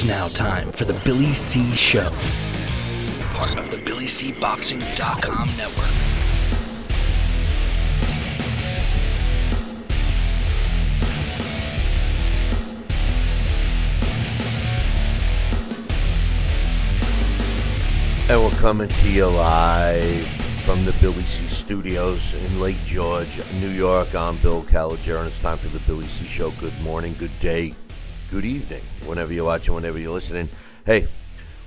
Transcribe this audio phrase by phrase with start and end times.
[0.00, 2.08] It's now time for the Billy C Show,
[3.34, 5.90] part of the BillyCBoxing.com network.
[18.30, 20.28] And we're coming to you live
[20.62, 24.14] from the Billy C Studios in Lake George, New York.
[24.14, 26.52] I'm Bill Calogero, and it's time for the Billy C Show.
[26.52, 27.74] Good morning, good day,
[28.30, 30.48] good evening, whenever you're watching, whenever you're listening.
[30.84, 31.08] Hey,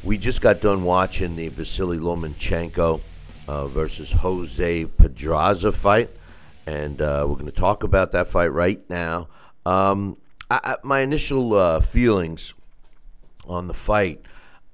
[0.04, 3.02] we just got done watching the Vasily Lomachenko
[3.48, 6.09] uh, versus Jose Pedraza fight,
[6.68, 9.27] and uh, we're going to talk about that fight right now.
[9.66, 10.18] Um,
[10.49, 12.54] I, I, my initial uh, feelings
[13.48, 14.26] on the fight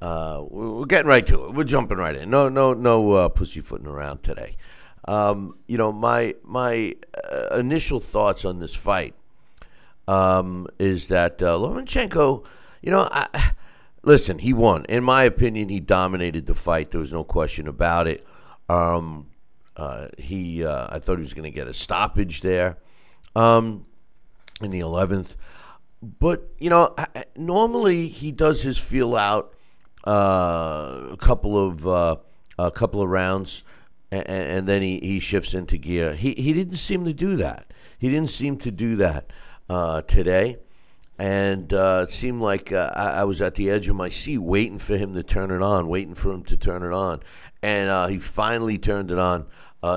[0.02, 1.54] uh, we're getting right to it.
[1.54, 2.30] We're jumping right in.
[2.30, 4.56] No, no, no uh, pussyfooting around today.
[5.08, 6.96] Um, you know, my my
[7.32, 9.16] uh, initial thoughts on this fight
[10.08, 12.46] um, is that uh, Lomachenko,
[12.82, 13.52] you know, I,
[14.04, 14.86] listen, he won.
[14.86, 16.92] In my opinion, he dominated the fight.
[16.92, 18.26] There was no question about it.
[18.70, 19.28] Um,
[19.76, 22.78] uh, he, uh, I thought he was going to get a stoppage there
[23.36, 23.84] um,
[24.62, 25.36] in the eleventh,
[26.02, 26.96] but you know,
[27.36, 29.54] normally he does his feel out
[30.06, 32.16] uh, a couple of uh,
[32.58, 33.64] a couple of rounds,
[34.12, 36.16] and, and, then he, he shifts into gear.
[36.16, 37.72] He he didn't seem to do that.
[38.00, 39.32] He didn't seem to do that
[39.70, 40.58] uh, today,
[41.20, 44.38] and uh, it seemed like uh, I, I, was at the edge of my seat,
[44.38, 47.22] waiting for him to turn it on, waiting for him to turn it on,
[47.62, 49.46] and uh, he finally turned it on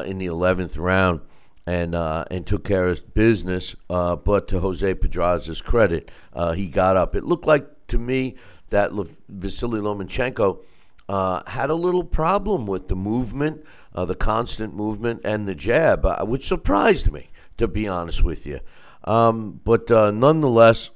[0.07, 1.21] in the eleventh round.
[1.67, 6.11] And, and took care of business, but to Jose Pedraza's credit,
[6.57, 7.15] he got up.
[7.15, 8.35] It looked like to me
[8.71, 8.91] that
[9.29, 10.65] Vasily Lomachenko
[11.11, 13.65] uh, had a little problem with the movement,
[13.97, 18.47] uh, the constant movement, and the jab, uh, which surprised me, to be honest with
[18.47, 18.61] you.
[19.05, 20.91] Um, but uh, nonetheless,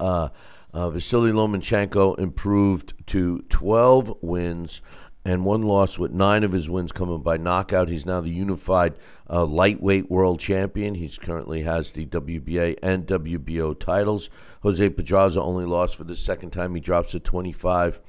[0.00, 0.28] uh,
[0.72, 4.82] uh, Vasily Lomachenko improved to 12 wins
[5.24, 7.90] and one loss, with nine of his wins coming by knockout.
[7.90, 8.94] He's now the unified
[9.28, 10.94] uh, lightweight world champion.
[10.94, 14.30] He currently has the WBA and WBO titles.
[14.62, 16.74] Jose Pedraza only lost for the second time.
[16.74, 18.00] He drops to 25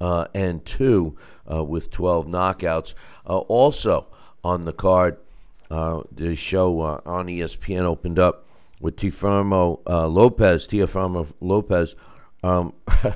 [0.00, 1.16] uh, and 2
[1.50, 2.94] uh, with 12 knockouts.
[3.26, 4.08] Uh, also
[4.44, 5.16] on the card,
[5.70, 8.45] uh, the show uh, on ESPN opened up
[8.80, 10.66] with Teofimo Lopez.
[10.66, 11.94] Teofimo Lopez.
[12.42, 12.74] Um,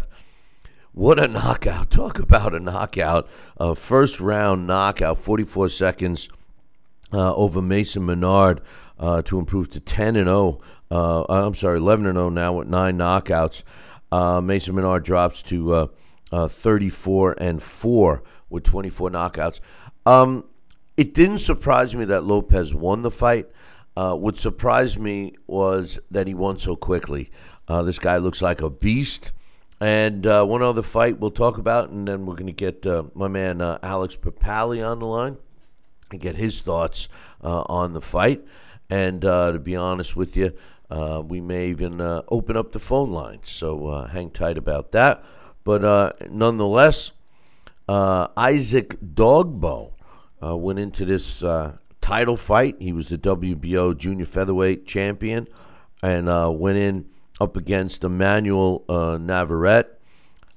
[0.93, 1.89] What a knockout.
[1.91, 3.29] Talk about a knockout.
[3.57, 6.29] Uh, first round knockout, 44 seconds
[7.13, 8.61] uh, over Mason Menard
[8.99, 10.61] uh, to improve to 10 and 0.
[10.91, 13.63] Uh, I'm sorry, 11 and 0 now with nine knockouts.
[14.11, 15.89] Uh, Mason Menard drops to
[16.33, 19.61] uh, 34 and 4 with 24 knockouts.
[20.05, 20.45] Um,
[20.97, 23.47] it didn't surprise me that Lopez won the fight.
[23.95, 27.31] What surprised me was that he won so quickly.
[27.69, 29.33] this guy looks like a beast.
[29.81, 33.05] And uh, one other fight we'll talk about, and then we're going to get uh,
[33.15, 35.39] my man uh, Alex Papali on the line
[36.11, 37.09] and get his thoughts
[37.43, 38.45] uh, on the fight.
[38.91, 40.53] And uh, to be honest with you,
[40.91, 43.49] uh, we may even open up the phone lines.
[43.49, 45.25] So hang tight about that.
[45.65, 47.13] But nonetheless,
[47.89, 49.93] Isaac Dogboe
[50.43, 51.43] went into this
[52.11, 52.75] title fight.
[52.81, 55.47] He was the WBO junior featherweight champion
[56.03, 56.27] and
[56.59, 57.07] went in
[57.41, 59.87] up against Emanuel uh, Navarrete.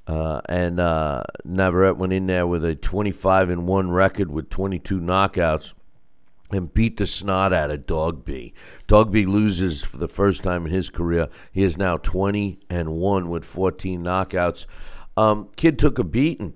[0.08, 5.00] Uh, and uh, Navarrete went in there with a 25 and 1 record with 22
[5.00, 5.74] knockouts
[6.52, 8.52] and beat the snot out of Dogboe.
[8.88, 11.30] Dogboe loses for the first time in his career.
[11.52, 14.66] He is now 20 and 1 with 14 knockouts.
[15.16, 16.56] Um, kid took a beating.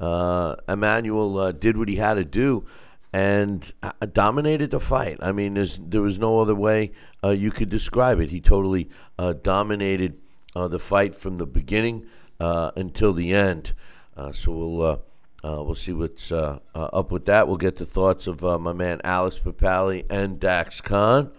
[0.00, 2.66] Uh, Emanuel uh, did what he had to do
[3.12, 5.18] and uh, dominated the fight.
[5.20, 6.92] I mean, there was no other way
[7.24, 8.30] uh, you could describe it.
[8.30, 8.88] He totally
[9.18, 10.18] uh, dominated
[10.54, 12.06] uh, the fight from the beginning
[12.40, 13.72] uh, until the end.
[14.16, 15.02] Uh, so we'll
[15.42, 17.48] we'll see what's up with that.
[17.48, 21.32] We'll get the thoughts of my man Alex Papali and Dax Khan.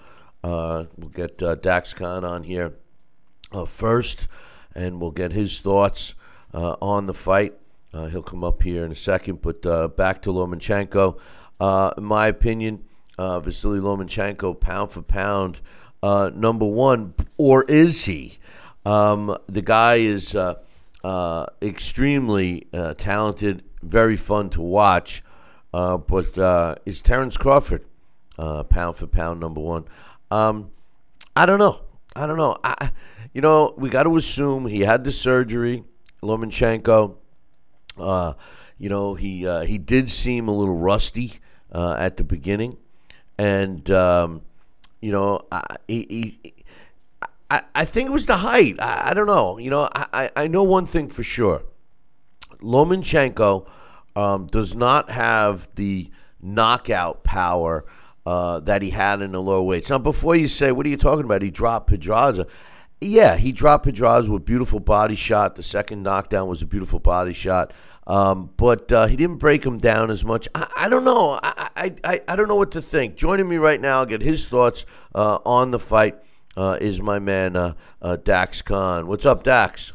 [0.43, 2.73] we'll get Dax Khan on here
[3.67, 4.27] first,
[4.73, 6.15] and we'll get his thoughts
[6.53, 7.53] on the fight.
[7.91, 9.61] he'll come up here in a second, but
[9.95, 11.19] back to Lomachenko.
[11.59, 12.85] Uh, in my opinion,
[13.17, 15.59] uh, Vasily Lomachenko, pound for pound,
[16.01, 18.37] uh, number one, or is he?
[18.85, 20.55] Um, the guy is uh,
[21.03, 25.21] uh, extremely uh, talented, very fun to watch.
[25.73, 27.83] but is Terence Crawford
[28.37, 29.83] pound for pound number one?
[30.31, 30.71] Um,
[31.35, 31.81] I don't know.
[32.15, 32.55] I don't know.
[32.63, 32.91] I,
[33.33, 35.83] you know, we got to assume he had the surgery,
[36.23, 37.17] Lomachenko.
[38.77, 41.39] you know, he he did seem a little rusty
[41.71, 42.77] uh, at the beginning,
[43.37, 44.41] and um,
[45.01, 46.53] you know, I, he, he,
[47.49, 48.75] I, I think it was the height.
[48.79, 49.57] I, I don't know.
[49.57, 51.63] You know, I, I know one thing for sure.
[52.61, 53.67] Lomachenko
[54.15, 56.11] um, does not have the
[56.41, 57.85] knockout power
[58.25, 59.89] uh, that he had in the lower weights.
[59.89, 61.41] Now, before you say, what are you talking about?
[61.41, 62.47] He dropped Pedraza.
[63.01, 65.55] Yeah, he dropped Pedraza with beautiful body shot.
[65.55, 67.73] The second knockdown was a beautiful body shot.
[68.09, 70.47] Um, but uh, he didn't break him down as much.
[70.55, 71.39] I, I don't know.
[71.43, 73.15] I, I, I don't know what to think.
[73.15, 76.17] Joining me right now, I'll get his thoughts uh, on the fight,
[76.57, 79.05] uh, is my man uh, uh, Dax Khan.
[79.05, 79.93] What's up, Dax?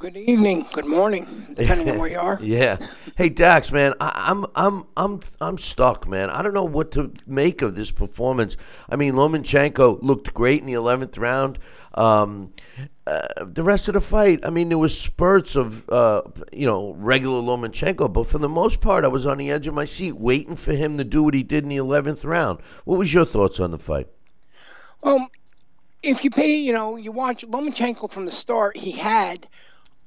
[0.00, 2.38] Good evening, good morning, depending on where you are.
[2.42, 2.76] yeah.
[3.16, 6.30] Hey Dax, man, I, am I'm I'm I'm stuck, man.
[6.30, 8.56] I don't know what to make of this performance.
[8.88, 11.58] I mean, Lomachenko looked great in the eleventh round.
[11.94, 12.52] Um,
[13.08, 16.22] uh, the rest of the fight, I mean, there was spurts of uh,
[16.52, 19.74] you know regular Lomachenko, but for the most part, I was on the edge of
[19.74, 22.60] my seat waiting for him to do what he did in the eleventh round.
[22.84, 24.08] What was your thoughts on the fight?
[25.02, 25.28] Well,
[26.02, 29.46] if you pay, you know, you watch Lomachenko from the start, he had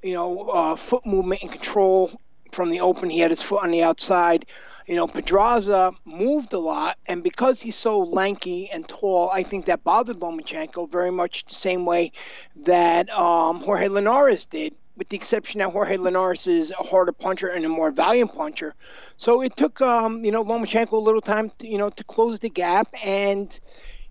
[0.01, 2.19] you know, uh, foot movement and control
[2.53, 3.09] from the open.
[3.09, 4.45] He had his foot on the outside.
[4.87, 9.65] You know, Pedraza moved a lot, and because he's so lanky and tall, I think
[9.67, 12.11] that bothered Lomachenko very much the same way
[12.65, 17.47] that um, Jorge Linares did, with the exception that Jorge Linares is a harder puncher
[17.47, 18.73] and a more valiant puncher.
[19.17, 22.39] So it took, um, you know, Lomachenko a little time, to, you know, to close
[22.39, 23.57] the gap, and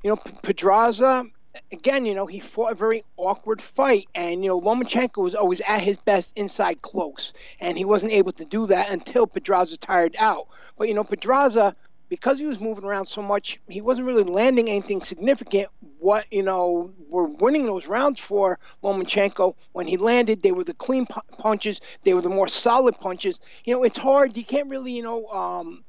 [0.02, 1.24] you know, Pedraza
[1.72, 5.60] again, you know, he fought a very awkward fight, and you know, Lomachenko was always
[5.66, 10.16] at his best inside close, and he wasn't able to do that until Pedraza tired
[10.18, 10.46] out.
[10.78, 11.74] But you know, Pedraza,
[12.08, 15.68] because he was moving around so much, he wasn't really landing anything significant.
[15.98, 20.74] What you know, were winning those rounds for Lomachenko when he landed, they were the
[20.74, 21.06] clean
[21.38, 23.40] punches, they were the more solid punches.
[23.64, 24.36] You know, it's hard.
[24.36, 25.26] You can't really, you know.
[25.28, 25.84] Um,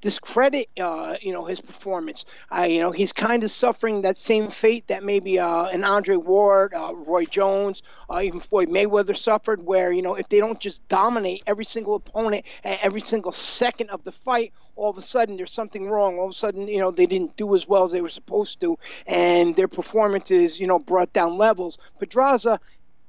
[0.00, 2.24] discredit uh, you know his performance.
[2.56, 6.16] Uh, you know he's kind of suffering that same fate that maybe uh, an Andre
[6.16, 10.60] Ward, uh, Roy Jones, uh, even Floyd Mayweather suffered, where you know if they don't
[10.60, 15.02] just dominate every single opponent at every single second of the fight, all of a
[15.02, 16.18] sudden there's something wrong.
[16.18, 18.60] All of a sudden you know they didn't do as well as they were supposed
[18.60, 21.78] to, and their performances you know brought down levels.
[21.98, 22.60] Pedraza,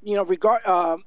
[0.02, 0.98] you know regard uh,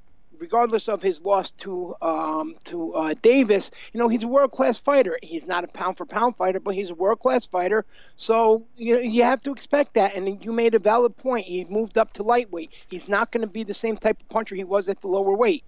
[0.43, 4.77] regardless of his loss to um, to uh, Davis, you know he's a world class
[4.77, 5.17] fighter.
[5.23, 7.85] He's not a pound for pound fighter, but he's a world class fighter.
[8.17, 10.17] So you know, you have to expect that.
[10.17, 11.47] And you made a valid point.
[11.47, 12.71] He moved up to lightweight.
[12.91, 15.37] He's not going to be the same type of puncher he was at the lower
[15.37, 15.63] weight.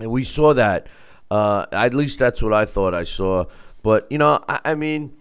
[0.00, 0.88] And we saw that.
[1.30, 3.44] Uh, at least that's what I thought I saw.
[3.84, 5.14] But you know, I, I mean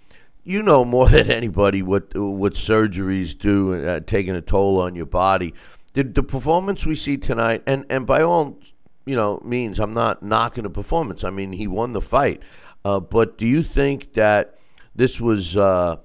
[0.44, 5.06] you know more than anybody what what surgeries do, uh, taking a toll on your
[5.06, 5.54] body.
[5.94, 8.60] Did the performance we see tonight, and, and by all
[9.06, 11.24] you know means, I'm not knocking the performance.
[11.24, 12.42] I mean, he won the fight.
[12.84, 14.58] Uh, but do you think that
[14.96, 15.98] this was, uh,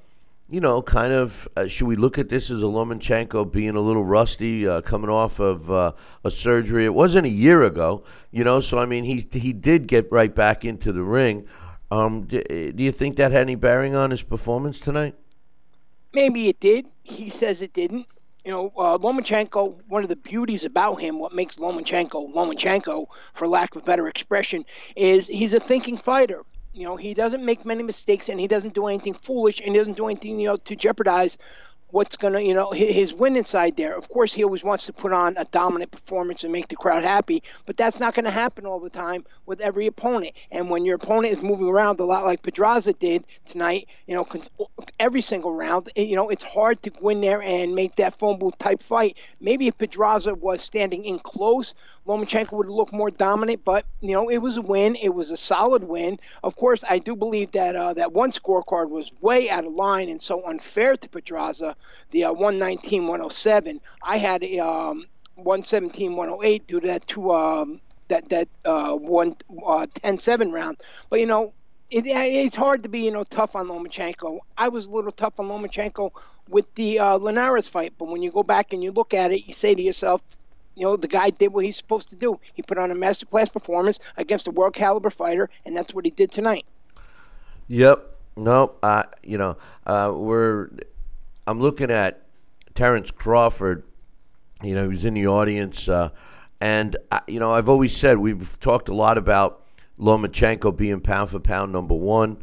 [0.50, 3.80] you know, kind of, uh, should we look at this as a Lomachenko being a
[3.80, 5.92] little rusty, uh, coming off of uh,
[6.24, 6.84] a surgery?
[6.84, 10.34] It wasn't a year ago, you know, so I mean, he, he did get right
[10.34, 11.46] back into the ring.
[11.90, 12.42] Um, do
[12.76, 15.14] you think that had any bearing on his performance tonight?
[16.12, 16.86] Maybe it did.
[17.04, 18.06] He says it didn't
[18.46, 23.48] you know, uh, Lomachenko, one of the beauties about him, what makes Lomachenko Lomachenko, for
[23.48, 24.64] lack of better expression,
[24.94, 26.42] is he's a thinking fighter.
[26.72, 29.78] You know, he doesn't make many mistakes and he doesn't do anything foolish and he
[29.78, 31.38] doesn't do anything, you know, to jeopardize
[31.96, 33.96] what's going to, you know, his win inside there.
[33.96, 37.04] Of course, he always wants to put on a dominant performance and make the crowd
[37.04, 40.34] happy, but that's not going to happen all the time with every opponent.
[40.50, 44.28] And when your opponent is moving around a lot like Pedraza did tonight, you know,
[45.00, 48.18] every single round, eh, you know, it's hard to go in there and make that
[48.18, 49.16] phone booth type fight.
[49.40, 51.72] Maybe if Pedraza was standing in close,
[52.06, 54.96] Lomachenko would look more dominant, but you know it was a win.
[54.96, 56.18] It was a solid win.
[56.44, 60.08] Of course, I do believe that uh, that one scorecard was way out of line
[60.08, 61.74] and so unfair to Pedraza.
[62.12, 63.80] The uh, 119-107.
[64.02, 65.06] I had a um,
[65.38, 69.36] 117-108 due to that two um, that that uh, one
[69.66, 70.76] uh, 10-7 round.
[71.10, 71.52] But you know
[71.90, 74.38] it, it's hard to be you know tough on Lomachenko.
[74.56, 76.10] I was a little tough on Lomachenko
[76.48, 79.46] with the uh, Linares fight, but when you go back and you look at it,
[79.46, 80.22] you say to yourself,
[80.76, 82.38] you know, the guy did what he's supposed to do.
[82.52, 86.10] He put on a masterclass performance against a world caliber fighter, and that's what he
[86.10, 86.66] did tonight.
[87.68, 88.12] Yep.
[88.36, 89.56] No, uh, you know,
[89.86, 90.68] uh, we're.
[91.46, 92.26] I'm looking at
[92.74, 93.84] Terence Crawford.
[94.62, 96.10] You know, he was in the audience, uh,
[96.60, 99.64] and uh, you know, I've always said we've talked a lot about
[99.98, 102.36] Lomachenko being pound for pound number one,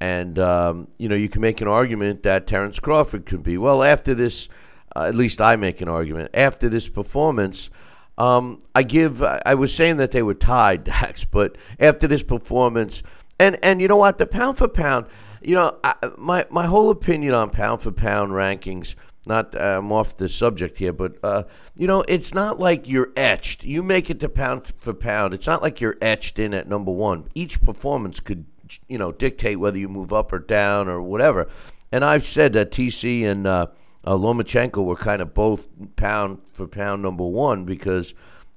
[0.00, 3.56] and um, you know, you can make an argument that Terence Crawford could be.
[3.56, 4.50] Well, after this
[4.98, 6.30] uh, at least I make an argument.
[6.34, 7.70] After this performance,
[8.18, 9.22] um, I give.
[9.22, 13.02] I was saying that they were tied, Dax, but after this performance,
[13.40, 15.06] and and you know what, the pound for pound,
[15.40, 18.94] you know, I, my my whole opinion on pound for pound rankings
[19.28, 21.44] not I'm off the subject here, but uh,
[21.76, 23.62] you know, it's not like you're etched.
[23.62, 25.34] You make it to pound for pound.
[25.34, 27.28] It's not like you're etched in at number one.
[27.34, 28.46] Each performance could,
[28.88, 31.48] you know, dictate whether you move up or down or whatever.
[31.92, 33.66] And I've said that TC and uh,
[34.06, 38.14] uh, Lomachenko were kind of both pound for pound number one because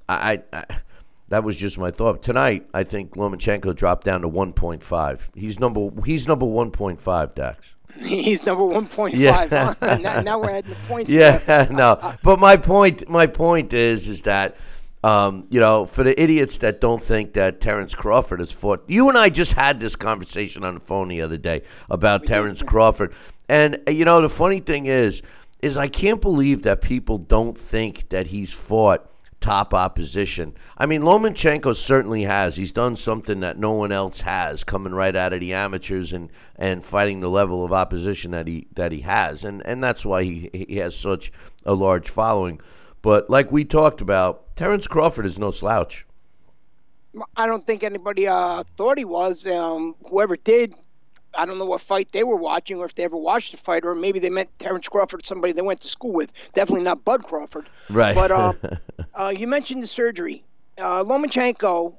[0.07, 0.81] I, I, I
[1.31, 2.21] that was just my thought.
[2.21, 5.29] Tonight, I think Lomachenko dropped down to 1.5.
[5.33, 7.75] He's number he's number 1.5, Dax.
[8.00, 9.12] He's number 1.5.
[9.13, 9.74] Yeah.
[10.01, 11.12] now, now, we're at the points.
[11.12, 12.15] Yeah, no.
[12.24, 14.55] But my point my point is is that
[15.03, 19.10] um, you know, for the idiots that don't think that Terence Crawford has fought, you
[19.10, 23.13] and I just had this conversation on the phone the other day about Terence Crawford,
[23.51, 25.22] and you know, the funny thing is,
[25.62, 30.55] is I can't believe that people don't think that he's fought top opposition.
[30.77, 32.55] I mean, Lomachenko certainly has.
[32.55, 36.29] He's done something that no one else has, coming right out of the amateurs and,
[36.55, 40.24] and fighting the level of opposition that he that he has, and and that's why
[40.24, 41.34] he he has such
[41.65, 42.62] a large following.
[43.01, 46.05] But like we talked about, Terrence Crawford is no slouch.
[47.36, 49.46] I don't think anybody uh, thought he was.
[49.46, 50.74] Um, whoever did
[51.33, 53.85] I don't know what fight they were watching or if they ever watched a fight
[53.85, 56.31] or maybe they meant Terence Crawford, somebody they went to school with.
[56.53, 57.69] Definitely not Bud Crawford.
[57.89, 58.15] Right.
[58.15, 58.53] But uh,
[59.19, 60.43] uh, you mentioned the surgery.
[60.77, 61.95] Uh, Lomachenko,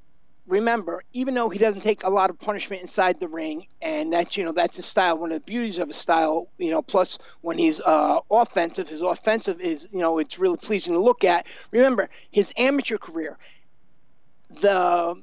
[0.46, 4.36] remember, even though he doesn't take a lot of punishment inside the ring, and that's
[4.36, 5.18] you know that's his style.
[5.18, 6.82] One of the beauties of his style, you know.
[6.82, 11.24] Plus, when he's uh, offensive, his offensive is you know it's really pleasing to look
[11.24, 11.46] at.
[11.70, 13.38] Remember his amateur career.
[14.60, 15.22] The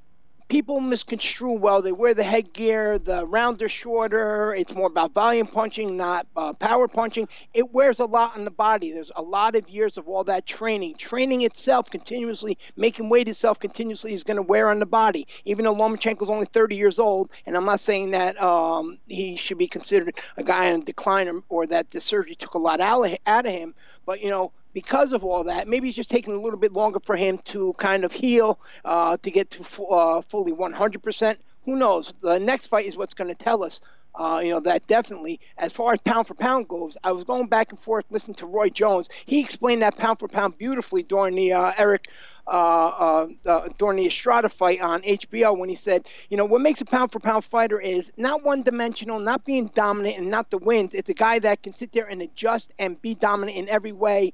[0.50, 1.82] people misconstrue well.
[1.82, 4.54] They wear the headgear, the rounder, shorter.
[4.56, 7.30] It's more about volume punching, not uh, power punching.
[7.54, 8.92] It wears a lot on the body.
[8.92, 10.96] There's a lot of years of all that training.
[10.96, 15.28] Training itself continuously, making weight itself continuously is going to wear on the body.
[15.46, 19.60] Even though Lomachenko's only 30 years old, and I'm not saying that um, he should
[19.60, 23.06] be considered a guy in decline or, or that the surgery took a lot out
[23.06, 23.76] of him,
[24.06, 27.00] but you know because of all that, maybe it's just taking a little bit longer
[27.00, 31.38] for him to kind of heal, uh, to get to uh, fully 100%.
[31.66, 32.14] Who knows?
[32.22, 33.80] The next fight is what's going to tell us.
[34.20, 35.40] Uh, you know that definitely.
[35.58, 38.48] As far as pound for pound goes, I was going back and forth listening to
[38.48, 39.10] Roy Jones.
[39.26, 42.08] He explained that pound for pound beautifully during the uh, Eric
[42.48, 46.62] uh, uh, uh, during the Estrada fight on HBO when he said, you know, what
[46.62, 50.50] makes a pound for pound fighter is not one dimensional, not being dominant and not
[50.52, 50.94] the wins.
[50.94, 54.34] It's a guy that can sit there and adjust and be dominant in every way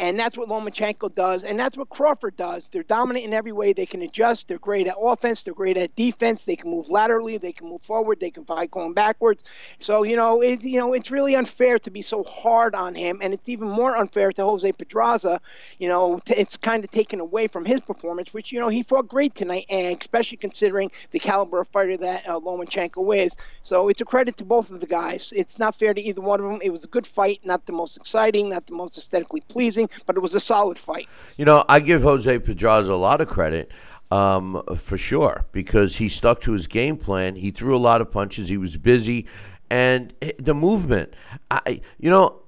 [0.00, 2.68] and that's what Lomachenko does, and that's what Crawford does.
[2.72, 3.74] They're dominant in every way.
[3.74, 4.48] They can adjust.
[4.48, 5.42] They're great at offense.
[5.42, 6.42] They're great at defense.
[6.44, 7.36] They can move laterally.
[7.36, 8.18] They can move forward.
[8.18, 9.44] They can fight going backwards.
[9.78, 13.20] So you know, it, you know, it's really unfair to be so hard on him,
[13.22, 15.38] and it's even more unfair to Jose Pedraza.
[15.78, 19.06] You know, it's kind of taken away from his performance, which you know he fought
[19.06, 23.36] great tonight, and especially considering the caliber of fighter that uh, Lomachenko is.
[23.64, 25.30] So it's a credit to both of the guys.
[25.36, 26.60] It's not fair to either one of them.
[26.62, 30.16] It was a good fight, not the most exciting, not the most aesthetically pleasing but
[30.16, 31.08] it was a solid fight.
[31.36, 33.70] You know, I give Jose Pedraza a lot of credit.
[34.12, 37.36] Um, for sure, because he stuck to his game plan.
[37.36, 38.48] He threw a lot of punches.
[38.48, 39.28] He was busy,
[39.70, 41.14] and the movement.
[41.48, 42.42] I, you know,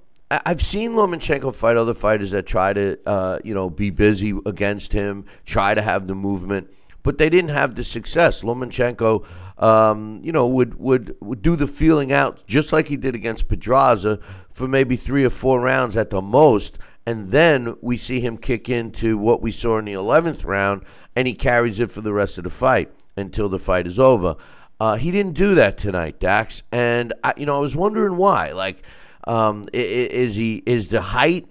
[0.45, 4.93] I've seen Lomachenko fight other fighters that try to, uh, you know, be busy against
[4.93, 6.73] him, try to have the movement,
[7.03, 8.41] but they didn't have the success.
[8.41, 9.25] Lomachenko,
[9.61, 13.47] um, you know, would, would would do the feeling out just like he did against
[13.47, 14.19] Pedraza
[14.49, 18.69] for maybe three or four rounds at the most, and then we see him kick
[18.69, 20.83] into what we saw in the 11th round,
[21.15, 24.35] and he carries it for the rest of the fight until the fight is over.
[24.79, 28.51] Uh, he didn't do that tonight, Dax, and I, you know I was wondering why.
[28.51, 28.83] Like,
[29.25, 31.47] um, is he is the height?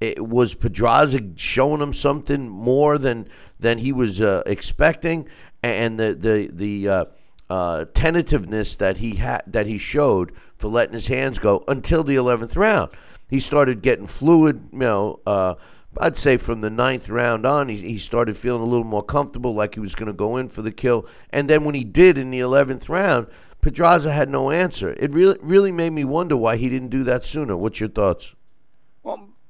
[0.00, 5.28] It, was Pedraza showing him something more than than he was uh, expecting,
[5.62, 7.04] and the the the uh,
[7.48, 12.16] uh, tentativeness that he had that he showed for letting his hands go until the
[12.16, 12.90] 11th round
[13.34, 14.68] he started getting fluid.
[14.72, 15.54] You know, uh,
[15.98, 19.54] I'd say from the ninth round on, he, he started feeling a little more comfortable,
[19.54, 21.06] like he was going to go in for the kill.
[21.30, 23.26] And then when he did in the eleventh round,
[23.60, 24.94] Pedraza had no answer.
[24.98, 27.56] It really really made me wonder why he didn't do that sooner.
[27.56, 28.34] What's your thoughts?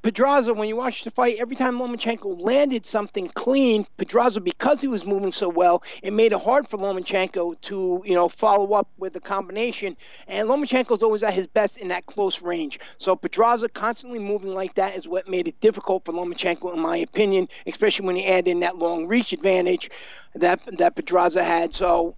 [0.04, 4.86] Pedraza, when you watch the fight, every time Lomachenko landed something clean, Pedraza, because he
[4.86, 8.86] was moving so well, it made it hard for Lomachenko to, you know, follow up
[8.98, 9.96] with a combination.
[10.28, 12.78] And Lomachenko's always at his best in that close range.
[12.98, 16.98] So Pedraza constantly moving like that is what made it difficult for Lomachenko, in my
[16.98, 19.90] opinion, especially when you add in that long reach advantage
[20.34, 21.72] that that Pedraza had.
[21.72, 22.14] So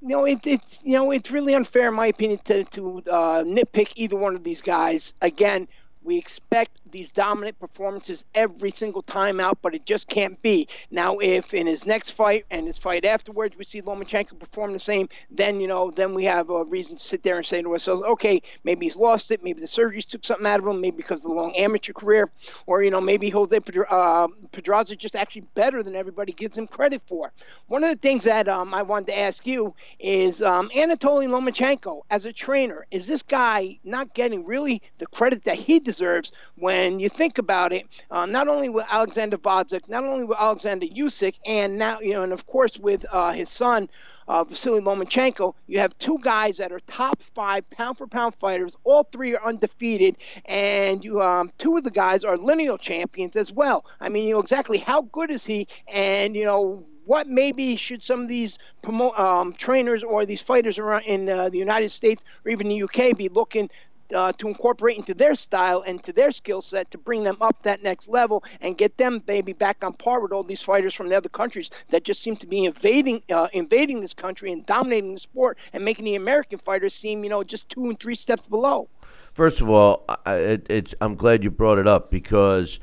[0.00, 3.42] you know, it, it's you know, it's really unfair, in my opinion, to to uh,
[3.42, 5.12] nitpick either one of these guys.
[5.20, 5.66] Again,
[6.02, 10.68] we expect these dominant performances every single time out, but it just can't be.
[10.90, 14.78] Now, if in his next fight and his fight afterwards we see Lomachenko perform the
[14.78, 17.72] same, then you know, then we have a reason to sit there and say to
[17.72, 20.96] ourselves, okay, maybe he's lost it, maybe the surgeries took something out of him, maybe
[20.96, 22.30] because of the long amateur career,
[22.66, 23.58] or you know, maybe Jose
[23.90, 27.32] uh, Pedraza just actually better than everybody gives him credit for.
[27.66, 32.02] One of the things that um, I wanted to ask you is um, Anatoly Lomachenko
[32.10, 36.77] as a trainer, is this guy not getting really the credit that he deserves when
[36.86, 37.86] you think about it?
[38.10, 42.22] Uh, not only with Alexander Gvozdyk, not only with Alexander Usyk, and now you know,
[42.22, 43.88] and of course with uh, his son
[44.28, 48.76] uh, Vasily Lomachenko, you have two guys that are top five pound for pound fighters.
[48.84, 53.52] All three are undefeated, and you um, two of the guys are lineal champions as
[53.52, 53.84] well.
[54.00, 58.02] I mean, you know exactly how good is he, and you know what maybe should
[58.02, 62.22] some of these promote, um, trainers or these fighters around in uh, the United States
[62.44, 63.70] or even the UK be looking
[64.14, 67.62] uh, to incorporate into their style and to their skill set to bring them up
[67.62, 71.08] that next level and get them maybe back on par with all these fighters from
[71.08, 75.14] the other countries that just seem to be invading uh, invading this country and dominating
[75.14, 78.46] the sport and making the American fighters seem you know just two and three steps
[78.48, 78.88] below.
[79.32, 82.80] First of all, I, it, it's I'm glad you brought it up because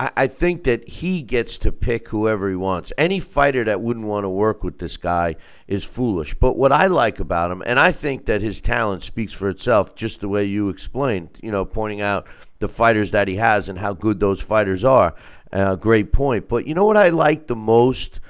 [0.00, 2.90] I, I think that he gets to pick whoever he wants.
[2.96, 5.36] Any fighter that wouldn't want to work with this guy
[5.68, 6.32] is foolish.
[6.34, 9.94] But what I like about him, and I think that his talent speaks for itself,
[9.94, 12.26] just the way you explained, you know, pointing out
[12.60, 15.14] the fighters that he has and how good those fighters are.
[15.52, 16.48] Uh, great point.
[16.48, 18.20] But you know what I like the most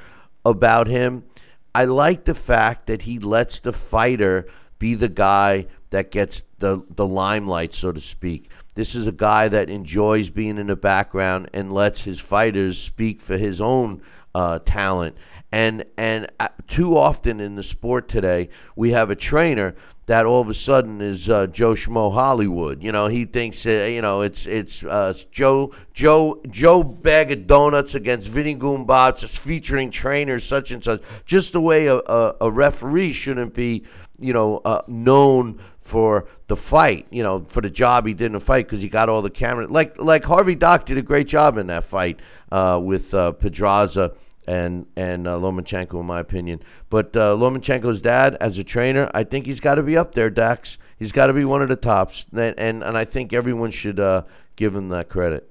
[0.44, 1.24] about him?
[1.72, 4.48] I like the fact that he lets the fighter
[4.80, 8.50] be the guy that gets the, the limelight, so to speak.
[8.74, 13.20] This is a guy that enjoys being in the background and lets his fighters speak
[13.20, 14.02] for his own
[14.34, 15.16] uh, talent.
[15.52, 19.74] And and uh, too often in the sport today, we have a trainer
[20.06, 22.84] that all of a sudden is uh, Joe Schmo Hollywood.
[22.84, 27.48] You know, he thinks uh, you know it's it's uh, Joe Joe Joe Bag of
[27.48, 31.02] Donuts against Vinny Goombats, featuring trainers such and such.
[31.24, 33.84] Just the way a, a, a referee shouldn't be,
[34.20, 38.32] you know, uh, known for the fight, you know, for the job he did in
[38.32, 39.66] the fight because he got all the camera.
[39.66, 42.20] Like like Harvey Dock did a great job in that fight
[42.52, 44.12] uh, with uh, Pedraza
[44.46, 46.60] and and uh, Lomachenko, in my opinion.
[46.88, 50.30] But uh, Lomachenko's dad, as a trainer, I think he's got to be up there,
[50.30, 50.78] Dax.
[50.98, 54.00] He's got to be one of the tops, and and, and I think everyone should
[54.00, 54.24] uh,
[54.56, 55.46] give him that credit.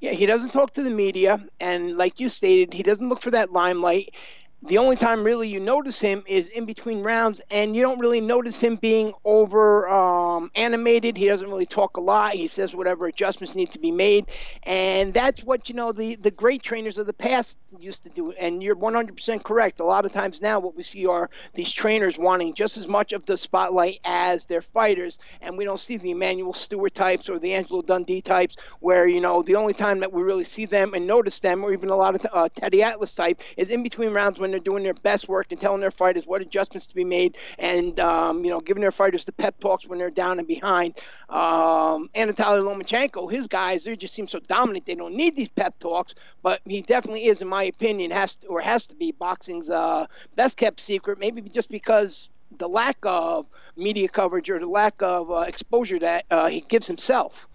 [0.00, 3.30] Yeah, he doesn't talk to the media, and like you stated, he doesn't look for
[3.32, 4.14] that limelight
[4.62, 8.20] the only time really you notice him is in between rounds, and you don't really
[8.20, 11.16] notice him being over um, animated.
[11.16, 12.34] He doesn't really talk a lot.
[12.34, 14.26] He says whatever adjustments need to be made,
[14.64, 18.32] and that's what you know the the great trainers of the past used to do.
[18.32, 19.80] And you're 100% correct.
[19.80, 23.12] A lot of times now, what we see are these trainers wanting just as much
[23.12, 27.38] of the spotlight as their fighters, and we don't see the Emanuel Steward types or
[27.38, 30.92] the Angelo Dundee types, where you know the only time that we really see them
[30.92, 34.12] and notice them, or even a lot of uh, Teddy Atlas type, is in between
[34.12, 36.94] rounds when when they're doing their best work and telling their fighters what adjustments to
[36.94, 40.38] be made and um, you know giving their fighters the pep talks when they're down
[40.38, 40.94] and behind.
[41.28, 44.86] Um, Anatoly Lomachenko, his guys, they just seem so dominant.
[44.86, 48.46] They don't need these pep talks, but he definitely is, in my opinion, has to,
[48.48, 51.18] or has to be boxing's uh, best kept secret.
[51.18, 53.46] Maybe just because the lack of
[53.76, 57.46] media coverage or the lack of uh, exposure that uh, he gives himself.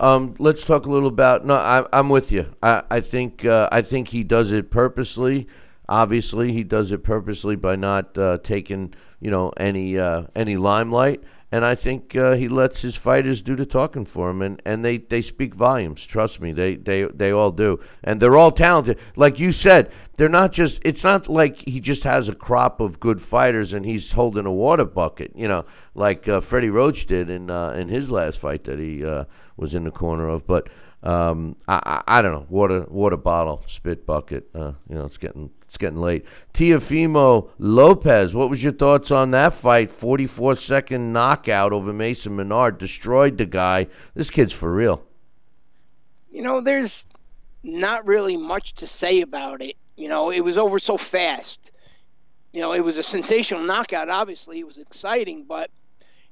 [0.00, 1.44] Um, let's talk a little about.
[1.44, 2.54] No, I, am with you.
[2.62, 5.46] I, I think uh, I think he does it purposely.
[5.88, 11.22] Obviously, he does it purposely by not uh, taking you know any uh, any limelight,
[11.52, 14.82] and I think uh, he lets his fighters do the talking for him, and, and
[14.82, 16.06] they, they speak volumes.
[16.06, 18.98] Trust me, they, they they all do, and they're all talented.
[19.16, 20.80] Like you said, they're not just.
[20.82, 24.52] It's not like he just has a crop of good fighters and he's holding a
[24.52, 28.64] water bucket, you know, like uh, Freddie Roach did in uh, in his last fight
[28.64, 29.24] that he uh,
[29.58, 30.68] was in the corner of, but.
[31.04, 34.48] Um, I, I, I don't know water water bottle spit bucket.
[34.54, 36.26] Uh, you know, it's getting it's getting late.
[36.52, 39.88] Teofimo Lopez, what was your thoughts on that fight?
[39.88, 43.86] 44 second knockout over Mason Menard, destroyed the guy.
[44.12, 45.02] This kid's for real.
[46.30, 47.06] You know, there's
[47.62, 49.76] not really much to say about it.
[49.96, 51.70] You know, it was over so fast.
[52.52, 54.10] You know, it was a sensational knockout.
[54.10, 55.70] Obviously, it was exciting, but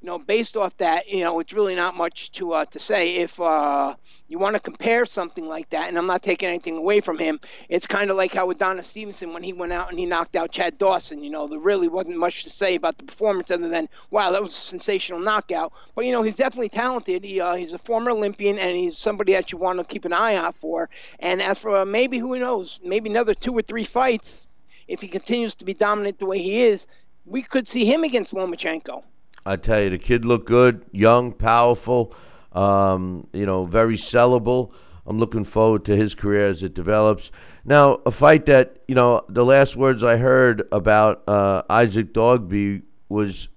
[0.01, 3.17] you know, based off that, you know, it's really not much to uh, to say.
[3.17, 3.95] If uh,
[4.29, 7.39] you want to compare something like that, and I'm not taking anything away from him,
[7.69, 10.37] it's kind of like how with Adonis Stevenson when he went out and he knocked
[10.37, 11.23] out Chad Dawson.
[11.23, 14.43] You know, there really wasn't much to say about the performance other than, wow, that
[14.43, 15.73] was a sensational knockout.
[15.95, 17.23] But you know, he's definitely talented.
[17.23, 20.15] He uh, he's a former Olympian, and he's somebody that you want to keep an
[20.15, 20.89] eye out for.
[21.19, 24.47] And as for uh, maybe who knows, maybe another two or three fights,
[24.89, 26.87] if he continues to be dominant the way he is,
[27.27, 29.05] we could see him against Lomachenko.
[29.45, 32.15] I tell you, the kid looked good, young, powerful.
[32.53, 34.73] Um, you know, very sellable.
[35.07, 37.31] I'm looking forward to his career as it develops.
[37.65, 42.83] Now, a fight that you know, the last words I heard about uh, Isaac Dogboe
[43.09, 43.49] was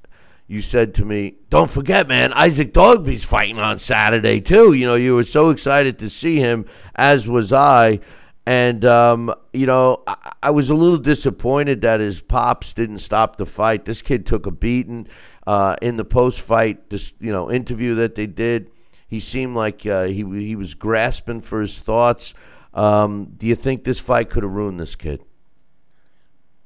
[0.48, 4.96] you said to me, "Don't forget, man, Isaac Dogboe's fighting on Saturday too." You know,
[4.96, 6.66] you were so excited to see him,
[6.96, 8.00] as was I.
[8.46, 13.38] And um, you know, I, I, was a little disappointed that his pops didn't stop
[13.38, 13.86] the fight.
[13.86, 15.08] This kid took a beating
[15.46, 18.70] uh, in the post-fight, you know interview that they did.
[19.08, 22.34] He seemed like uh, he he was grasping for his thoughts.
[22.74, 25.24] Um, do you think this fight could have ruined this kid?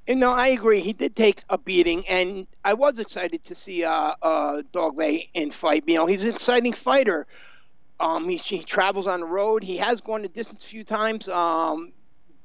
[0.07, 0.79] no, I agree.
[0.79, 5.51] He did take a beating, and I was excited to see uh, uh, Dogboe in
[5.51, 5.83] fight.
[5.85, 7.27] You know, he's an exciting fighter.
[7.99, 9.63] Um, he, he travels on the road.
[9.63, 11.27] He has gone the distance a few times.
[11.27, 11.91] Um,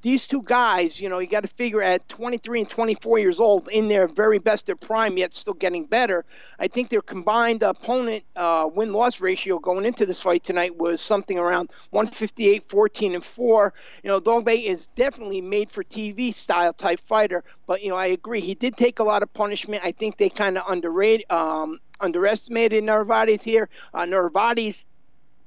[0.03, 3.69] these two guys, you know, you got to figure at 23 and 24 years old,
[3.69, 6.25] in their very best of prime, yet still getting better.
[6.59, 10.99] I think their combined opponent uh, win loss ratio going into this fight tonight was
[10.99, 13.73] something around 158, 14, and 4.
[14.03, 18.07] You know, Dogboe is definitely made for TV style type fighter, but, you know, I
[18.07, 18.41] agree.
[18.41, 19.83] He did take a lot of punishment.
[19.85, 23.69] I think they kind of underrated, um, underestimated Narvaez here.
[23.93, 24.83] Uh, Narvaez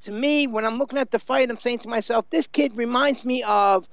[0.05, 3.25] to me, when I'm looking at the fight, I'm saying to myself, this kid reminds
[3.25, 3.87] me of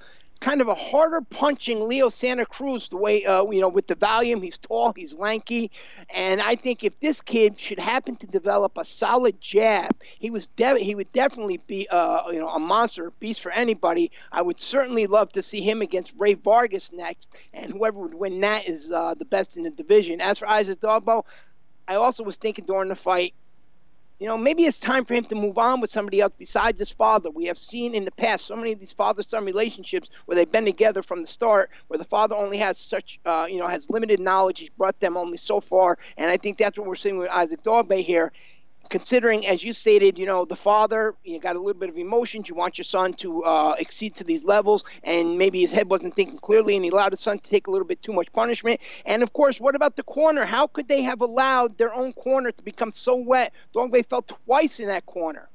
[0.44, 3.96] kind of a harder punching Leo Santa Cruz the way uh, you know with the
[3.96, 4.42] volume.
[4.42, 5.72] He's tall he's lanky.
[6.10, 10.48] And I think if this kid should happen to develop a solid jab he was
[10.58, 14.12] de- he would definitely be uh, you know a monster a beast for anybody.
[14.32, 18.42] I would certainly love to see him against Rey Vargas next and whoever would win
[18.42, 20.22] that is uh, the best in the division.
[20.22, 21.24] As for Isaac Dogboe
[21.88, 23.34] I also was thinking during the fight
[24.20, 26.92] you know, maybe it's time for him to move on with somebody else besides his
[26.92, 27.30] father.
[27.30, 30.66] We have seen in the past so many of these father-son relationships where they've been
[30.66, 34.20] together from the start, where the father only has such, uh, you know, has limited
[34.20, 34.60] knowledge.
[34.60, 37.64] He's brought them only so far, and I think that's what we're seeing with Isaac
[37.64, 38.32] Dogboe here
[38.90, 42.50] considering, as you stated, you know, the father, you got a little bit of emotions.
[42.50, 46.16] You want your son to uh, exceed to these levels, and maybe his head wasn't
[46.16, 48.80] thinking clearly, and he allowed his son to take a little bit too much punishment.
[49.06, 50.46] And of course, what about the corner?
[50.46, 53.54] How could they have allowed their own corner to become so wet?
[53.74, 55.50] Dogboe fell twice in that corner.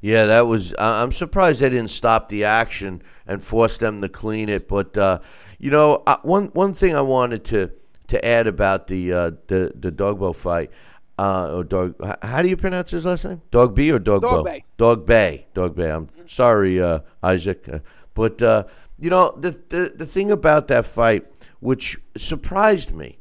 [0.00, 0.74] Yeah, that was.
[0.78, 4.68] I'm surprised they didn't stop the action and force them to clean it.
[4.68, 5.18] But uh,
[5.58, 7.70] you know, one one thing I wanted to
[8.06, 10.70] to add about the uh, the the Dogboe fight
[11.18, 11.94] uh, or dog.
[12.22, 13.42] How do you pronounce his last name?
[13.50, 14.64] Dog B or Dog, Dog Bay.
[14.76, 15.46] Dog Bay.
[15.54, 15.90] Dog Bay.
[15.90, 17.80] I'm sorry, uh, Isaac, uh,
[18.14, 18.64] but uh,
[18.98, 21.26] you know the, the the thing about that fight,
[21.60, 23.18] which surprised me.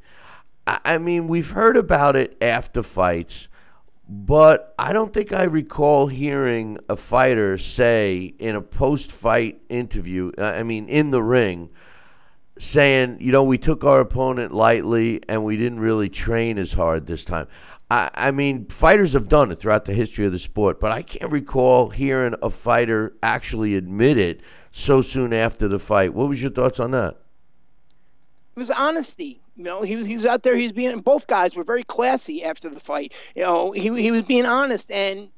[0.66, 3.48] I, I mean, we've heard about it after fights,
[4.08, 10.32] but I don't think I recall hearing a fighter say in a post-fight interview.
[10.38, 11.72] I mean, in the ring
[12.60, 17.06] saying, you know, we took our opponent lightly and we didn't really train as hard
[17.08, 17.48] this time.
[17.90, 21.02] I, I mean, fighters have done it throughout the history of the sport, but I
[21.02, 26.14] can't recall hearing a fighter actually admit it so soon after the fight.
[26.14, 27.18] What was your thoughts on that?
[28.56, 29.42] It was honesty.
[29.56, 30.56] You know, he was he was out there.
[30.56, 31.00] He was being.
[31.00, 33.12] Both guys were very classy after the fight.
[33.36, 34.92] You know, he he was being honest.
[34.92, 35.30] And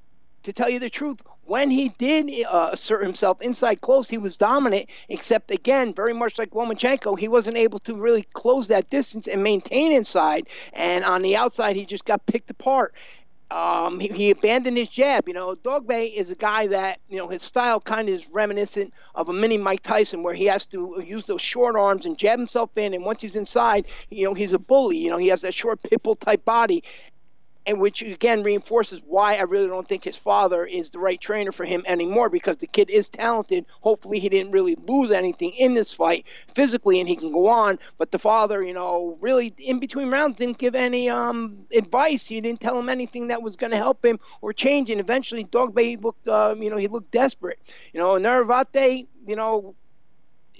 [0.43, 4.37] to tell you the truth, when he did uh, assert himself inside close, he was
[4.37, 9.27] dominant, except again, very much like Lomachenko, he wasn't able to really close that distance
[9.27, 10.47] and maintain inside.
[10.73, 12.93] And on the outside, he just got picked apart.
[13.51, 15.27] Um, he, he, abandoned his jab.
[15.27, 18.93] You know, Dogboe is a guy that, you know, his style kind of is reminiscent
[19.15, 22.37] of a mini Mike Tyson where he has to use those short arms and jab
[22.37, 22.93] himself in.
[22.93, 24.97] And once he's inside, you know, he's a bully.
[24.97, 26.83] You know, he has that short pitbull type body
[27.69, 31.51] and which again reinforces why I really don't think his father is the right trainer
[31.51, 33.63] for him anymore because the kid is talented.
[33.81, 37.77] Hopefully, he didn't really lose anything in this fight physically, and he can go on.
[37.99, 42.25] But the father, you know, really in between rounds didn't give any um, advice.
[42.25, 44.89] He didn't tell him anything that was going to help him or change.
[44.89, 47.59] And eventually, Dogboe looked, uh, you know, he looked desperate.
[47.93, 49.75] You know, Navarrete, you know,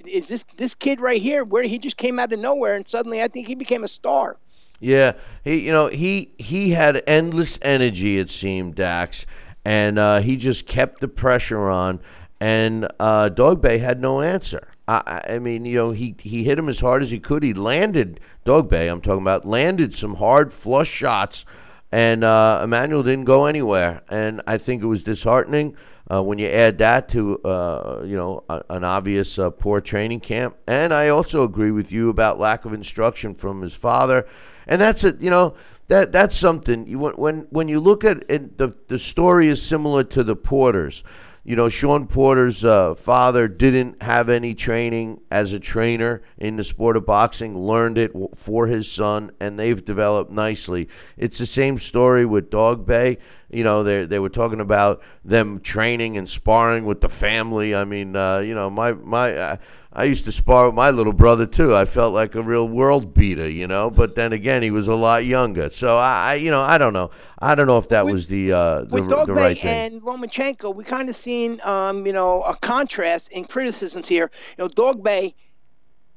[0.06, 3.22] is this this kid right here where he just came out of nowhere and suddenly
[3.22, 4.38] I think he became a star.
[4.80, 5.14] Yeah,
[5.44, 8.18] he you know he he had endless energy.
[8.18, 9.26] It seemed Dax,
[9.66, 12.00] and uh, he just kept the pressure on.
[12.42, 14.70] And uh, Dogboe had no answer.
[14.88, 17.44] I, I mean, you know, he he hit him as hard as he could.
[17.44, 18.90] He landed Dogboe.
[18.90, 21.46] I'm talking about landed some hard flush shots,
[21.92, 24.02] and uh, Emanuel didn't go anywhere.
[24.10, 25.76] And I think it was disheartening.
[26.12, 30.22] Uh, when you add that to uh, you know a, an obvious uh, poor training
[30.22, 34.26] camp, and I also agree with you about lack of instruction from his father
[34.70, 35.20] and that's it.
[35.20, 35.56] You know
[35.90, 36.88] that that's something.
[36.88, 41.04] You when when you look at it, the the story is similar to the Porters.
[41.44, 46.64] you know, Shawn Porter's uh, father didn't have any training as a trainer in the
[46.64, 50.90] sport of boxing, learned it for his son, and they've developed nicely.
[51.18, 53.18] It's the same story with Dog Bay.
[53.50, 57.74] You know, they they were talking about them training and sparring with the family.
[57.74, 59.34] I mean, uh, you know, my my.
[59.36, 59.58] Uh,
[59.92, 61.76] I used to spar with my little brother too.
[61.76, 63.90] I felt like a real world beater, you know.
[63.90, 65.72] But then again, he was a lot younger.
[65.72, 67.10] So I, you know, I don't know.
[67.40, 69.94] I don't know if that with, was the uh, the, with the right thing.
[69.94, 74.30] and Lomachenko, we kind of seen, um, you know, a contrast in criticisms here.
[74.58, 75.36] You know, Dog Bay.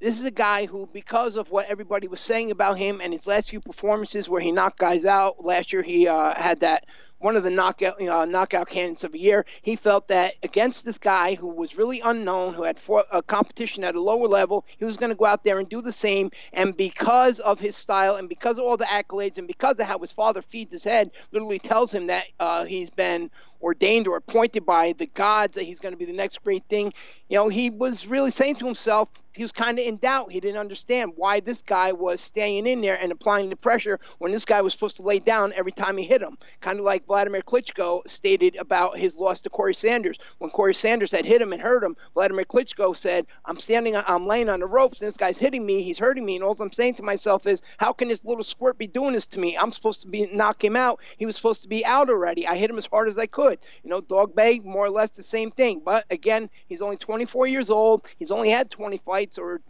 [0.00, 3.28] This is a guy who, because of what everybody was saying about him and his
[3.28, 5.44] last few performances, where he knocked guys out.
[5.44, 6.87] Last year, he uh, had that
[7.22, 9.44] one of the knockout you know, knockout candidates of the year.
[9.62, 13.85] He felt that against this guy who was really unknown, who had fought a competition
[13.85, 16.30] at a lower level, he was going to go out there and do the same.
[16.52, 19.98] And because of his style, and because of all the accolades, and because of how
[19.98, 23.30] his father feeds his head, literally tells him that uh, he's been
[23.62, 26.92] ordained or appointed by the gods that he's going to be the next great thing.
[27.29, 30.31] You know, he was really saying to himself, he was kind of in doubt.
[30.31, 34.31] He didn't understand why this guy was staying in there and applying the pressure when
[34.31, 36.37] this guy was supposed to lay down every time he hit him.
[36.61, 40.18] Kind of like Vladimir Klitschko stated about his loss to Corrie Sanders.
[40.38, 44.27] When Corrie Sanders had hit him and hurt him, Vladimir Klitschko said, I'm standing, I'm
[44.27, 46.35] laying on the ropes, and this guy's hitting me, he's hurting me.
[46.35, 49.27] And all I'm saying to myself is, how can this little squirt be doing this
[49.29, 49.57] to me?
[49.57, 51.01] I'm supposed to be knock him out.
[51.16, 52.46] He was supposed to be out already.
[52.46, 53.51] I hit him as hard as I could.
[53.82, 55.82] You know, Dog Bay, more or less the same thing.
[55.84, 58.06] But again, he's only 24 years old.
[58.18, 59.60] He's only had 20 fights, or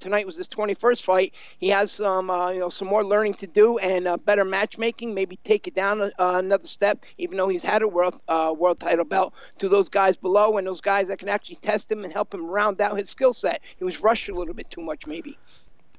[0.00, 1.32] tonight was his 21st fight.
[1.58, 5.14] He has some, uh, you know, some more learning to do and uh, better matchmaking.
[5.14, 8.80] Maybe take it down uh, another step, even though he's had a world uh, world
[8.80, 9.34] title belt.
[9.58, 12.46] To those guys below and those guys that can actually test him and help him
[12.46, 13.60] round out his skill set.
[13.78, 15.38] He was rushed a little bit too much, maybe.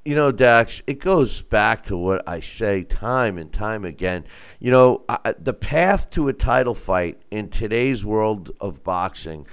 [0.07, 4.23] You know, Dax, it goes back to what I say time and time again.
[4.57, 9.45] You know, I, the path to a title fight in today's world of boxing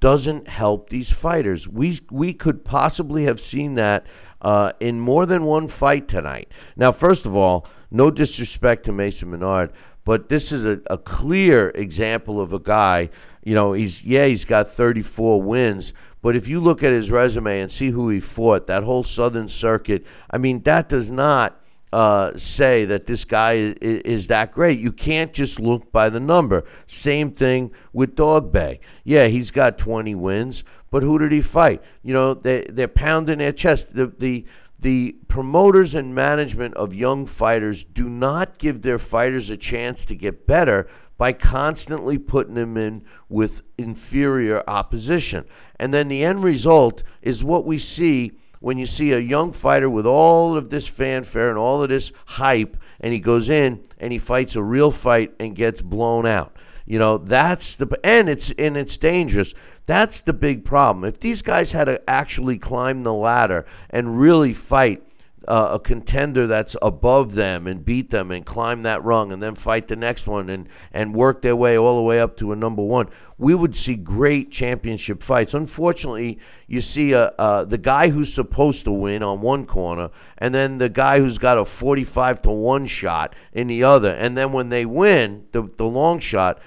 [0.00, 1.66] doesn't help these fighters.
[1.66, 4.04] We we could possibly have seen that
[4.42, 6.52] uh, in more than one fight tonight.
[6.76, 9.72] Now, first of all, no disrespect to Mason Menard,
[10.04, 13.08] but this is a, a clear example of a guy.
[13.44, 17.60] You know, he's yeah, he's got 34 wins, but if you look at his resume
[17.60, 21.60] and see who he fought, that whole Southern Circuit, I mean, that does not
[21.92, 24.78] uh, say that this guy is, is, that great.
[24.78, 26.64] You can't just look by the number.
[26.86, 28.80] Same thing with Dog Bay.
[29.04, 31.82] Yeah, he's got 20 wins, but who did he fight?
[32.02, 33.94] You know, they, they're pounding their chest.
[33.94, 34.46] The, the,
[34.80, 40.14] the promoters and management of young fighters do not give their fighters a chance to
[40.14, 40.88] get better
[41.22, 45.44] by constantly putting them in with inferior opposition.
[45.76, 49.88] And then the end result is what we see when you see a young fighter
[49.88, 54.12] with all of this fanfare and all of this hype, and he goes in and
[54.12, 56.56] he fights a real fight and gets blown out.
[56.86, 59.54] You know, that's the and it's and it's dangerous.
[59.86, 61.04] That's the big problem.
[61.04, 65.04] If these guys had to actually climb the ladder and really fight
[65.48, 69.54] uh, a contender that's above them and beat them and climb that rung and then
[69.54, 72.56] fight the next one and, and work their way all the way up to a
[72.56, 75.54] number one, we would see great championship fights.
[75.54, 80.54] Unfortunately, you see uh, uh, the guy who's supposed to win on one corner and
[80.54, 84.10] then the guy who's got a 45 to 1 shot in the other.
[84.10, 86.60] And then when they win, the, the long shot,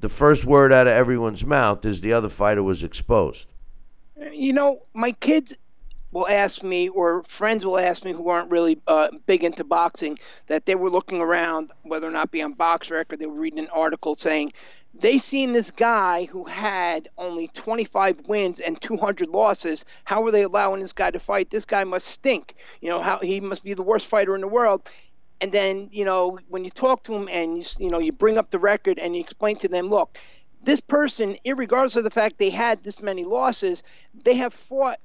[0.00, 3.48] the first word out of everyone's mouth is the other fighter was exposed.
[4.32, 5.56] You know, my kids
[6.10, 10.18] will ask me, or friends will ask me who aren't really uh, big into boxing,
[10.46, 13.58] that they were looking around, whether or not be on box BoxRec, they were reading
[13.58, 14.52] an article saying
[14.94, 19.84] they seen this guy who had only 25 wins and 200 losses.
[20.04, 21.50] How are they allowing this guy to fight?
[21.50, 22.54] This guy must stink.
[22.80, 24.88] You know, how he must be the worst fighter in the world.
[25.40, 28.38] And then, you know, when you talk to him and you, you know, you bring
[28.38, 30.18] up the record and you explain to them, look,
[30.64, 33.82] this person, regardless of the fact they had this many losses,
[34.24, 34.98] they have fought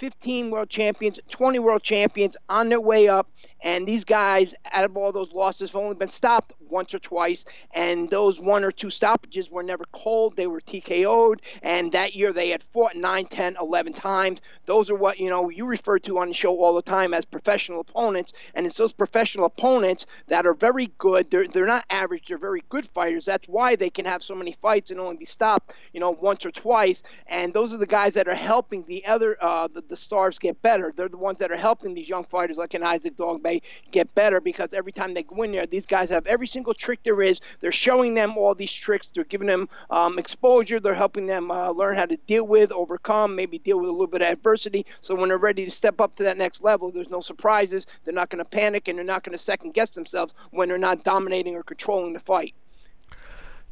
[0.00, 3.28] 15 world champions, 20 world champions on their way up.
[3.62, 7.44] And these guys, out of all those losses, have only been stopped once or twice.
[7.72, 10.36] And those one or two stoppages were never called.
[10.36, 11.42] They were TKO'd.
[11.62, 14.40] And that year they had fought 9, 10, 11 times.
[14.66, 17.24] Those are what, you know, you refer to on the show all the time as
[17.24, 18.32] professional opponents.
[18.54, 21.30] And it's those professional opponents that are very good.
[21.30, 22.28] They're, they're not average.
[22.28, 23.24] They're very good fighters.
[23.24, 26.46] That's why they can have so many fights and only be stopped, you know, once
[26.46, 27.02] or twice.
[27.26, 30.60] And those are the guys that are helping the other, uh, the, the stars get
[30.62, 30.92] better.
[30.96, 34.14] They're the ones that are helping these young fighters like an Isaac Dog Bay get
[34.14, 37.22] better because every time they go in there, these guys have every single trick there
[37.22, 37.40] is.
[37.60, 39.08] They're showing them all these tricks.
[39.14, 40.80] They're giving them um, exposure.
[40.80, 44.06] They're helping them uh, learn how to deal with, overcome, maybe deal with a little
[44.06, 44.86] bit of adversity.
[45.00, 47.86] So when they're ready to step up to that next level, there's no surprises.
[48.04, 50.78] They're not going to panic and they're not going to second guess themselves when they're
[50.78, 52.54] not dominating or controlling the fight.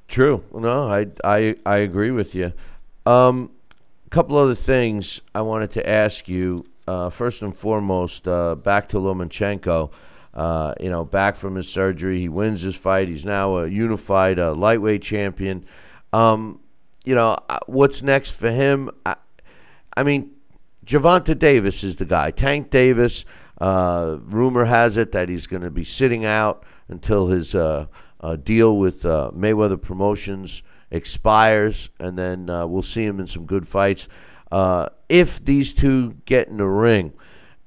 [0.09, 0.43] True.
[0.53, 2.53] No, I I I agree with you.
[3.05, 3.51] Um,
[4.07, 6.65] a couple other things I wanted to ask you.
[6.89, 9.93] Uh, first and foremost, uh, back to Lomachenko.
[10.33, 13.09] Uh, you know, back from his surgery, he wins his fight.
[13.09, 15.67] He's now a unified uh, lightweight champion.
[16.15, 16.61] Um,
[17.05, 18.89] you know, uh, what's next for him?
[19.05, 19.17] I,
[19.99, 20.31] I mean,
[20.87, 22.31] Gervonta Davis is the guy.
[22.31, 23.27] Tank Davis.
[23.61, 27.53] Uh, rumor has it that he's going to be sitting out until his
[28.45, 34.09] deal with Mayweather Promotions expires, and then we'll see him in some good fights.
[34.51, 37.13] Uh, if these two get in the ring,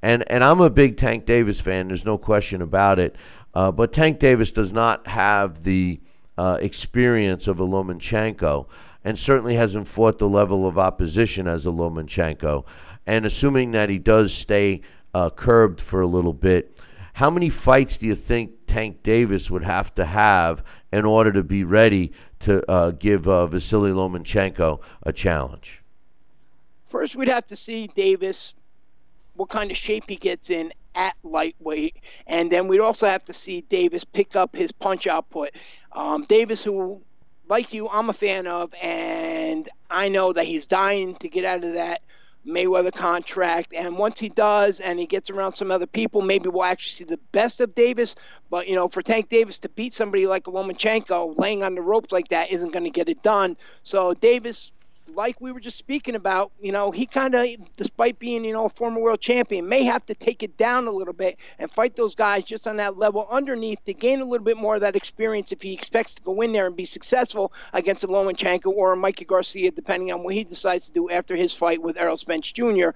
[0.01, 1.87] and and I'm a big Tank Davis fan.
[1.87, 3.15] There's no question about it.
[3.53, 5.99] but Tank Davis does not have the
[6.37, 8.67] experience of a Lomachenko,
[9.03, 12.65] and certainly hasn't fought the level of opposition as a Lomachenko.
[13.05, 14.81] And assuming that he does stay
[15.13, 16.79] uh, curbed for a little bit,
[17.13, 20.63] how many fights do you think Tank Davis would have to have
[20.93, 25.80] in order to be ready to uh, give uh, Vasily Lomachenko a challenge?
[26.91, 28.53] First, we'd have to see Davis,
[29.35, 31.95] what kind of shape he gets in at lightweight,
[32.27, 35.51] and then we'd also have to see Davis pick up his punch output.
[35.93, 37.01] Um, Davis, who,
[37.47, 41.63] like you, I'm a fan of, and I know that he's dying to get out
[41.63, 42.01] of that
[42.45, 43.73] Mayweather contract.
[43.73, 47.03] And once he does and he gets around some other people, maybe we'll actually see
[47.05, 48.15] the best of Davis.
[48.49, 52.11] But, you know, for Tank Davis to beat somebody like Lomachenko laying on the ropes
[52.11, 53.55] like that isn't going to get it done.
[53.83, 54.71] So Davis
[55.15, 57.47] like we were just speaking about, you know, he kind of,
[57.77, 60.91] despite being, you know, a former world champion, may have to take it down a
[60.91, 64.45] little bit and fight those guys just on that level underneath to gain a little
[64.45, 67.51] bit more of that experience if he expects to go in there and be successful
[67.73, 71.35] against a Lomachenko or a Mikey Garcia, depending on what he decides to do after
[71.35, 72.89] his fight with Errol Spence Jr.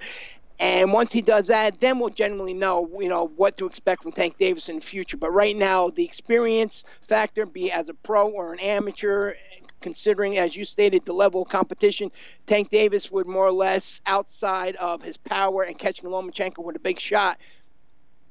[0.59, 4.13] And once he does that, then we'll generally know, you know, what to expect from
[4.13, 5.17] Tank Davis in the future.
[5.17, 9.33] But right now, the experience factor, be as a pro or an amateur,
[9.81, 12.11] considering, as you stated, the level of competition.
[12.47, 16.79] Tank Davis would more or less, outside of his power and catching Lomachenko with a
[16.79, 17.37] big shot,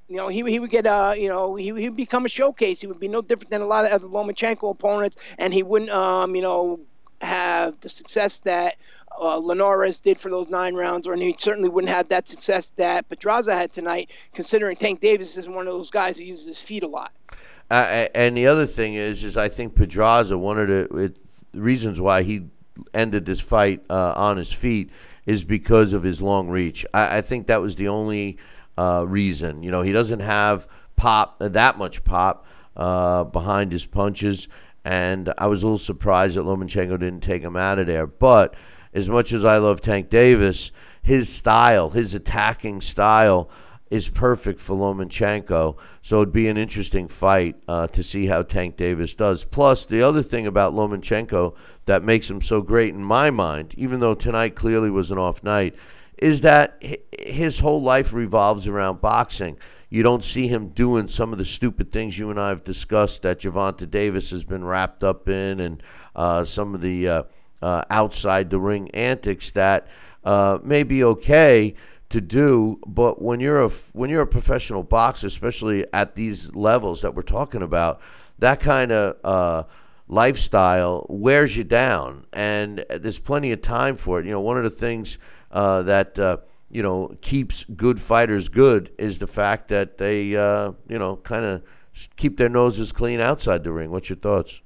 [0.08, 2.80] you know, he, he would get, uh, you know, he, he would become a showcase.
[2.80, 5.90] He would be no different than a lot of other Lomachenko opponents, and he wouldn't,
[5.90, 6.80] um, you know,
[7.20, 8.76] have the success that
[9.18, 13.08] uh, Linares did for those nine rounds, or he certainly wouldn't have that success that
[13.08, 16.82] Pedraza had tonight, considering Tank Davis is one of those guys who uses his feet
[16.82, 17.12] a lot.
[17.70, 21.14] Uh, and the other thing is, is I think Pedraza, one of the,
[21.54, 22.48] reasons why he
[22.92, 24.90] ended this fight uh, on his feet
[25.26, 26.84] is because of his long reach.
[26.92, 28.38] I, I think that was the only
[28.76, 29.62] uh, reason.
[29.62, 34.48] You know, he doesn't have pop uh, that much pop uh, behind his punches,
[34.84, 38.06] and I was a little surprised that Lomachenko didn't take him out of there.
[38.06, 38.54] But
[38.92, 40.70] as much as I love Tank Davis,
[41.02, 43.50] his style, his attacking style
[43.94, 45.76] is perfect for Lomachenko.
[46.02, 49.44] So it'd be an interesting fight uh, to see how Tank Davis does.
[49.44, 51.54] Plus, the other thing about Lomachenko
[51.84, 55.44] that makes him so great in my mind, even though tonight clearly was an off
[55.44, 55.76] night,
[56.18, 56.82] is that
[57.20, 59.56] his whole life revolves around boxing.
[59.90, 63.22] You don't see him doing some of the stupid things you and I have discussed
[63.22, 65.80] that Gervonta Davis has been wrapped up in, and
[66.16, 67.22] uh, some of the uh,
[67.62, 69.86] uh outside the ring antics that
[70.24, 71.74] uh, may be okay
[72.14, 72.78] to do.
[72.86, 77.22] But when you're a when you're a professional boxer, especially at these levels that we're
[77.22, 78.00] talking about,
[78.38, 79.64] that kind of uh,
[80.06, 84.26] lifestyle wears you down, and there's plenty of time for it.
[84.26, 85.18] You know, one of the things
[85.50, 86.38] uh, that uh,
[86.70, 91.44] you know keeps good fighters good is the fact that they uh, you know kind
[91.44, 91.62] of
[92.14, 93.90] keep their noses clean outside the ring.
[93.90, 94.60] What's your thoughts?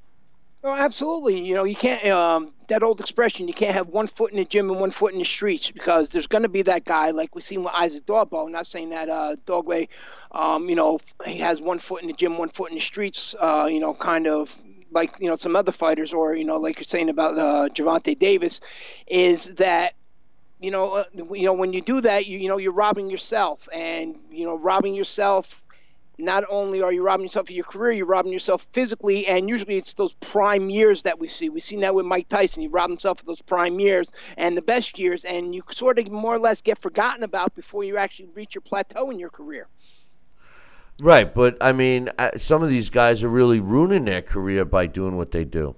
[0.63, 1.41] Oh, absolutely.
[1.41, 2.05] You know, you can't.
[2.09, 5.13] Um, that old expression, you can't have one foot in the gym and one foot
[5.13, 8.07] in the streets because there's going to be that guy, like we've seen with Isaac
[8.07, 8.51] Dogboe.
[8.51, 9.89] Not saying that uh, Dogboe,
[10.33, 13.35] um, you know, he has one foot in the gym, one foot in the streets.
[13.41, 14.51] Uh, you know, kind of
[14.91, 18.19] like you know some other fighters, or you know, like you're saying about uh, Gervonta
[18.19, 18.61] Davis,
[19.07, 19.95] is that
[20.61, 23.67] you know, uh, you know, when you do that, you you know, you're robbing yourself,
[23.73, 25.63] and you know, robbing yourself
[26.19, 29.77] not only are you robbing yourself of your career, you're robbing yourself physically, and usually
[29.77, 31.49] it's those prime years that we see.
[31.49, 32.63] We've seen that with Mike Tyson.
[32.63, 36.11] He robbed himself of those prime years and the best years, and you sort of
[36.11, 39.69] more or less get forgotten about before you actually reach your plateau in your career.
[41.01, 45.17] Right, but I mean, some of these guys are really ruining their career by doing
[45.17, 45.77] what they do.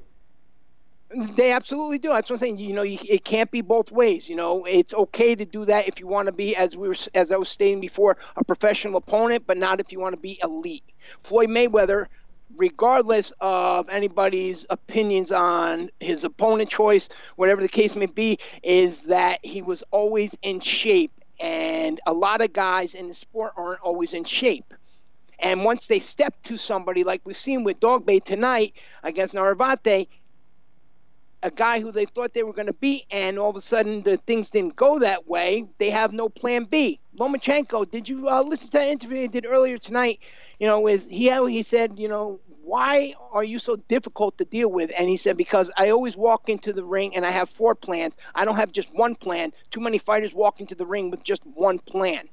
[1.13, 2.11] They absolutely do.
[2.11, 2.59] That's what I'm saying.
[2.59, 4.29] You know, you, it can't be both ways.
[4.29, 6.95] You know, it's okay to do that if you want to be, as we were,
[7.15, 10.39] as I was stating before, a professional opponent, but not if you want to be
[10.43, 10.85] elite.
[11.25, 12.07] Floyd Mayweather,
[12.57, 19.41] regardless of anybody's opinions on his opponent choice, whatever the case may be, is that
[19.45, 24.13] he was always in shape, and a lot of guys in the sport aren't always
[24.13, 24.75] in shape.
[25.39, 30.09] And once they step to somebody like we've seen with Dogboe tonight against Navarrete,
[31.43, 34.03] a guy who they thought they were going to beat, and all of a sudden
[34.03, 35.65] the things didn't go that way.
[35.79, 37.01] They have no plan B.
[37.19, 40.21] Lomachenko, did you uh, listen to that interview he did earlier tonight?
[40.59, 44.71] You know, is he he said, you know, why are you so difficult to deal
[44.71, 44.91] with?
[44.97, 48.15] And he said, because I always walk into the ring and I have four plans.
[48.35, 49.53] I don't have just one plan.
[49.71, 52.29] Too many fighters walk into the ring with just one plan.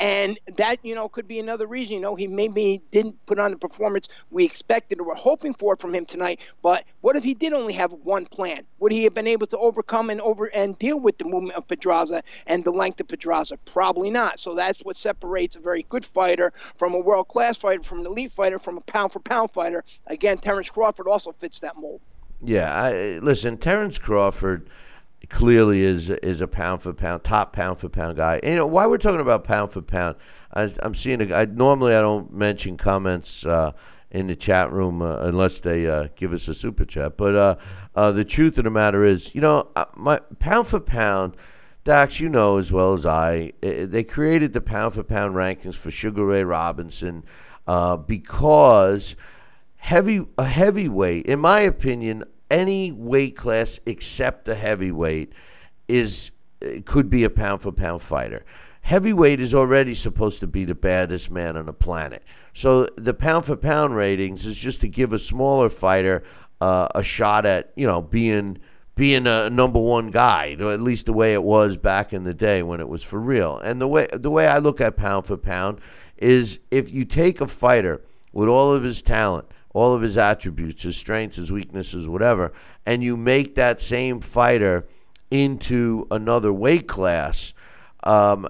[0.00, 1.94] And that, you know, could be another reason.
[1.94, 5.76] You know, he maybe didn't put on the performance we expected or were hoping for
[5.76, 6.40] from him tonight.
[6.62, 8.64] But what if he did only have one plan?
[8.78, 11.66] Would he have been able to overcome and over and deal with the movement of
[11.68, 13.56] Pedraza and the length of Pedraza?
[13.64, 14.40] Probably not.
[14.40, 18.06] So that's what separates a very good fighter from a world class fighter, from an
[18.06, 19.84] elite fighter, from a pound for pound fighter.
[20.06, 22.00] Again, Terence Crawford also fits that mold.
[22.42, 24.68] Yeah, I, listen, Terence Crawford
[25.28, 28.40] clearly is is a pound for pound top pound for pound guy.
[28.42, 30.16] And, you know why we're talking about pound for pound?
[30.52, 31.20] I, am seeing.
[31.20, 33.72] A, I, normally I don't mention comments uh,
[34.10, 37.16] in the chat room uh, unless they uh, give us a super chat.
[37.16, 37.56] But uh,
[37.94, 41.36] uh, the truth of the matter is, you know, uh, my pound for pound.
[41.84, 45.92] Dax, you know as well as I, they created the pound for pound rankings for
[45.92, 47.22] Sugar Ray Robinson
[48.08, 49.14] because
[49.76, 55.32] heavy a heavyweight, in my opinion, any weight class except the heavyweight
[55.88, 56.32] is
[56.84, 58.44] could be a pound for pound fighter.
[58.82, 62.22] Heavyweight is already supposed to be the baddest man on the planet.
[62.54, 66.22] So the pound for pound ratings is just to give a smaller fighter
[66.60, 68.58] uh, a shot at you know being
[68.94, 72.32] being a number one guy, or at least the way it was back in the
[72.32, 73.58] day when it was for real.
[73.58, 75.80] And the way the way I look at pound for pound
[76.16, 80.84] is if you take a fighter with all of his talent all of his attributes,
[80.84, 82.50] his strengths, his weaknesses, whatever,
[82.86, 84.86] and you make that same fighter
[85.30, 87.52] into another weight class,
[88.04, 88.48] um,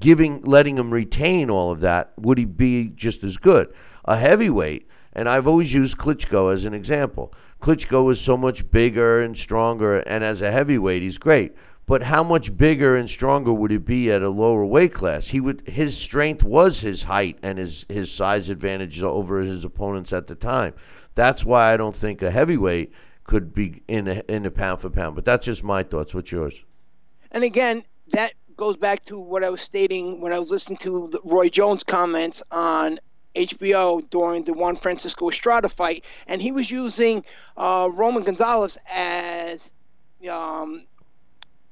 [0.00, 3.74] giving, letting him retain all of that, would he be just as good?
[4.06, 7.34] A heavyweight, and I've always used Klitschko as an example.
[7.60, 11.54] Klitschko is so much bigger and stronger, and as a heavyweight, he's great
[11.86, 15.28] but how much bigger and stronger would he be at a lower weight class?
[15.28, 20.12] He would his strength was his height and his his size advantage over his opponents
[20.12, 20.74] at the time.
[21.14, 22.92] That's why I don't think a heavyweight
[23.24, 25.14] could be in a, in a pound for pound.
[25.14, 26.14] But that's just my thoughts.
[26.14, 26.62] What's yours?
[27.30, 31.10] And again, that goes back to what I was stating when I was listening to
[31.24, 33.00] Roy Jones' comments on
[33.34, 37.24] HBO during the Juan Francisco Estrada fight, and he was using
[37.56, 39.70] uh, Roman Gonzalez as
[40.30, 40.86] um,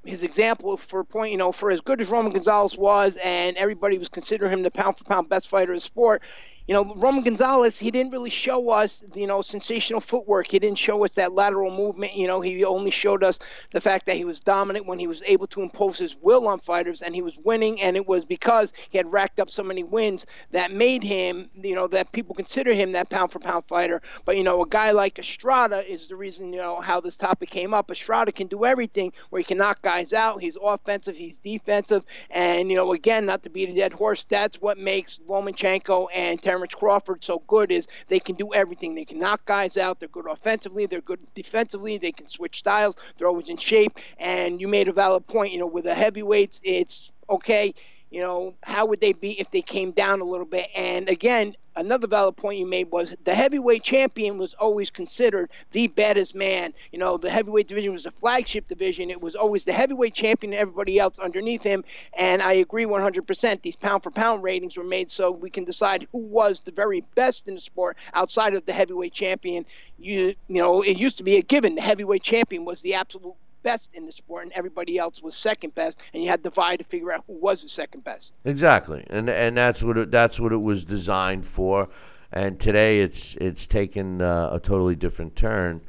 [0.05, 3.99] his example for point, you know, for as good as Roman Gonzalez was, and everybody
[3.99, 6.23] was considering him the pound for pound best fighter in sport
[6.67, 10.49] you know, Roman Gonzalez, he didn't really show us, you know, sensational footwork.
[10.51, 12.15] He didn't show us that lateral movement.
[12.15, 13.39] You know, he only showed us
[13.73, 16.61] the fact that he was dominant when he was able to impose his will on
[16.61, 17.81] fighters and he was winning.
[17.81, 21.75] And it was because he had racked up so many wins that made him, you
[21.75, 24.01] know, that people consider him that pound for pound fighter.
[24.25, 27.51] But, you know, a guy like Estrada is the reason, you know, how this topic
[27.51, 27.91] came up.
[27.91, 30.41] Estrada can do everything where he can knock guys out.
[30.41, 32.05] He's offensive, he's defensive.
[32.31, 36.41] And, you know, again, not to beat a dead horse, that's what makes Lomachenko and
[36.53, 38.95] Terence Crawford so good is they can do everything.
[38.95, 39.99] They can knock guys out.
[39.99, 40.85] They're good offensively.
[40.85, 41.97] They're good defensively.
[41.97, 42.95] They can switch styles.
[43.17, 43.99] They're always in shape.
[44.19, 45.53] And you made a valid point.
[45.53, 47.75] You know, with the heavyweights, it's okay
[48.13, 50.69] you know, how would they be if they came down a little bit?
[50.77, 55.87] And again, another valid point you made was the heavyweight champion was always considered the
[55.87, 56.75] baddest man.
[56.93, 59.09] You know, the heavyweight division was the flagship division.
[59.09, 61.85] It was always the heavyweight champion and everybody else underneath him.
[62.13, 63.63] And I agree 100%.
[63.63, 67.01] These pound for pound ratings were made so we can decide who was the very
[67.15, 69.65] best in the sport outside of the heavyweight champion.
[69.99, 71.77] You, you know, it used to be a given.
[71.77, 75.75] The heavyweight champion was the absolute best in the sport, and everybody else was second
[75.75, 78.33] best, and you had to divide to figure out who was the second best.
[78.45, 81.89] Exactly, and and that's what it, that's what it was designed for.
[82.33, 85.83] And today it's it's taken uh, a totally different turn,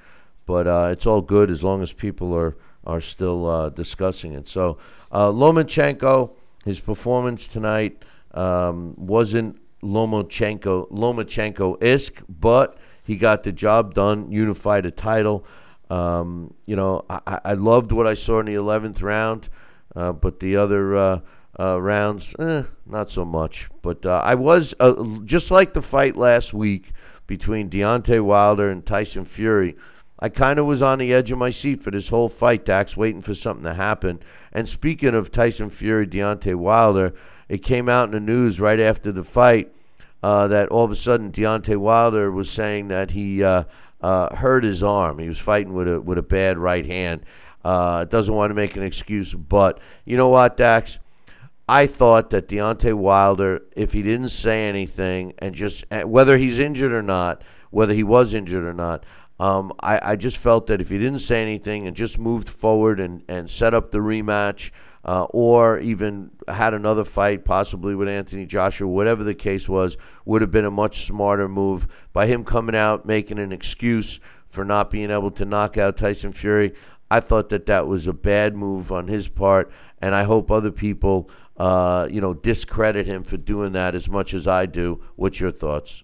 [0.46, 2.56] but uh, it's all good as long as people are
[2.86, 4.48] are still uh, discussing it.
[4.50, 4.78] So
[5.12, 6.32] uh, Lomachenko,
[6.66, 8.04] his performance tonight
[8.34, 15.46] um, wasn't Lomachenko Lomachenko isk, but he got the job done, unified a title.
[15.90, 19.50] Um, you know, I, I, loved what I saw in the 11th round,
[19.96, 21.20] uh, but the other uh,
[21.60, 23.70] uh, rounds, eh, not so much.
[23.82, 26.92] But uh, I was, uh, just like the fight last week
[27.28, 29.76] between Deontay Wilder and Tyson Fury,
[30.20, 32.96] I kind of was on the edge of my seat for this whole fight, Dax,
[32.96, 34.22] waiting for something to happen.
[34.52, 37.14] And speaking of Tyson Fury, Deontay Wilder,
[37.50, 39.74] it came out in the news right after the fight
[40.24, 43.44] uh, that all of a sudden Deontay Wilder was saying that he
[44.04, 45.18] uh, hurt his arm.
[45.18, 47.22] He was fighting with a with a bad right hand.
[47.64, 51.00] Uh, doesn't want to make an excuse, but you know what, Dax?
[51.68, 56.92] I thought that Deontay Wilder, if he didn't say anything and just whether he's injured
[56.92, 57.42] or not,
[57.72, 59.06] whether he was injured or not,
[59.40, 63.00] Um, I, I just felt that if he didn't say anything and just moved forward
[63.00, 64.72] and, and set up the rematch,
[65.06, 70.42] uh, or even had another fight, possibly with Anthony Joshua, whatever the case was, would
[70.42, 71.88] have been a much smarter move.
[72.14, 76.32] By him coming out making an excuse for not being able to knock out Tyson
[76.32, 76.74] Fury,
[77.12, 80.72] I thought that that was a bad move on his part, and I hope other
[80.72, 85.04] people, uh, you know, discredit him for doing that as much as I do.
[85.16, 86.04] What's your thoughts?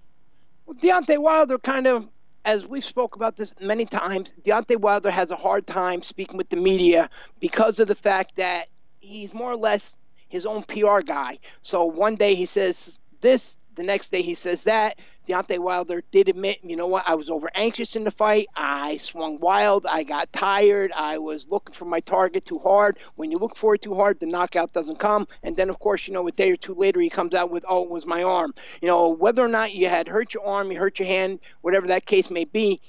[0.66, 2.08] Well, Deontay Wilder kind of,
[2.45, 6.50] as we've spoke about this many times, Deontay Wilder has a hard time speaking with
[6.50, 8.68] the media because of the fact that
[9.00, 9.95] he's more or less
[10.28, 11.39] his own PR guy.
[11.62, 15.00] So one day he says this, the next day he says that.
[15.28, 18.47] Deontay Wilder did admit, you know what, I was over anxious in the fight.
[18.56, 19.86] I swung wild.
[19.86, 20.91] I got tired.
[20.95, 22.97] I was looking for my target too hard.
[23.16, 25.28] When you look for it too hard, the knockout doesn't come.
[25.43, 27.64] And then, of course, you know, a day or two later, he comes out with,
[27.70, 28.56] oh, it was my arm.
[28.82, 31.86] You know, whether or not you had hurt your arm, you hurt your hand, whatever
[31.88, 32.82] that case may be,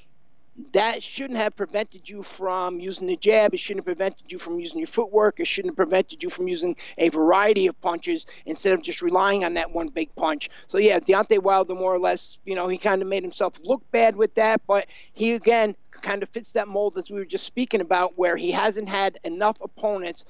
[0.73, 3.55] that shouldn't have prevented you from using the jab.
[3.55, 5.41] It shouldn't have prevented you from using your footwork.
[5.41, 9.45] It shouldn't have prevented you from using a variety of punches instead of just relying
[9.45, 10.51] on that one big punch.
[10.69, 13.83] So yeah, Deontay Wilder more or less, you know, he kind of made himself look
[13.91, 17.45] bad with that, but he again kind of fits that mold as we were just
[17.45, 20.25] speaking about, where he hasn't had enough opponents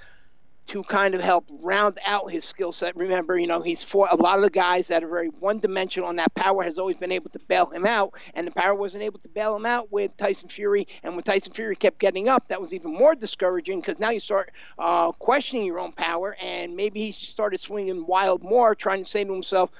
[0.67, 2.95] to kind of help round out his skill set.
[2.97, 6.09] Remember, you know, he's fought a lot of the guys that are very one dimensional,
[6.09, 8.15] and that power has always been able to bail him out.
[8.35, 10.87] And the power wasn't able to bail him out with Tyson Fury.
[11.03, 14.21] And when Tyson Fury kept getting up, that was even more discouraging because now you
[14.21, 16.37] start uh, questioning your own power.
[16.41, 19.71] And maybe he started swinging wild more, trying to say to himself,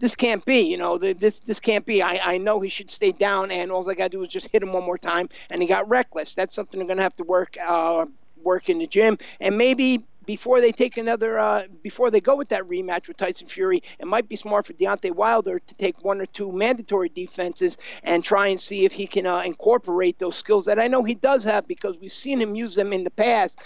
[0.00, 2.02] this can't be, you know, this this can't be.
[2.02, 4.48] I, I know he should stay down, and all I got to do is just
[4.50, 6.34] hit him one more time, and he got reckless.
[6.34, 8.06] That's something they're going to have to work uh,
[8.42, 12.48] work in the gym, and maybe before they take another, uh, before they go with
[12.50, 16.20] that rematch with Tyson Fury, it might be smart for Deontay Wilder to take one
[16.20, 20.64] or two mandatory defenses and try and see if he can uh, incorporate those skills
[20.66, 23.58] that I know he does have because we've seen him use them in the past.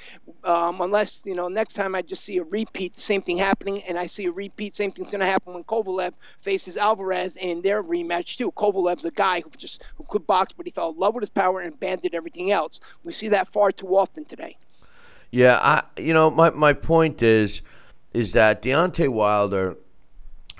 [0.42, 3.98] Um, unless you know, next time I just see a repeat, same thing happening, and
[3.98, 7.82] I see a repeat, same thing's going to happen when Kovalev faces Alvarez in their
[7.82, 8.50] rematch too.
[8.52, 11.28] Kovalev's a guy who just who could box, but he fell in love with his
[11.28, 12.80] power and abandoned everything else.
[13.02, 14.56] We see that far too often today.
[15.34, 17.62] Yeah, I you know my my point is
[18.12, 19.76] is that Deontay Wilder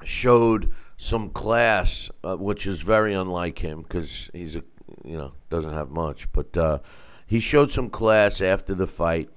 [0.02, 4.64] showed some class, uh, which is very unlike him because he's a
[5.04, 6.80] you know doesn't have much, but uh,
[7.24, 9.30] he showed some class after the fight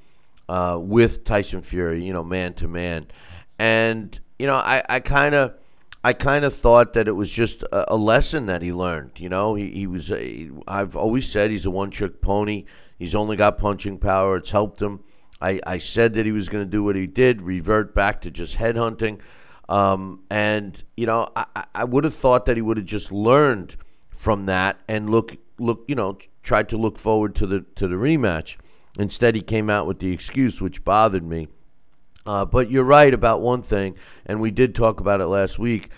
[0.49, 3.05] uh, with Tyson Fury, you know, man to man,
[3.59, 5.53] and you know I kind of.
[6.03, 9.19] I kind of thought that it was just a, a, lesson that he learned.
[9.19, 10.09] You know, he, he was.
[10.65, 12.63] I've always said he's a one-trick pony.
[12.97, 14.37] He's only got punching power.
[14.37, 15.03] It's helped him.
[15.41, 18.31] I, I said that he was going to do what he did, revert back to
[18.31, 19.19] just headhunting.
[19.69, 23.75] Um, and, you know, I, I would have thought that he would have just learned
[24.09, 27.95] from that and look, look, you know, tried to look forward to the, to the
[27.95, 28.57] rematch.
[28.97, 31.47] Instead, he came out with the excuse, which bothered me.
[32.25, 35.89] Uh, but you're right about one thing, and we did talk about it last week.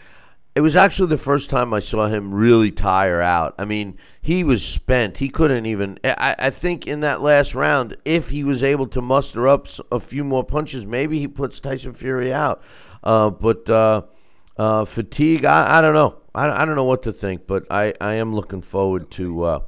[0.60, 3.56] It was actually the first time I saw him really tire out.
[3.58, 5.20] I mean, he was spent.
[5.20, 6.00] He couldn't even.
[6.04, 10.02] I, I think in that last round, if he was able to muster up a
[10.02, 12.62] few more punches, maybe he puts Tyson Fury out.
[13.02, 14.02] Uh, but uh,
[14.58, 16.18] uh, fatigue, I, I don't know.
[16.36, 19.60] I, I don't know what to think, but I, I am looking forward to uh,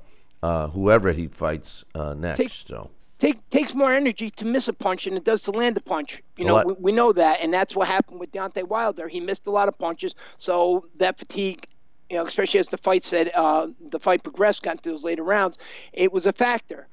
[0.44, 2.68] uh, whoever he fights uh, next.
[2.68, 5.82] So take, takes more energy to miss a punch than it does to land a
[5.82, 6.22] punch.
[6.38, 9.08] You know, we, we, know that, and that's what happened with Deontay Wilder.
[9.08, 11.68] He missed a lot of punches, so that fatigue,
[12.10, 15.24] you know, especially as the fight said, uh, the fight progressed, got into those later
[15.24, 15.60] rounds,
[15.94, 16.88] it was a factor.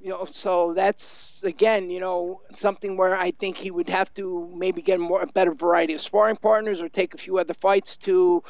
[0.00, 4.50] You know, so that's again, you know, something where I think he would have to
[4.56, 7.96] maybe get more a better variety of sparring partners or take a few other fights
[7.98, 8.42] to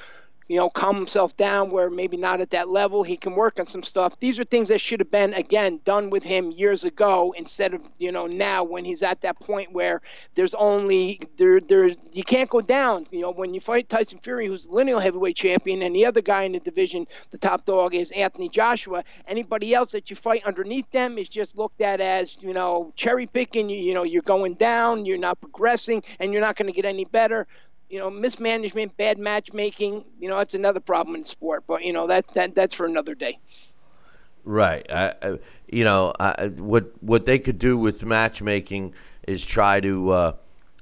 [0.52, 3.02] you know, calm himself down where maybe not at that level.
[3.02, 4.12] He can work on some stuff.
[4.20, 7.80] These are things that should have been, again, done with him years ago instead of,
[7.96, 10.02] you know, now when he's at that point where
[10.34, 13.06] there's only, there, there, you can't go down.
[13.10, 16.20] You know, when you fight Tyson Fury, who's the lineal heavyweight champion, and the other
[16.20, 20.44] guy in the division, the top dog, is Anthony Joshua, anybody else that you fight
[20.44, 23.70] underneath them is just looked at as, you know, cherry picking.
[23.70, 26.84] You, you know, you're going down, you're not progressing, and you're not going to get
[26.84, 27.46] any better
[27.92, 31.62] you know, mismanagement, bad matchmaking, you know, that's another problem in sport.
[31.66, 33.38] But you know, that that that's for another day.
[34.44, 34.90] Right.
[34.90, 35.38] I, I,
[35.70, 38.94] you know, I, what what they could do with matchmaking
[39.28, 40.32] is try to, uh,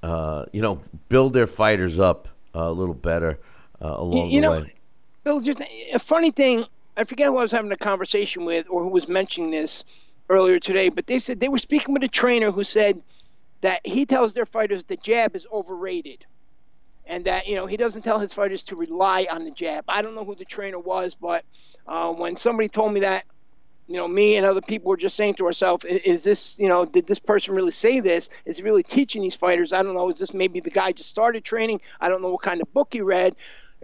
[0.04, 3.40] uh, you know, build their fighters up a little better
[3.82, 4.74] uh, along you, you the know, way.
[5.24, 5.60] Bill, just
[5.92, 6.64] a funny thing.
[6.96, 9.82] I forget who I was having a conversation with or who was mentioning this
[10.28, 13.02] earlier today, but they said they were speaking with a trainer who said
[13.62, 16.24] that he tells their fighters the jab is overrated
[17.10, 19.84] and that you know he doesn't tell his fighters to rely on the jab.
[19.88, 21.44] I don't know who the trainer was, but
[21.86, 23.24] uh, when somebody told me that,
[23.88, 26.84] you know, me and other people were just saying to ourselves, is this, you know,
[26.84, 28.30] did this person really say this?
[28.44, 29.72] Is he really teaching these fighters?
[29.72, 30.08] I don't know.
[30.08, 31.80] Is this maybe the guy just started training?
[32.00, 33.34] I don't know what kind of book he read,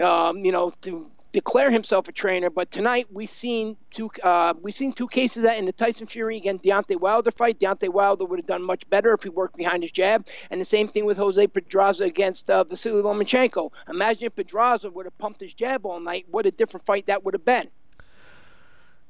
[0.00, 2.48] um, you know, to declare himself a trainer.
[2.48, 6.06] But tonight we seen two uh, we seen two cases of that in the Tyson
[6.06, 7.60] Fury against Deontay Wilder fight.
[7.60, 10.26] Deontay Wilder would have done much better if he worked behind his jab.
[10.50, 13.70] And the same thing with Jose Pedraza against uh, Vasily Lomachenko.
[13.90, 16.24] Imagine if Pedraza would have pumped his jab all night.
[16.30, 17.68] What a different fight that would have been.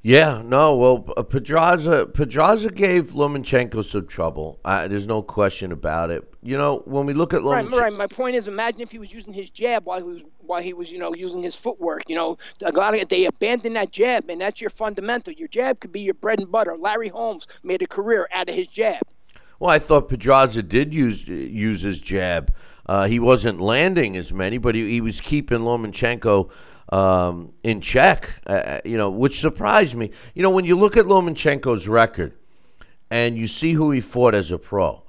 [0.06, 0.76] Yeah, no.
[0.76, 4.60] Well, Pedraza Pedraza gave Lomachenko some trouble.
[4.64, 6.32] Uh, there's no question about it.
[6.44, 7.92] You know, when we look at Lomachenko, right, right.
[7.92, 10.74] My point is, imagine if he was using his jab while he was while he
[10.74, 12.04] was, you know, using his footwork.
[12.06, 15.32] You know, a lot of they abandon that jab, and that's your fundamental.
[15.32, 16.76] Your jab could be your bread and butter.
[16.78, 19.02] Larry Holmes made a career out of his jab.
[19.58, 22.54] Well, I thought Pedraza did use use his jab.
[22.88, 26.48] Uh, he wasn't landing as many, but he, he was keeping Lomachenko
[26.90, 30.10] um, in check, uh, uh, you know, which surprised me.
[30.34, 32.32] You know, when you look at Lomachenko's record
[33.10, 35.02] and you see who he fought as a pro,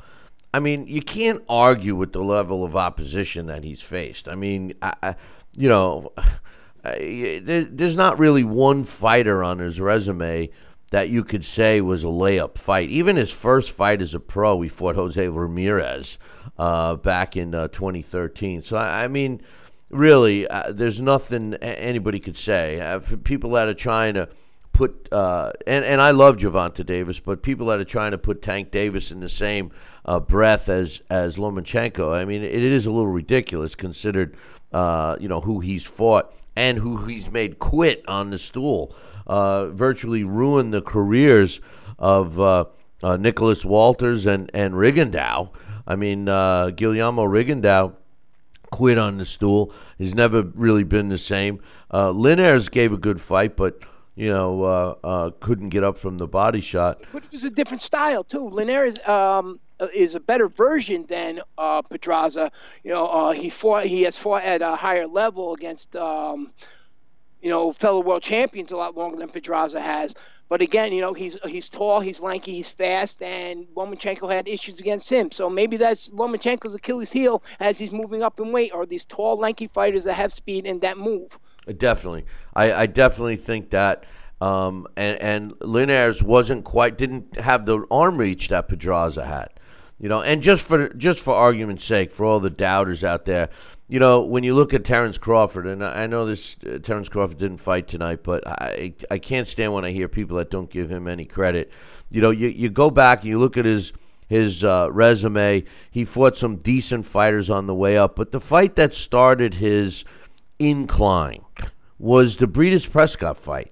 [0.53, 4.27] I mean, you can't argue with the level of opposition that he's faced.
[4.27, 5.15] I mean, I, I,
[5.55, 6.13] you know,
[6.83, 10.49] I, there, there's not really one fighter on his resume
[10.91, 12.89] that you could say was a layup fight.
[12.89, 16.17] Even his first fight as a pro, he fought Jose Ramirez
[16.57, 18.63] uh, back in uh, 2013.
[18.63, 19.41] So, I mean,
[19.89, 22.79] really, uh, there's nothing anybody could say.
[22.79, 24.29] Uh, for people that are trying to
[24.73, 28.41] put, uh, and, and I love Gervonta Davis, but people that are trying to put
[28.41, 29.71] Tank Davis in the same
[30.05, 34.35] uh, breath as, as Lomachenko, I mean, it, it is a little ridiculous considered,
[34.71, 38.95] uh, you know, who he's fought and who he's made quit on the stool.
[39.25, 41.59] Uh, virtually ruined the careers
[41.99, 42.37] of
[43.19, 45.51] Nicholas Walters and, and Rigondeaux.
[45.85, 47.93] I mean, Guillermo Rigondeaux
[48.71, 49.73] quit on the stool.
[49.97, 51.61] He's never really been the same.
[51.93, 53.81] Uh, Linares gave a good fight, but
[54.15, 57.01] you know uh, uh, couldn't get up from the body shot.
[57.11, 58.49] But it was a different style too.
[58.49, 59.59] Linares um,
[59.93, 62.51] is a better version than uh, Pedraza.
[62.83, 63.85] You know, uh, he fought.
[63.85, 65.95] He has fought at a higher level against.
[65.95, 66.51] Um,
[67.39, 70.15] you know, fellow world champions a lot longer than Pedraza has.
[70.49, 74.79] But again, you know, he's he's tall, he's lanky, he's fast, and Lomachenko had issues
[74.79, 75.31] against him.
[75.31, 79.37] So maybe that's Lomachenko's Achilles heel as he's moving up in weight, or these tall,
[79.37, 81.37] lanky fighters that have speed and that move.
[81.67, 82.25] Uh, definitely,
[82.55, 84.05] I, I definitely think that.
[84.39, 89.49] Um, and and Linares wasn't quite didn't have the arm reach that Pedraza had,
[89.99, 90.21] you know.
[90.21, 93.49] And just for just for argument's sake, for all the doubters out there,
[93.87, 97.37] you know, when you look at Terence Crawford, and I know this uh, Terence Crawford
[97.37, 100.89] didn't fight tonight, but I I can't stand when I hear people that don't give
[100.89, 101.71] him any credit.
[102.09, 103.93] You know, you, you go back and you look at his
[104.27, 105.63] his uh, resume.
[105.89, 110.03] He fought some decent fighters on the way up, but the fight that started his
[110.59, 111.43] incline
[111.97, 113.71] was the Breidis Prescott fight.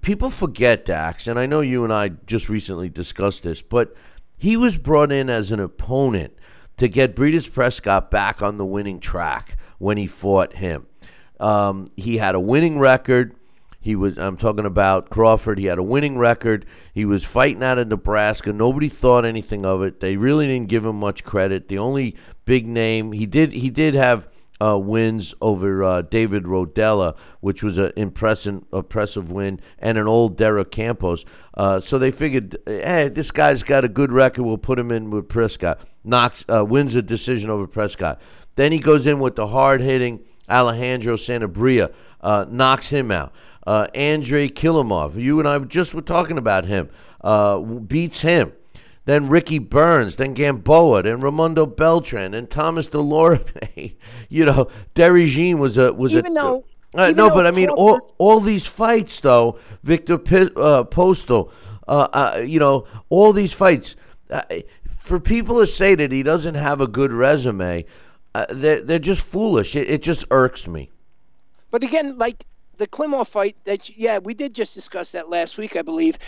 [0.00, 3.94] People forget Dax, and I know you and I just recently discussed this, but
[4.36, 6.32] he was brought in as an opponent
[6.76, 10.86] to get Breidis Prescott back on the winning track when he fought him.
[11.40, 13.34] Um, he had a winning record.
[13.80, 15.58] He was I'm talking about Crawford.
[15.58, 16.66] He had a winning record.
[16.92, 18.52] He was fighting out of Nebraska.
[18.52, 20.00] Nobody thought anything of it.
[20.00, 21.68] They really didn't give him much credit.
[21.68, 24.28] The only big name he did he did have
[24.60, 30.36] uh, wins over uh, David Rodella, which was an impressive, impressive win, and an old
[30.36, 31.24] Derek Campos.
[31.54, 34.44] Uh, so they figured, hey, this guy's got a good record.
[34.44, 35.80] We'll put him in with Prescott.
[36.04, 38.20] Knocks, uh, wins a decision over Prescott.
[38.54, 43.32] Then he goes in with the hard hitting Alejandro Sanabria, uh, knocks him out.
[43.66, 46.88] Uh, Andrei Klimov, you and I just were talking about him,
[47.88, 48.52] beats him
[49.06, 53.94] then Ricky Burns, then Gamboa, then Raymundo Beltran, and Thomas Dulorme.
[54.28, 56.40] you know, Dierry Jean was a was even a.
[56.40, 61.52] Though, uh, no, but I mean, all all these fights though, Victor P- uh, Postol,
[61.88, 63.96] uh, uh, you know, all these fights.
[64.28, 64.42] Uh,
[65.02, 67.84] for people to say that he doesn't have a good resume,
[68.34, 69.76] uh, they're they're just foolish.
[69.76, 70.90] It, it just irks me.
[71.70, 72.44] But again, like
[72.78, 76.18] the Klimovs fight, that yeah, we did just discuss that last week, I believe.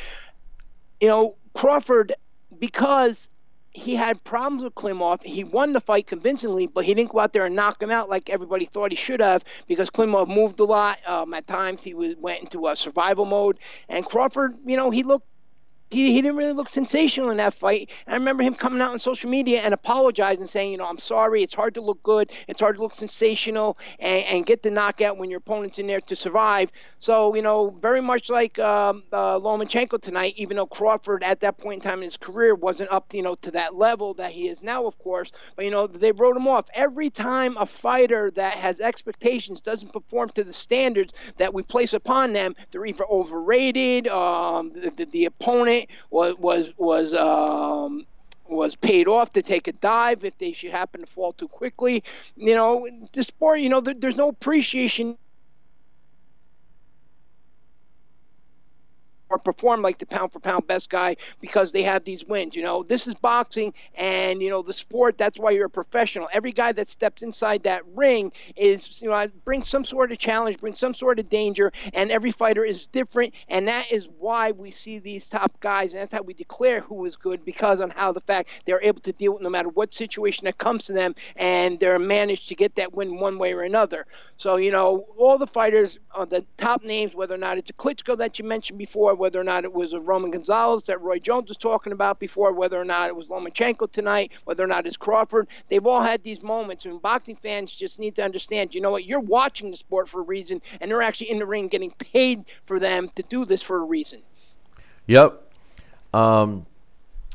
[1.01, 2.15] You know, Crawford
[2.59, 3.29] because
[3.71, 5.23] he had problems with Klimov.
[5.23, 8.09] He won the fight convincingly, but he didn't go out there and knock him out
[8.09, 10.99] like everybody thought he should have because Klimov moved a lot.
[11.07, 15.03] Um, at times, he was went into a survival mode, and Crawford, you know, he
[15.03, 15.27] looked
[15.91, 17.91] he, he didn't really look sensational in that fight.
[18.07, 20.99] And I remember him coming out on social media and apologizing, saying, you know, I'm
[20.99, 21.43] sorry.
[21.43, 22.31] It's hard to look good.
[22.47, 26.01] It's hard to look sensational and, and get the knockout when your opponent's in there
[26.01, 26.71] to survive.
[26.99, 31.59] So, you know, very much like um, uh, Lomachenko tonight, even though Crawford at that
[31.59, 34.49] point in time in his career wasn't up, you know, to that level that he
[34.49, 35.33] is now, of course.
[35.57, 36.67] But, you know, they wrote him off.
[36.75, 41.93] Every time a fighter that has expectations doesn't perform to the standards that we place
[41.93, 45.78] upon them, they're either overrated, um, the, the, the opponent
[46.11, 48.07] was was was um,
[48.49, 52.03] was paid off to take a dive if they should happen to fall too quickly.
[52.37, 53.61] You know, the sport.
[53.61, 55.17] You know, there, there's no appreciation
[59.31, 62.55] or perform like the pound for pound best guy because they have these wins.
[62.55, 65.17] You know, this is boxing, and you know the sport.
[65.19, 66.29] That's why you're a professional.
[66.33, 70.59] Every guy that steps inside that ring is, you know, brings some sort of challenge,
[70.59, 74.71] brings some sort of danger, and every fighter is different, and that is why we
[74.71, 78.13] see these top guys, and that's how we declare who is good because on how
[78.13, 81.15] the fact they're able to deal with no matter what situation that comes to them,
[81.37, 84.07] and they're managed to get that win one way or another.
[84.37, 87.75] So you know, all the fighters, uh, the top names, whether or not it's a
[87.75, 91.19] Klitschko that you mentioned before whether or not it was a Roman Gonzalez that Roy
[91.19, 94.87] Jones was talking about before, whether or not it was Lomachenko tonight, whether or not
[94.87, 95.49] it's Crawford.
[95.69, 98.75] They've all had these moments, and boxing fans just need to understand.
[98.75, 99.05] You know what?
[99.05, 102.45] You're watching the sport for a reason, and they're actually in the ring getting paid
[102.67, 104.23] for them to do this for a reason.
[105.07, 105.43] Yep.
[106.15, 106.67] Um,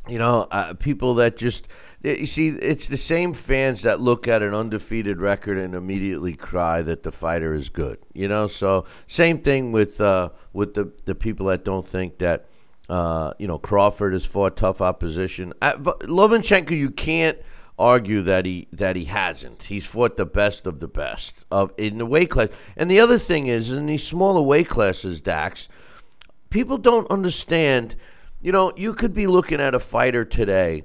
[0.08, 1.68] you know, uh, people that just
[2.04, 6.82] you see, it's the same fans that look at an undefeated record and immediately cry
[6.82, 7.98] that the fighter is good.
[8.14, 12.48] You know, so same thing with uh, with the the people that don't think that
[12.90, 15.54] uh, you know Crawford has fought tough opposition.
[15.62, 17.38] Uh, Lomachenko, you can't
[17.80, 19.64] argue that he that he hasn't.
[19.64, 22.50] He's fought the best of the best of in the weight class.
[22.76, 25.70] And the other thing is, in these smaller weight classes, Dax,
[26.50, 27.96] people don't understand.
[28.42, 30.84] You know, you could be looking at a fighter today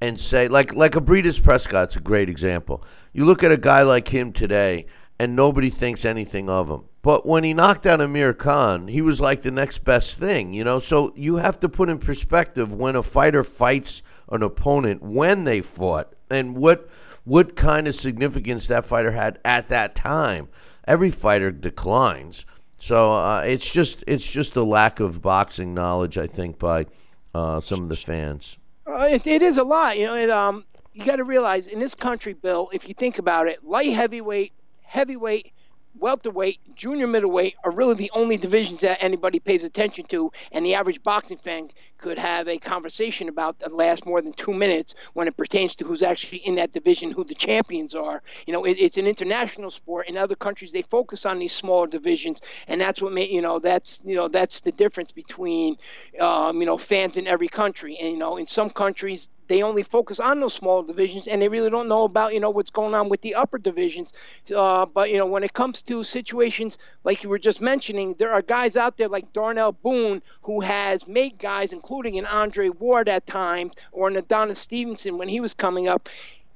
[0.00, 2.84] and say like like a Breidis Prescott's a great example.
[3.12, 4.86] You look at a guy like him today
[5.18, 6.84] and nobody thinks anything of him.
[7.02, 10.64] But when he knocked out Amir Khan, he was like the next best thing, you
[10.64, 10.78] know?
[10.78, 15.60] So you have to put in perspective when a fighter fights an opponent when they
[15.60, 16.88] fought and what
[17.24, 20.48] what kind of significance that fighter had at that time.
[20.86, 22.44] Every fighter declines.
[22.78, 26.86] So uh, it's just it's just a lack of boxing knowledge, I think, by
[27.34, 28.58] uh, some of the fans.
[28.86, 29.98] Uh, it, it is a lot.
[29.98, 33.18] You know, it, um, you got to realize in this country, Bill, if you think
[33.18, 35.52] about it, light heavyweight, heavyweight,
[35.98, 40.74] welterweight, junior middleweight are really the only divisions that anybody pays attention to, and the
[40.74, 41.68] average boxing fan
[41.98, 45.84] could have a conversation about that last more than two minutes when it pertains to
[45.84, 48.22] who's actually in that division, who the champions are.
[48.46, 50.08] You know, it, it's an international sport.
[50.08, 53.58] In other countries, they focus on these smaller divisions, and that's what made you know
[53.58, 55.76] that's you know that's the difference between
[56.20, 57.96] um, you know fans in every country.
[58.00, 61.48] And you know, in some countries they only focus on those small divisions and they
[61.48, 64.12] really don't know about you know what's going on with the upper divisions.
[64.54, 68.32] Uh, but you know when it comes to situations like you were just mentioning there
[68.32, 73.08] are guys out there like darnell boone who has made guys including an andre ward
[73.08, 76.08] at times or an adonis stevenson when he was coming up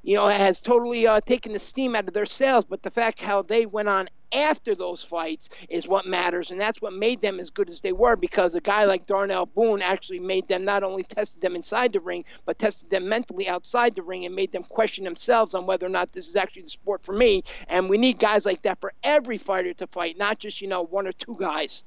[0.08, 2.64] you know, has totally uh, taken the steam out of their sails.
[2.64, 6.80] But the fact how they went on after those fights is what matters, and that's
[6.80, 8.16] what made them as good as they were.
[8.16, 12.00] Because a guy like Darnell Boone actually made them not only tested them inside the
[12.00, 15.84] ring, but tested them mentally outside the ring and made them question themselves on whether
[15.84, 17.44] or not this is actually the sport for me.
[17.68, 20.84] And we need guys like that for every fighter to fight, not just you know
[20.84, 21.84] one or two guys.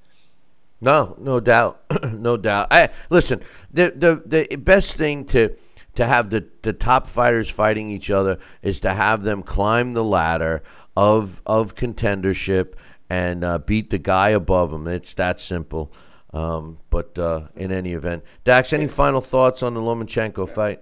[0.80, 1.82] No, no doubt,
[2.14, 2.68] no doubt.
[2.70, 3.42] I listen.
[3.74, 5.56] The the the best thing to
[5.96, 10.04] to have the, the top fighters fighting each other is to have them climb the
[10.04, 10.64] ladder
[10.96, 12.74] of of contendership
[13.10, 14.88] and uh, beat the guy above them.
[14.88, 15.92] It's that simple.
[16.34, 20.82] Um, but uh, in any event, Dax, any final thoughts on the Lomachenko fight?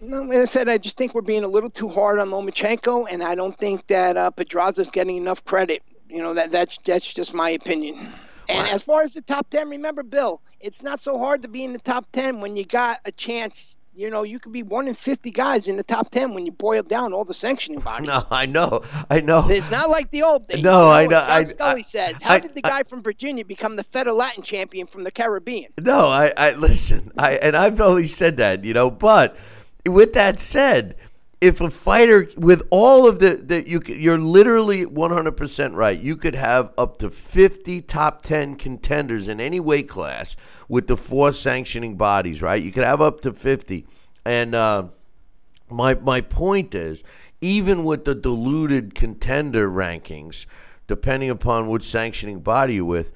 [0.00, 3.06] No, like I said, I just think we're being a little too hard on Lomachenko,
[3.08, 5.82] and I don't think that uh, Pedraza's getting enough credit.
[6.08, 8.12] You know that that's that's just my opinion.
[8.48, 11.62] And as far as the top ten, remember, Bill, it's not so hard to be
[11.62, 14.88] in the top ten when you got a chance you know, you could be one
[14.88, 18.08] in 50 guys in the top 10 when you boil down all the sanctioning bodies.
[18.08, 18.82] No, I know.
[19.10, 19.46] I know.
[19.48, 20.62] It's not like the old days.
[20.62, 21.24] No, you know, I know.
[21.28, 24.42] I, Scully I, said, How I, did the guy I, from Virginia become the Fedelatin
[24.42, 25.72] champion from the Caribbean?
[25.80, 29.36] No, I, I listen, I and I've always said that, you know, but
[29.86, 30.96] with that said,
[31.42, 35.98] if a fighter with all of the that you you're literally 100% right.
[35.98, 40.36] You could have up to 50 top 10 contenders in any weight class
[40.68, 42.62] with the four sanctioning bodies, right?
[42.62, 43.84] You could have up to 50.
[44.24, 44.86] And uh,
[45.68, 47.02] my my point is
[47.40, 50.46] even with the diluted contender rankings,
[50.86, 53.10] depending upon which sanctioning body you're with,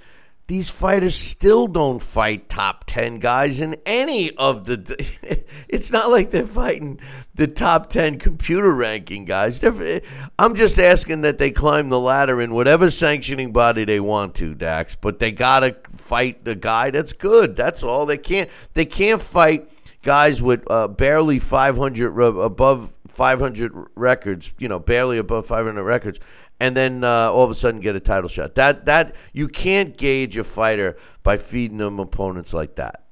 [0.48, 6.30] these fighters still don't fight top 10 guys in any of the it's not like
[6.30, 7.00] they're fighting
[7.34, 9.60] the top 10 computer ranking guys.
[9.60, 10.00] They're,
[10.38, 14.54] i'm just asking that they climb the ladder in whatever sanctioning body they want to
[14.54, 17.56] dax but they gotta fight the guy that's good.
[17.56, 18.06] That's all.
[18.06, 19.68] They can't they can't fight
[20.02, 26.20] guys with uh, barely 500 above 500 records you know barely above 500 records
[26.60, 28.54] and then uh, all of a sudden get a title shot.
[28.54, 33.02] That that you can't gauge a fighter by feeding them opponents like that.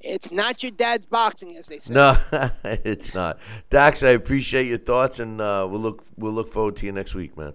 [0.00, 1.94] It's not your dad's boxing, as they say.
[1.94, 2.18] No,
[2.64, 3.38] it's not.
[3.70, 7.14] Dax, I appreciate your thoughts, and uh, we'll look we'll look forward to you next
[7.14, 7.54] week, man.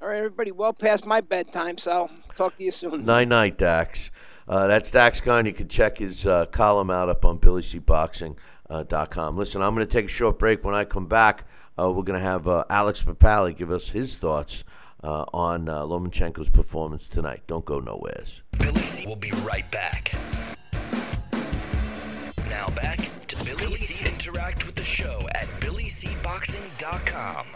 [0.00, 0.50] All right, everybody.
[0.52, 3.04] Well past my bedtime, so talk to you soon.
[3.04, 4.10] Night night, Dax.
[4.48, 5.46] Uh, that's Dax Khan.
[5.46, 9.36] You can check his uh, column out up on BillyCBoxing.com.
[9.36, 10.64] Listen, I'm going to take a short break.
[10.64, 11.46] When I come back.
[11.82, 14.62] Uh, we're going to have uh, Alex Papali give us his thoughts
[15.02, 17.42] uh, on uh, Lomachenko's performance tonight.
[17.48, 18.44] Don't go nowheres.
[18.58, 20.12] Billy C will be right back.
[22.48, 24.06] Now back to Billy, Billy C.
[24.08, 27.46] Interact with the show at BillyCBoxing.com.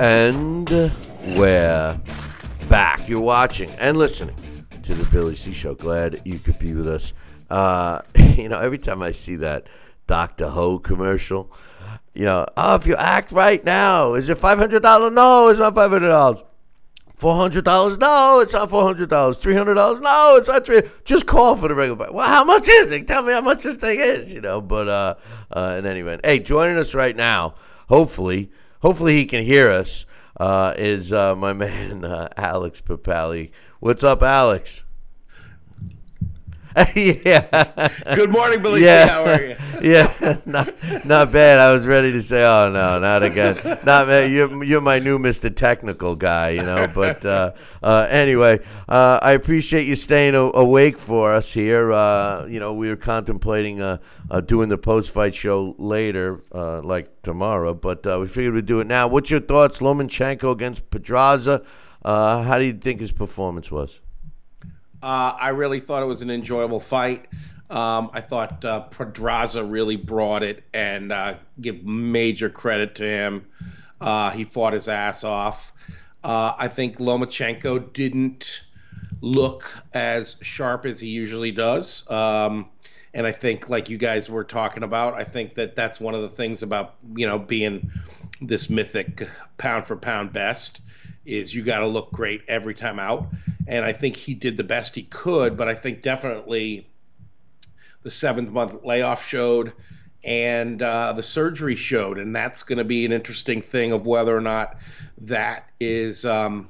[0.00, 0.68] And
[1.36, 2.00] we're
[2.68, 3.08] back.
[3.08, 4.36] You're watching and listening
[4.82, 5.74] to the Billy C Show.
[5.74, 7.14] Glad you could be with us.
[7.48, 8.02] Uh,
[8.36, 9.68] you know, every time I see that
[10.06, 10.48] Dr.
[10.48, 11.50] Ho commercial,
[12.14, 15.12] you know, oh, if you act right now, is it $500?
[15.12, 16.44] No, it's not $500.
[17.18, 17.98] $400?
[17.98, 19.06] No, it's not $400.
[19.06, 20.00] $300?
[20.02, 20.82] No, it's not three.
[21.04, 22.12] Just call for the regular.
[22.12, 23.08] Well, how much is it?
[23.08, 24.60] Tell me how much this thing is, you know.
[24.60, 25.14] But, uh,
[25.50, 27.54] uh, in any event, hey, joining us right now,
[27.88, 28.50] hopefully,
[28.82, 30.04] hopefully he can hear us
[30.38, 33.50] uh, is uh, my man uh, Alex Papali.
[33.80, 34.84] What's up, Alex?
[36.94, 37.88] yeah.
[38.14, 38.84] Good morning, Billy.
[38.84, 39.08] Yeah.
[39.08, 39.56] How are you?
[39.82, 40.72] yeah, not,
[41.04, 41.58] not bad.
[41.58, 44.32] I was ready to say, "Oh no, not again." Not man.
[44.32, 46.86] You're, you're my new Mister Technical guy, you know.
[46.92, 47.52] But uh,
[47.82, 51.92] uh, anyway, uh, I appreciate you staying a- awake for us here.
[51.92, 53.98] Uh, you know, we were contemplating uh,
[54.30, 59.08] uh, doing the post-fight show later, like tomorrow, but we figured we'd do it now.
[59.08, 61.64] What's your thoughts, Lomachenko against Pedraza?
[62.04, 64.00] how do you think his performance was?
[65.02, 67.26] Uh, I really thought it was an enjoyable fight.
[67.70, 73.46] Um, I thought uh, Pedraza really brought it and uh, give major credit to him.
[74.00, 75.72] Uh, he fought his ass off.
[76.24, 78.62] Uh, I think Lomachenko didn't
[79.20, 82.08] look as sharp as he usually does.
[82.10, 82.68] Um,
[83.14, 86.22] and I think, like you guys were talking about, I think that that's one of
[86.22, 87.90] the things about you know being
[88.40, 90.80] this mythic pound for pound best
[91.28, 93.28] is you got to look great every time out.
[93.66, 96.88] And I think he did the best he could, but I think definitely
[98.02, 99.72] the seventh month layoff showed
[100.24, 102.18] and uh, the surgery showed.
[102.18, 104.76] And that's going to be an interesting thing of whether or not
[105.18, 106.24] that is.
[106.24, 106.68] Um,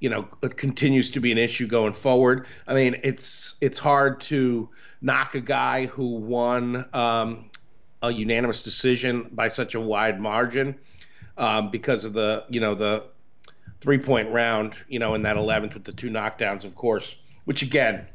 [0.00, 2.46] you know, it continues to be an issue going forward.
[2.66, 4.68] I mean, it's it's hard to
[5.00, 7.50] knock a guy who won um,
[8.02, 10.74] a unanimous decision by such a wide margin
[11.38, 13.06] um, because of the you know the
[13.84, 17.14] three point round, you know, in that 11th with the two knockdowns, of course,
[17.44, 18.06] which again,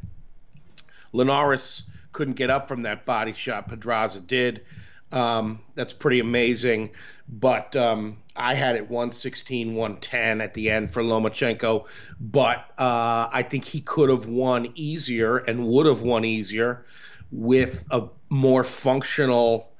[1.14, 3.68] Linares couldn't get up from that body shot.
[3.68, 4.66] Pedraza did.
[5.12, 6.90] Um, that's pretty amazing.
[7.28, 11.88] But um, I had it 116, 110 at the end for Lomachenko.
[12.20, 16.84] But uh, I think he could have won easier and would have won easier
[17.32, 19.72] with a more functional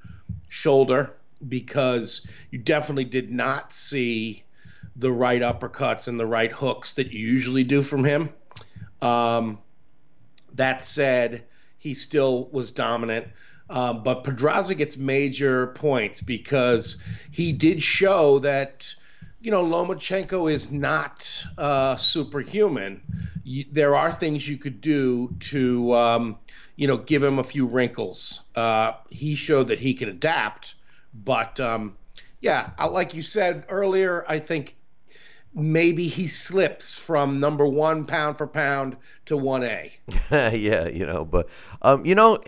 [0.50, 1.16] shoulder
[1.48, 4.44] because you definitely did not see
[5.00, 8.30] the right uppercuts and the right hooks that you usually do from him.
[9.02, 9.60] Um,
[10.56, 11.46] that said,
[11.78, 13.28] he still was dominant.
[13.70, 16.98] Um, but Pedraza gets major points because
[17.32, 18.94] he did show that,
[19.40, 23.02] you know, Lomachenko is not uh, superhuman.
[23.44, 26.38] You, there are things you could do to, um,
[26.76, 28.42] you know, give him a few wrinkles.
[28.56, 30.76] Uh, he showed that he can adapt,
[31.14, 31.96] but um,
[32.42, 34.76] yeah, like you said earlier, I think
[35.54, 39.92] maybe he slips from number one pound for pound to one A.
[40.32, 41.50] yeah, you know, but
[41.82, 42.40] um, you know,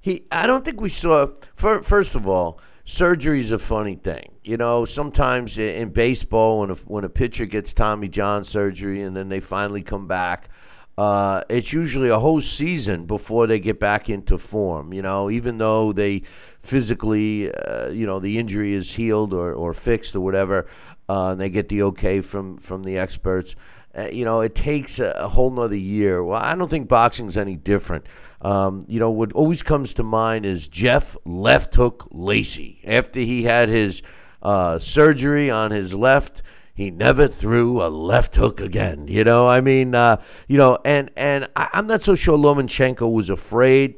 [0.00, 0.24] he.
[0.30, 1.28] I don't think we saw.
[1.54, 4.32] First of all, surgery is a funny thing.
[4.42, 9.16] You know, sometimes in baseball, when a, when a pitcher gets Tommy John surgery and
[9.16, 10.48] then they finally come back.
[10.96, 14.92] Uh, it's usually a whole season before they get back into form.
[14.92, 16.22] You know, even though they
[16.64, 20.66] physically, uh, you know, the injury is healed or, or fixed or whatever,
[21.08, 23.54] uh, and they get the okay from from the experts.
[23.96, 26.22] uh, you know, it takes a, a whole nother year.
[26.24, 28.06] Well, I don't think boxing's any different.
[28.42, 32.80] Um, you know, what always comes to mind is Jeff Left Hook Lacy.
[32.84, 34.02] After he had his
[34.42, 36.42] uh, surgery on his left,
[36.74, 39.06] he never threw a left hook again.
[39.06, 43.10] You know, I mean, uh, you know, and and I, am not so sure Lomachenko
[43.10, 43.94] was afraid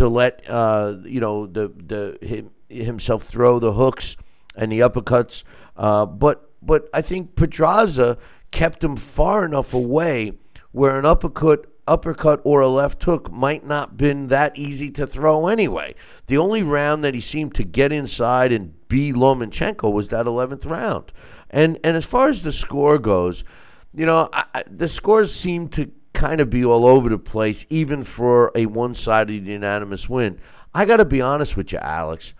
[0.00, 4.16] to let uh, you know the the him, himself throw the hooks
[4.56, 5.44] and the uppercuts,
[5.76, 8.16] uh, but but I think Pedraza
[8.50, 10.32] kept him far enough away
[10.72, 15.48] where an uppercut uppercut or a left hook might not been that easy to throw
[15.48, 15.94] anyway.
[16.28, 20.64] The only round that he seemed to get inside and be Lomachenko was that 11th
[20.64, 21.12] round.
[21.50, 23.44] And and as far as the score goes,
[23.92, 28.04] you know, I, the scores seem to kind of be all over the place, even
[28.04, 30.38] for a one-sided unanimous win.
[30.74, 32.34] I got to be honest with you, Alex.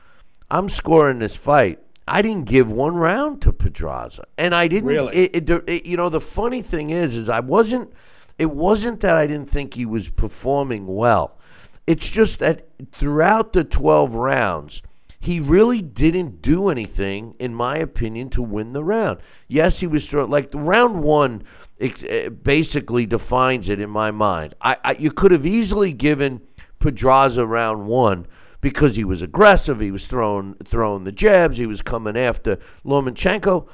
[0.51, 1.81] I'm scoring this fight.
[2.07, 4.89] I didn't give one round to Pedraza, and I didn't.
[4.89, 5.15] Really?
[5.15, 7.93] It, it, it, you know, the funny thing is, is I wasn't.
[8.39, 11.39] It wasn't that I didn't think he was performing well.
[11.87, 14.83] It's just that throughout the 12 rounds,
[15.21, 19.21] he really didn't do anything, in my opinion, to win the round.
[19.49, 21.45] Yes, he was throwing like round one.
[21.77, 24.55] It, uh, basically defines it in my mind.
[24.63, 26.41] I, I you could have easily given
[26.79, 28.27] Pedraza round one
[28.63, 29.81] because he was aggressive.
[29.81, 31.59] He was throwing throwing the jabs.
[31.59, 33.69] He was coming after Lomachenko.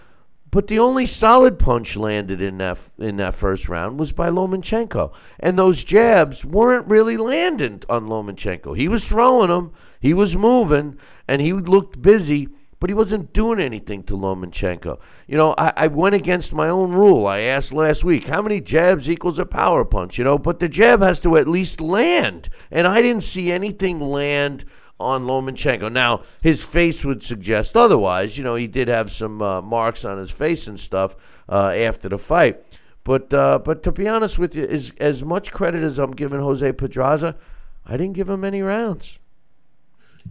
[0.51, 5.13] But the only solid punch landed in that in that first round was by Lomachenko,
[5.41, 8.77] and those jabs weren't really landing on Lomachenko.
[8.77, 13.59] He was throwing them, he was moving, and he looked busy, but he wasn't doing
[13.59, 15.01] anything to Lomachenko.
[15.27, 17.27] You know, I, I went against my own rule.
[17.27, 20.17] I asked last week, how many jabs equals a power punch?
[20.17, 24.01] You know, but the jab has to at least land, and I didn't see anything
[24.01, 24.65] land
[24.99, 25.93] on Lomachenko.
[25.93, 28.39] Now, his face would suggest otherwise.
[28.39, 31.17] You know, he did have some uh, marks on his face and stuff
[31.49, 32.63] uh, after the fight.
[33.05, 36.41] But uh, but to be honest with you, as as much credit as I'm giving
[36.41, 37.37] Jose Pedraza,
[37.85, 39.19] I didn't give him any rounds.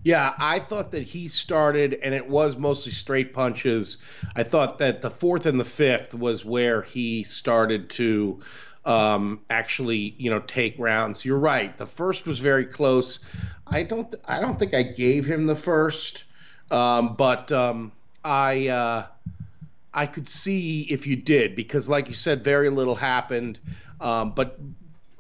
[0.04, 4.00] Yeah, I thought that he started, and it was mostly straight punches.
[4.36, 8.42] I thought that the fourth and the fifth was where he started to
[8.86, 11.26] um, actually, you know, take rounds.
[11.26, 11.76] You're right.
[11.78, 13.20] The first was very close.
[13.68, 14.14] I don't.
[14.26, 16.24] I don't think I gave him the first,
[16.72, 17.92] um, but um,
[18.24, 18.68] I.
[18.68, 19.06] Uh,
[19.96, 23.58] I could see if you did because, like you said, very little happened.
[24.02, 24.60] Um, but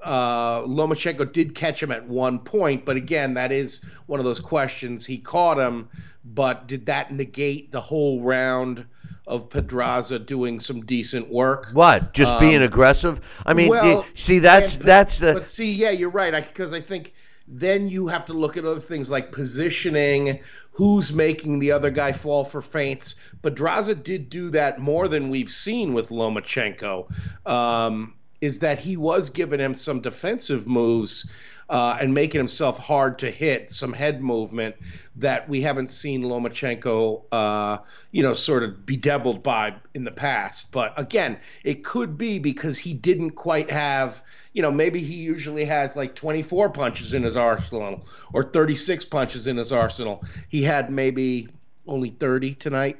[0.03, 4.41] uh, Lomachenko did catch him at one point, but again, that is one of those
[4.41, 5.05] questions.
[5.05, 5.87] He caught him,
[6.25, 8.85] but did that negate the whole round?
[9.27, 11.69] of Pedraza doing some decent work.
[11.73, 12.13] What?
[12.13, 13.19] Just um, being aggressive?
[13.43, 15.33] I mean, well, see, that's and, that's the.
[15.33, 16.31] But see, yeah, you're right.
[16.47, 17.11] Because I, I think
[17.47, 20.39] then you have to look at other things like positioning,
[20.71, 23.15] who's making the other guy fall for feints.
[23.41, 27.09] But Pedraza did do that more than we've seen with Lomachenko.
[27.47, 31.27] Um, is that he was giving him some defensive moves
[31.69, 34.75] uh, and making himself hard to hit, some head movement
[35.15, 37.77] that we haven't seen Lomachenko, uh,
[38.11, 40.71] you know, sort of bedeviled by in the past.
[40.71, 44.21] But again, it could be because he didn't quite have,
[44.55, 49.47] you know, maybe he usually has like 24 punches in his arsenal or 36 punches
[49.47, 50.23] in his arsenal.
[50.47, 51.49] He had maybe
[51.87, 52.95] only 30 tonight.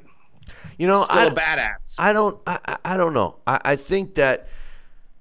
[0.78, 1.96] You know, Still I, a badass.
[1.98, 3.38] I don't, I, I don't know.
[3.46, 4.48] I, I think that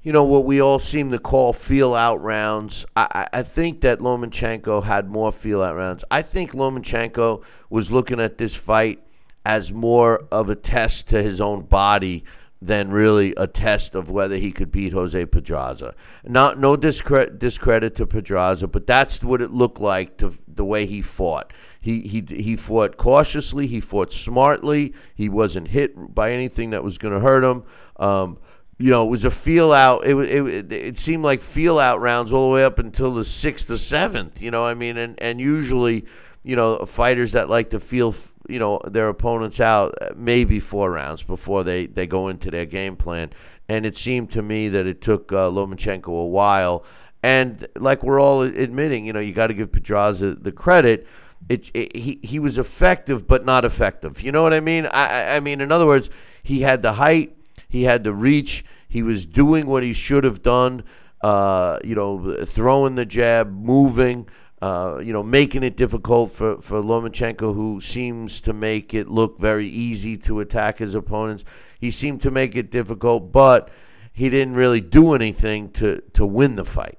[0.04, 2.86] you know, what we all seem to call feel out rounds.
[2.96, 6.04] I, I think that Lomachenko had more feel out rounds.
[6.12, 9.02] I think Lomachenko was looking at this fight
[9.46, 12.24] as more of a test to his own body
[12.62, 15.94] than really a test of whether he could beat Jose Pedraza.
[16.24, 20.86] Not no discredit, discredit to Pedraza, but that's what it looked like to the way
[20.86, 21.54] he fought.
[21.80, 23.68] He he he fought cautiously.
[23.68, 24.94] He fought smartly.
[25.14, 27.64] He wasn't hit by anything that was going to hurt him.
[27.98, 28.40] Um,
[28.78, 30.06] you know, it was a feel out.
[30.06, 33.70] It, it it seemed like feel out rounds all the way up until the sixth
[33.70, 34.42] or seventh.
[34.42, 36.06] You know, I mean, and and usually,
[36.44, 38.14] you know, fighters that like to feel,
[38.50, 42.66] you know, their opponents out uh, maybe four rounds before they they go into their
[42.66, 43.32] game plan.
[43.68, 46.86] And it seemed to me that it took uh, Lomachenko a while.
[47.24, 51.08] And like we're all admitting, you know, you got to give Pedraza the credit.
[51.50, 54.22] It, it, he he was effective, but not effective.
[54.22, 54.88] You know what I mean?
[54.88, 56.10] I I mean, in other words,
[56.44, 57.36] he had the height
[57.76, 58.64] he had the reach.
[58.88, 60.84] He was doing what he should have done.
[61.22, 64.30] Uh, you know, throwing the jab, moving.
[64.62, 69.38] Uh, you know, making it difficult for, for Lomachenko, who seems to make it look
[69.38, 71.44] very easy to attack his opponents.
[71.80, 73.70] He seemed to make it difficult, but
[74.14, 76.98] he didn't really do anything to, to win the fight.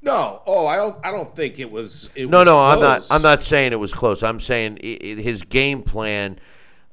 [0.00, 1.04] No, oh, I don't.
[1.04, 2.10] I don't think it was.
[2.14, 2.72] It no, was no, close.
[2.74, 3.06] I'm not.
[3.10, 4.22] I'm not saying it was close.
[4.22, 6.38] I'm saying it, it, his game plan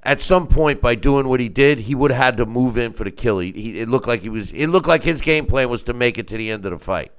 [0.04, 2.94] at some point by doing what he did, he would have had to move in
[2.94, 3.40] for the kill.
[3.40, 4.52] He, he, it looked like he was.
[4.52, 6.78] It looked like his game plan was to make it to the end of the
[6.78, 7.12] fight.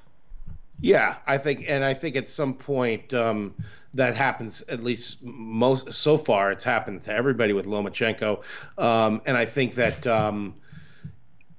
[0.82, 3.54] Yeah, I think, and I think at some point um,
[3.94, 4.62] that happens.
[4.62, 8.42] At least most so far, it's happened to everybody with Lomachenko,
[8.78, 10.06] um, and I think that.
[10.06, 10.56] Um,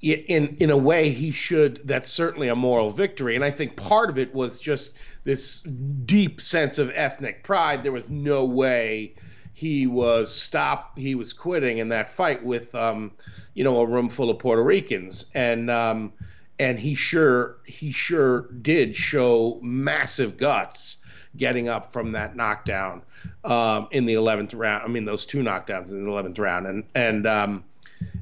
[0.01, 1.79] in in a way, he should.
[1.85, 4.91] That's certainly a moral victory, and I think part of it was just
[5.23, 7.83] this deep sense of ethnic pride.
[7.83, 9.15] There was no way
[9.53, 13.11] he was stop he was quitting in that fight with um,
[13.53, 16.11] you know a room full of Puerto Ricans and um,
[16.59, 20.97] and he sure he sure did show massive guts
[21.35, 23.01] getting up from that knockdown
[23.43, 26.67] um, in the 11th round I mean those two knockdowns in the 11th round.
[26.67, 27.63] And and um,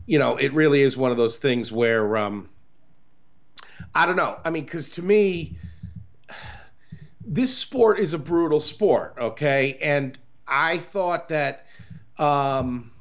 [0.05, 2.49] you know it really is one of those things where um,
[3.93, 4.39] I don't know.
[4.45, 5.57] I mean cuz to me
[7.23, 9.77] this sport is a brutal sport okay?
[9.81, 10.17] And
[10.47, 11.65] I thought that
[12.17, 12.91] um,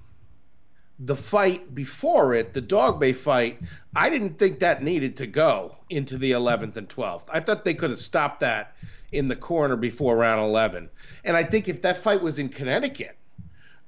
[1.00, 3.58] the fight before it, the Dogboe fight,
[3.94, 7.24] I didn't think that needed to go into the 11th and 12th.
[7.32, 8.76] I thought they could have stopped that
[9.12, 10.88] in the corner before round 11.
[11.24, 13.16] And I think if that fight was in Connecticut,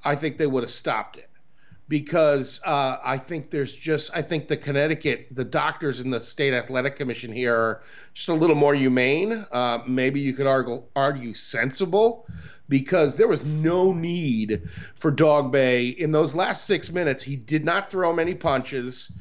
[0.05, 1.29] I think they would have stopped it
[1.89, 6.55] because uh, I think there's just I think the Connecticut the doctors in the state
[6.55, 7.83] athletic commission here are
[8.15, 9.47] just a little more humane.
[9.53, 12.27] Uh, maybe you could argue argue sensible
[12.69, 14.63] because there was no need
[14.95, 17.23] for Dogboe in those last six minutes.
[17.23, 19.13] He did not throw many punches.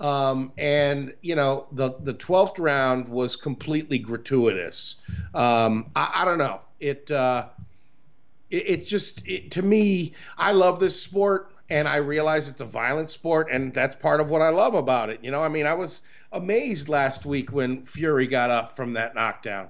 [0.00, 4.96] Um, and you know the the twelfth round was completely gratuitous.
[5.34, 6.60] Um, I, I, don't know.
[6.80, 7.46] It, uh,
[8.50, 10.12] it it's just it, to me.
[10.36, 14.28] I love this sport, and I realize it's a violent sport, and that's part of
[14.28, 15.20] what I love about it.
[15.22, 19.14] You know, I mean, I was amazed last week when Fury got up from that
[19.14, 19.68] knockdown.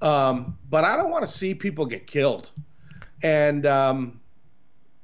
[0.00, 2.50] Um, but I don't want to see people get killed.
[3.22, 3.66] And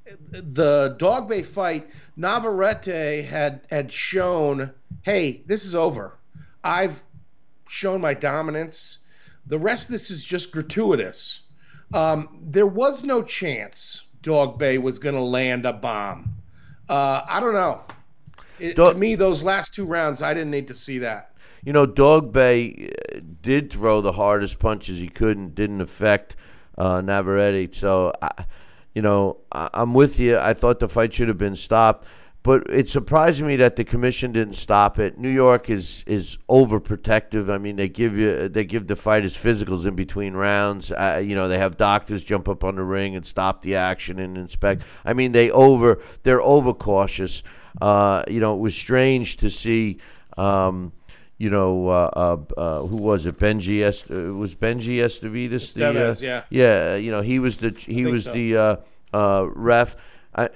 [0.09, 6.17] um, Dogboe fight, Navarrete had had shown, hey, this is over.
[6.63, 7.01] I've
[7.67, 8.99] shown my dominance.
[9.47, 11.41] The rest of this is just gratuitous.
[11.93, 16.35] Um, there was no chance Dogboe was going to land a bomb.
[16.89, 17.81] Uh, I don't know.
[18.59, 21.31] It, Dog- to me, those last two rounds, I didn't need to see that.
[21.63, 22.93] You know, Dogboe
[23.41, 26.35] did throw the hardest punches he could and didn't affect
[26.77, 27.75] uh, Navarrete.
[27.75, 28.45] So, I,
[28.93, 30.37] you know, I'm with you.
[30.37, 32.07] I thought the fight should have been stopped,
[32.43, 35.17] but it's surprising me that the commission didn't stop it.
[35.17, 37.49] New York is is overprotective.
[37.49, 40.91] I mean, they give you they give the fighters physicals in between rounds.
[40.91, 44.19] Uh, you know, they have doctors jump up on the ring and stop the action
[44.19, 44.83] and inspect.
[45.05, 47.43] I mean, they over they're overcautious.
[47.81, 49.99] Uh, you know, it was strange to see.
[50.37, 50.93] Um,
[51.37, 53.37] you know, uh, uh, uh, who was it?
[53.37, 57.71] Benji Est- uh, was Benji Estevitas the uh, yeah yeah you know he was the
[57.71, 58.31] he was so.
[58.33, 58.81] the
[59.13, 59.95] uh, ref.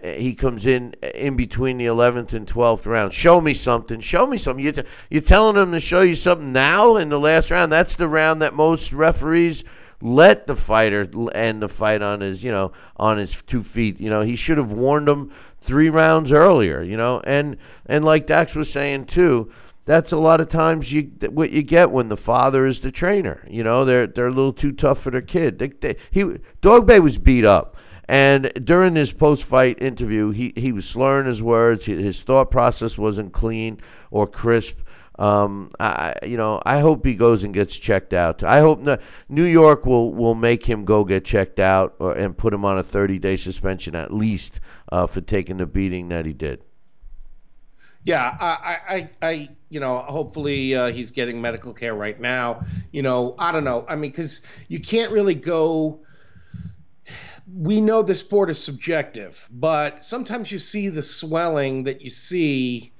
[0.03, 3.13] he comes in in between the 11th and 12th round.
[3.13, 3.99] Show me something.
[3.99, 4.63] Show me something.
[4.63, 7.71] You t- you're telling him to show you something now in the last round.
[7.71, 9.63] That's the round that most referees
[10.01, 13.99] let the fighter end the fight on his, you know, on his two feet.
[13.99, 16.81] You know, he should have warned him three rounds earlier.
[16.83, 17.57] You know, and
[17.87, 19.51] and like Dax was saying too,
[19.87, 23.47] that's a lot of times you what you get when the father is the trainer.
[23.49, 25.59] You know, they're they're a little too tough for their kid.
[25.59, 26.23] They, they, he
[26.61, 27.77] Dogboe was beat up,
[28.07, 31.85] and during his post fight interview, he he was slurring his words.
[31.85, 33.79] His thought process wasn't clean
[34.11, 34.77] or crisp.
[35.17, 38.43] Um, I you know I hope he goes and gets checked out.
[38.43, 38.85] I hope
[39.29, 42.77] New York will will make him go get checked out or, and put him on
[42.77, 44.59] a 30 day suspension at least
[44.91, 46.61] uh, for taking the beating that he did.
[48.07, 52.61] Yeah, I, I, I, you know, hopefully uh, he's getting medical care right now.
[52.93, 53.85] You know, I don't know.
[53.89, 55.99] I mean, because you can't really go.
[57.53, 62.93] We know the sport is subjective, but sometimes you see the swelling that you see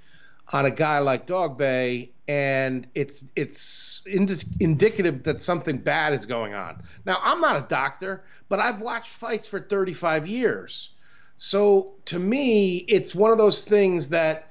[0.52, 6.54] on a guy like Dogboe, and it's it's ind- indicative that something bad is going
[6.54, 6.84] on.
[7.06, 10.90] Now, I'm not a doctor, but I've watched fights for 35 years.
[11.38, 14.48] So to me, it's one of those things that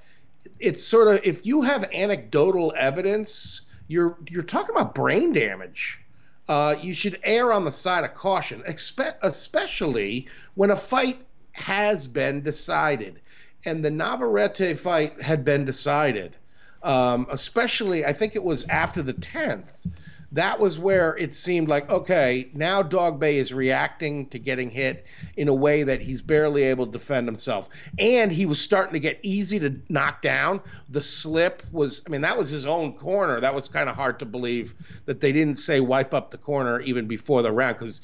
[0.59, 6.01] it's sort of if you have anecdotal evidence, you're you're talking about brain damage.
[6.49, 11.19] Uh, you should err on the side of caution, expect, especially when a fight
[11.53, 13.21] has been decided.
[13.65, 16.37] And the Navarrete fight had been decided.
[16.85, 19.91] Um, especially, I think it was after the 10th
[20.37, 25.07] that was where it seemed like okay, now Dogboe is reacting to getting hit
[25.37, 29.01] in a way that he's barely able to defend himself, and he was starting to
[29.01, 30.61] get easy to knock down.
[30.91, 33.41] The slip was, I mean, that was his own corner.
[33.41, 34.75] That was kind of hard to believe
[35.07, 38.03] that they didn't say wipe up the corner even before the round because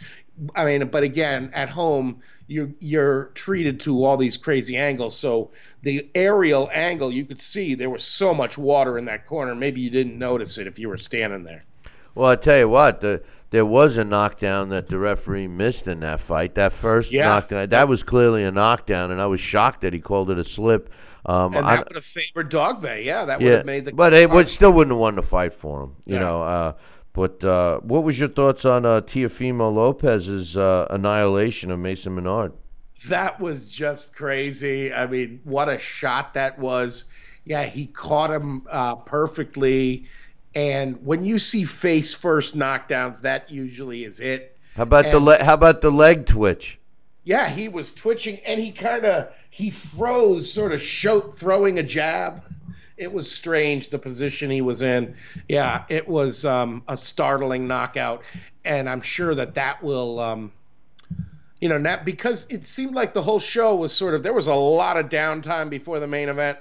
[0.56, 5.16] I mean, but again, at home, you're you're treated to all these crazy angles.
[5.16, 5.50] So
[5.82, 9.54] the aerial angle, you could see there was so much water in that corner.
[9.54, 11.62] Maybe you didn't notice it if you were standing there.
[12.14, 16.00] Well, I tell you what, the, there was a knockdown that the referee missed in
[16.00, 16.54] that fight.
[16.54, 17.28] That first yeah.
[17.28, 20.44] knockdown, that was clearly a knockdown, and I was shocked that he called it a
[20.44, 20.90] slip.
[21.26, 23.04] Um, and that I, would have favored Dogboe.
[23.04, 23.92] Yeah, that would yeah, have made the.
[23.92, 25.96] But it would still wouldn't have won the fight for him.
[26.06, 26.20] You yeah.
[26.20, 26.42] know.
[26.42, 26.72] Uh,
[27.12, 32.54] but uh, what was your thoughts on uh, Teofimo Lopez's uh, annihilation of Mason Menard?
[33.08, 34.92] That was just crazy.
[34.92, 37.04] I mean, what a shot that was.
[37.44, 40.06] Yeah, he caught him uh, perfectly.
[40.54, 44.56] And when you see face first knockdowns, that usually is it.
[44.76, 46.78] How about and, the le- how about the leg twitch?
[47.24, 51.82] Yeah, he was twitching and he kind of he froze, sort of show, throwing a
[51.82, 52.42] jab
[53.02, 55.14] it was strange the position he was in.
[55.48, 58.22] Yeah, it was um, a startling knockout,
[58.64, 60.52] and I'm sure that that will, um,
[61.60, 64.46] you know, not because it seemed like the whole show was sort of there was
[64.46, 66.58] a lot of downtime before the main event,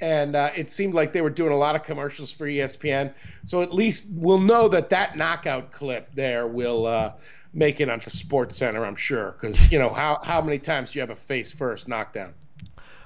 [0.00, 3.12] and uh, it seemed like they were doing a lot of commercials for ESPN.
[3.44, 6.86] So at least we'll know that that knockout clip there will.
[6.86, 7.12] Uh,
[7.56, 11.00] make it onto SportsCenter, I'm sure, because you know how how many times do you
[11.00, 12.34] have a face first knockdown?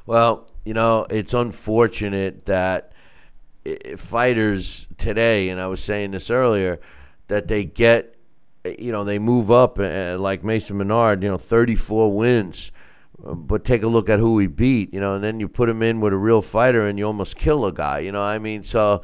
[0.06, 2.92] Well, you know, it's unfortunate that
[3.96, 6.80] fighters today, and I was saying this earlier,
[7.28, 8.16] that they get,
[8.64, 12.72] you know, they move up uh, like Mason Menard, you know, 34 wins.
[13.22, 15.82] But take a look at who he beat, you know, and then you put him
[15.82, 18.22] in with a real fighter and you almost kill a guy, you know.
[18.22, 19.02] I mean, so,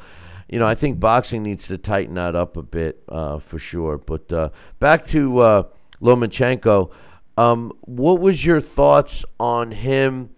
[0.49, 3.97] you know, I think boxing needs to tighten that up a bit uh, for sure.
[3.97, 4.49] But uh,
[4.79, 5.63] back to uh,
[6.01, 6.91] Lomachenko,
[7.37, 10.31] um, what was your thoughts on him?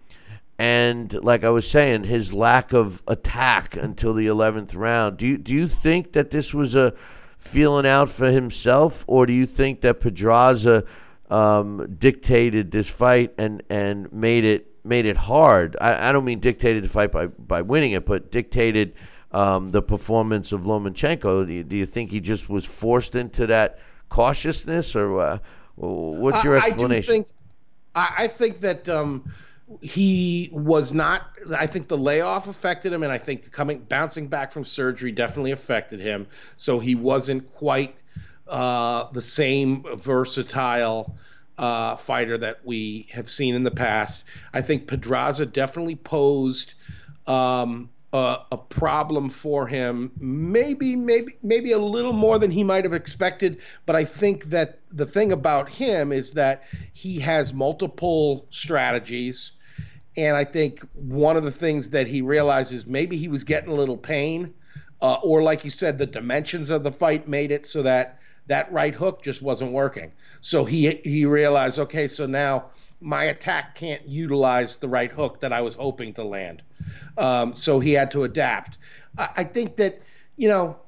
[0.60, 5.16] and like I was saying, his lack of attack until the eleventh round.
[5.16, 6.92] Do you do you think that this was a
[7.38, 10.84] feeling out for himself, or do you think that Pedraza
[11.30, 15.76] um, dictated this fight and and made it made it hard?
[15.80, 18.94] I, I don't mean dictated the fight by by winning it, but dictated
[19.32, 21.46] um, the performance of Lomachenko.
[21.46, 23.78] Do you, do you, think he just was forced into that
[24.08, 25.38] cautiousness, or uh,
[25.76, 27.12] what's your explanation?
[27.12, 27.28] I, think
[27.94, 28.88] I, think that.
[28.88, 29.24] Um,
[29.82, 34.50] he was not i think the layoff affected him and i think coming bouncing back
[34.50, 36.26] from surgery definitely affected him
[36.56, 37.94] so he wasn't quite
[38.50, 41.16] uh, the same versatile
[41.58, 44.24] uh, fighter that we have seen in the past.
[44.52, 46.74] I think pedraza definitely posed
[47.26, 50.10] um, a, a, problem for him.
[50.18, 54.80] Maybe maybe maybe a little more than he might have expected but i think that
[54.92, 59.52] the thing about him is that he has multiple strategies.
[60.16, 63.74] And I think one of the things that he realizes maybe he was getting a
[63.74, 64.52] little pain,
[65.00, 68.19] uh, or like you said, the dimensions of the fight made it so that
[68.50, 70.10] that right hook just wasn't working.
[70.40, 72.66] So he he realized, okay, so now
[73.00, 76.62] my attack can't utilize the right hook that I was hoping to land.
[77.16, 78.78] Um, so he had to adapt.
[79.16, 80.02] I, I think that
[80.36, 80.80] you know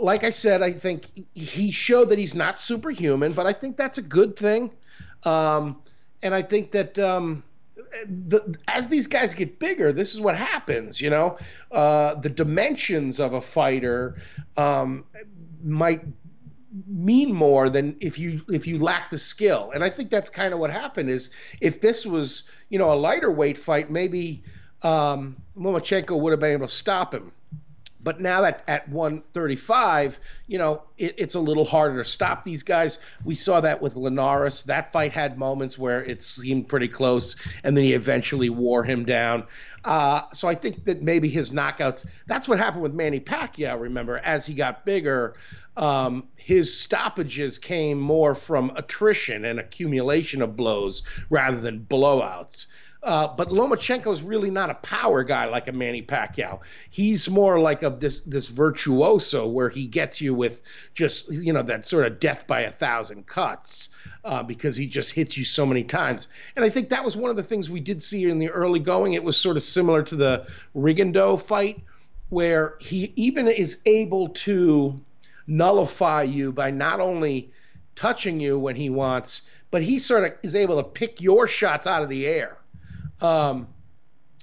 [0.00, 3.98] like I said, I think he showed that he's not superhuman, but I think that's
[3.98, 4.70] a good thing.
[5.24, 5.82] Um,
[6.22, 7.42] and I think that um,
[8.06, 11.02] the, as these guys get bigger, this is what happens.
[11.02, 11.38] You know,
[11.70, 14.16] uh, the dimensions of a fighter
[14.56, 15.04] um,
[15.62, 16.02] might
[16.86, 19.70] mean more than if you if you lack the skill.
[19.74, 21.10] And I think that's kind of what happened.
[21.10, 21.30] Is
[21.60, 24.42] if this was you know a lighter weight fight, maybe
[24.82, 27.32] um, Lomachenko would have been able to stop him.
[28.02, 32.62] But now that at 135, you know, it, it's a little harder to stop these
[32.62, 32.98] guys.
[33.24, 34.64] We saw that with Linares.
[34.64, 39.04] That fight had moments where it seemed pretty close, and then he eventually wore him
[39.04, 39.46] down.
[39.84, 44.18] Uh, so I think that maybe his knockouts, that's what happened with Manny Pacquiao, remember,
[44.18, 45.34] as he got bigger.
[45.76, 52.66] Um, his stoppages came more from attrition and accumulation of blows rather than blowouts.
[53.02, 56.60] Uh, but Lomachenko is really not a power guy like a Manny Pacquiao.
[56.90, 60.60] He's more like a this this virtuoso where he gets you with
[60.92, 63.88] just you know that sort of death by a thousand cuts
[64.24, 66.28] uh, because he just hits you so many times.
[66.56, 68.80] And I think that was one of the things we did see in the early
[68.80, 69.14] going.
[69.14, 71.82] It was sort of similar to the Rigondeaux fight
[72.28, 74.94] where he even is able to
[75.46, 77.52] nullify you by not only
[77.94, 81.86] touching you when he wants, but he sort of is able to pick your shots
[81.86, 82.60] out of the air
[83.22, 83.68] um,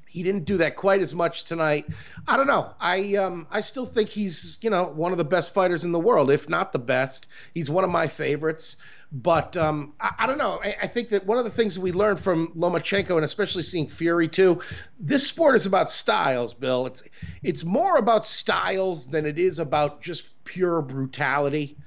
[0.08, 1.86] he didn't do that quite as much tonight.
[2.28, 2.74] I don't know.
[2.80, 6.00] I um, I still think he's you know one of the best fighters in the
[6.00, 7.28] world, if not the best.
[7.54, 8.78] He's one of my favorites.
[9.12, 10.60] But um, I, I, don't know.
[10.64, 13.64] I, I, think that one of the things that we learned from Lomachenko, and especially
[13.64, 14.60] seeing Fury too,
[15.00, 16.86] this sport is about styles, Bill.
[16.88, 17.04] It's
[17.42, 21.78] it's more about styles than it is about just pure brutality.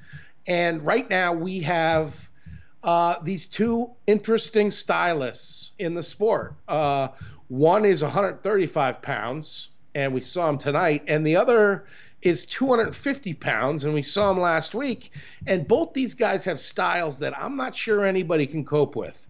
[0.48, 2.30] And right now we have
[2.82, 6.55] uh, these two interesting stylists in the sport.
[6.68, 7.09] Uh,
[7.48, 11.84] one is 135 pounds, and we saw him tonight, and the other
[12.22, 15.12] is 250 pounds, and we saw him last week.
[15.47, 19.26] And both these guys have styles that I'm not sure anybody can cope with.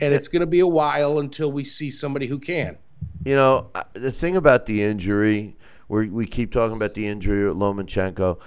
[0.00, 2.78] And it's going to be a while until we see somebody who can.
[3.24, 5.56] You know, the thing about the injury,
[5.88, 8.38] where we keep talking about the injury at Lomachenko,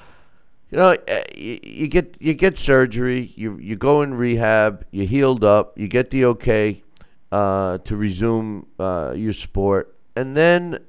[0.72, 5.06] you know, uh, you, you get you get surgery, you you go in rehab, you
[5.06, 6.82] healed up, you get the okay
[7.32, 10.80] uh, to resume uh, your sport, and then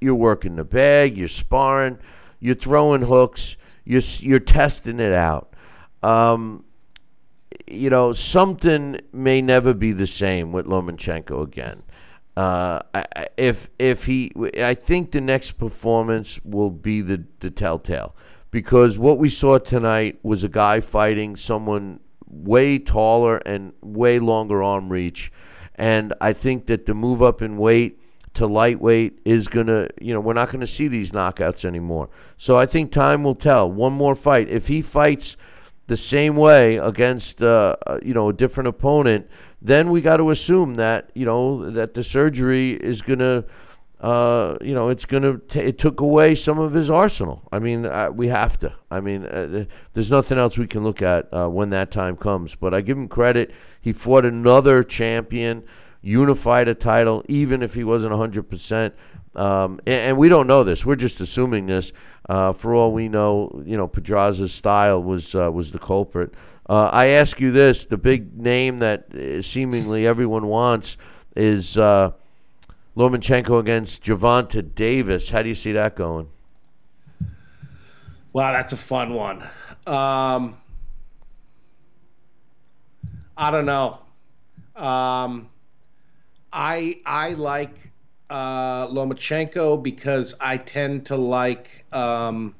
[0.00, 1.98] you're working the bag, you're sparring
[2.40, 5.54] you're throwing hooks, you're you're testing it out.
[6.02, 6.64] Um,
[7.66, 11.82] you know, something may never be the same with Lomachenko again.
[12.36, 14.30] Uh, I, if if he,
[14.62, 18.14] I think the next performance will be the the telltale,
[18.50, 24.62] because what we saw tonight was a guy fighting someone way taller and way longer
[24.62, 25.32] arm reach,
[25.76, 28.00] and I think that the move up in weight
[28.36, 32.08] to lightweight is going to, you know, we're not going to see these knockouts anymore.
[32.36, 33.70] So I think time will tell.
[33.70, 34.48] One more fight.
[34.48, 35.36] If he fights
[35.86, 39.28] the same way against, uh, uh you know, a different opponent,
[39.62, 43.44] then we got to assume that, you know, that the surgery is going to,
[44.00, 47.48] uh, you know, it's to, it took away some of his arsenal.
[47.50, 48.74] I mean, uh, we have to.
[48.90, 49.64] I mean, uh,
[49.94, 52.54] there's nothing else we can look at uh, when that time comes.
[52.54, 53.52] But I give him credit.
[53.80, 55.64] He fought another champion
[56.06, 58.92] unified a title, even if he wasn't 100%.
[59.34, 60.86] Um, and, and, we don't know this.
[60.86, 61.92] We're just assuming this.
[62.28, 66.32] Uh, for all we know, you know, Pedraza's style was uh, was the culprit.
[66.68, 70.96] Uh, I ask you this: the big name that uh, seemingly everyone wants
[71.36, 72.12] is uh,
[72.96, 75.28] Lomachenko against Gervonta Davis.
[75.28, 76.30] How do you see that going?
[78.32, 79.42] Wow, that's a fun one.
[79.86, 80.56] Um,
[83.36, 83.98] I don't know.
[84.74, 85.50] Um,
[86.56, 87.92] I I like
[88.30, 92.54] uh, Lomachenko because I tend to like um,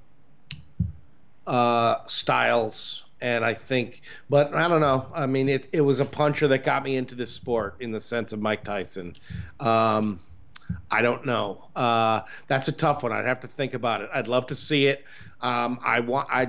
[1.46, 5.06] uh, Styles, and I think, but I don't know.
[5.14, 8.00] I mean, it it was a puncher that got me into this sport in the
[8.00, 9.16] sense of Mike Tyson.
[9.60, 10.20] Um,
[10.90, 11.70] I don't know.
[11.74, 13.12] Uh, that's a tough one.
[13.12, 14.10] I'd have to think about it.
[14.12, 15.04] I'd love to see it.
[15.42, 16.28] Um, I want.
[16.30, 16.48] I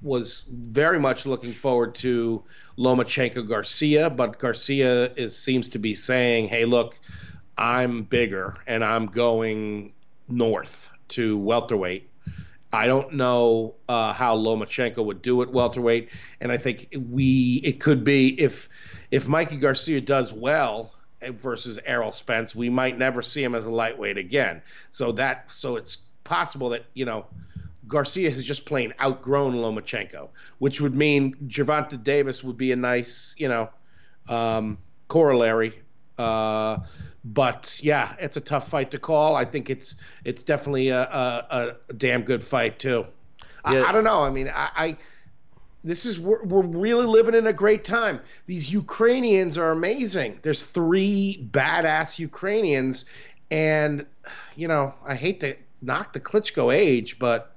[0.00, 2.42] was very much looking forward to
[2.78, 6.98] Lomachenko Garcia, but Garcia is seems to be saying, "Hey, look,
[7.58, 9.92] I'm bigger and I'm going
[10.28, 12.08] north to welterweight."
[12.72, 16.08] I don't know uh, how Lomachenko would do at welterweight,
[16.40, 18.68] and I think we it could be if
[19.10, 20.92] if Mikey Garcia does well
[21.22, 24.60] versus Errol Spence, we might never see him as a lightweight again.
[24.90, 27.26] So that so it's possible that you know
[27.86, 30.28] Garcia has just plain outgrown Lomachenko,
[30.58, 33.70] which would mean Gervonta Davis would be a nice, you know,
[34.28, 34.78] um,
[35.08, 35.74] corollary.
[36.18, 36.78] Uh,
[37.24, 39.34] but yeah, it's a tough fight to call.
[39.34, 43.06] I think it's it's definitely a, a, a damn good fight too.
[43.70, 43.82] Yeah.
[43.82, 44.22] I, I, don't know.
[44.22, 44.96] I mean, I, I
[45.82, 48.20] this is we're, we're really living in a great time.
[48.46, 50.38] These Ukrainians are amazing.
[50.42, 53.06] There's three badass Ukrainians,
[53.50, 54.06] and
[54.56, 57.53] you know, I hate to knock the Klitschko age, but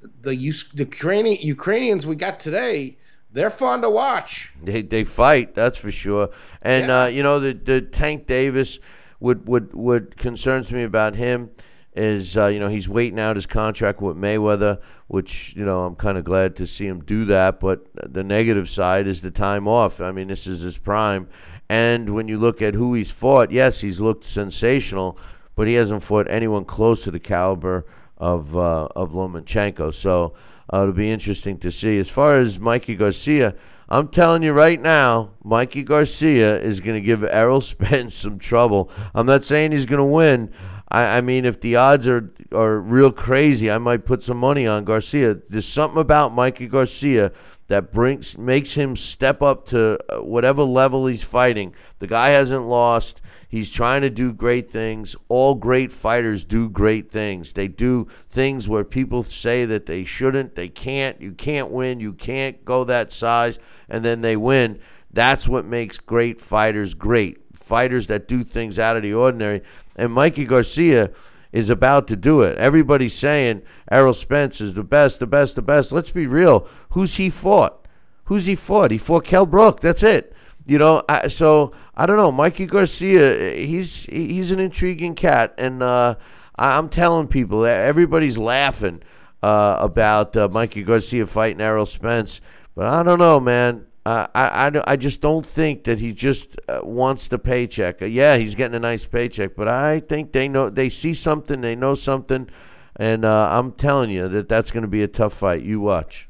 [0.00, 0.34] the
[0.74, 2.96] the Ukrainian Ukrainians we got today,
[3.32, 4.52] they're fun to watch.
[4.62, 6.30] They they fight, that's for sure.
[6.62, 7.02] And yeah.
[7.02, 8.78] uh, you know the the Tank Davis,
[9.18, 11.50] what what what concerns me about him
[11.94, 15.96] is uh, you know he's waiting out his contract with Mayweather, which you know I'm
[15.96, 17.60] kind of glad to see him do that.
[17.60, 20.00] But the negative side is the time off.
[20.00, 21.28] I mean, this is his prime,
[21.68, 25.18] and when you look at who he's fought, yes, he's looked sensational,
[25.54, 27.86] but he hasn't fought anyone close to the caliber
[28.20, 29.92] of uh, of Lomachenko.
[29.92, 30.34] So
[30.72, 31.98] uh, it'll be interesting to see.
[31.98, 33.56] As far as Mikey Garcia,
[33.88, 38.90] I'm telling you right now, Mikey Garcia is going to give Errol Spence some trouble.
[39.14, 40.52] I'm not saying he's going to win.
[40.88, 44.66] I, I, mean, if the odds are are real crazy, I might put some money
[44.66, 45.34] on Garcia.
[45.48, 47.32] There's something about Mikey Garcia
[47.70, 51.72] that brings makes him step up to uh, whatever level he's fighting.
[51.98, 53.22] The guy hasn't lost.
[53.48, 55.14] He's trying to do great things.
[55.28, 57.52] All great fighters do great things.
[57.52, 62.12] They do things where people say that they shouldn't, they can't, you can't win, you
[62.12, 64.80] can't go that size, and then they win.
[65.12, 67.38] That's what makes great fighters great.
[67.54, 69.62] fighters that do things out of the ordinary.
[69.94, 71.12] And Mikey Garcia
[71.52, 72.56] is about to do it.
[72.58, 75.92] Everybody's saying Errol Spence is the best, the best, the best.
[75.92, 76.68] Let's be real.
[76.90, 77.86] Who's he fought?
[78.24, 78.90] Who's he fought?
[78.90, 79.80] He fought Kell Brook.
[79.80, 80.34] That's it.
[80.66, 82.30] You know, I, so I don't know.
[82.30, 86.14] Mikey Garcia, he's he's an intriguing cat, and uh,
[86.56, 89.02] I'm telling people, everybody's laughing
[89.42, 92.40] uh, about uh, Mikey Garcia fighting Errol Spence,
[92.76, 93.86] but I don't know, man.
[94.06, 98.00] Uh, I, I, I just don't think that he just uh, wants the paycheck.
[98.00, 101.60] Uh, yeah, he's getting a nice paycheck, but I think they know they see something,
[101.60, 102.48] they know something,
[102.96, 105.62] and uh, I'm telling you that that's going to be a tough fight.
[105.62, 106.28] You watch.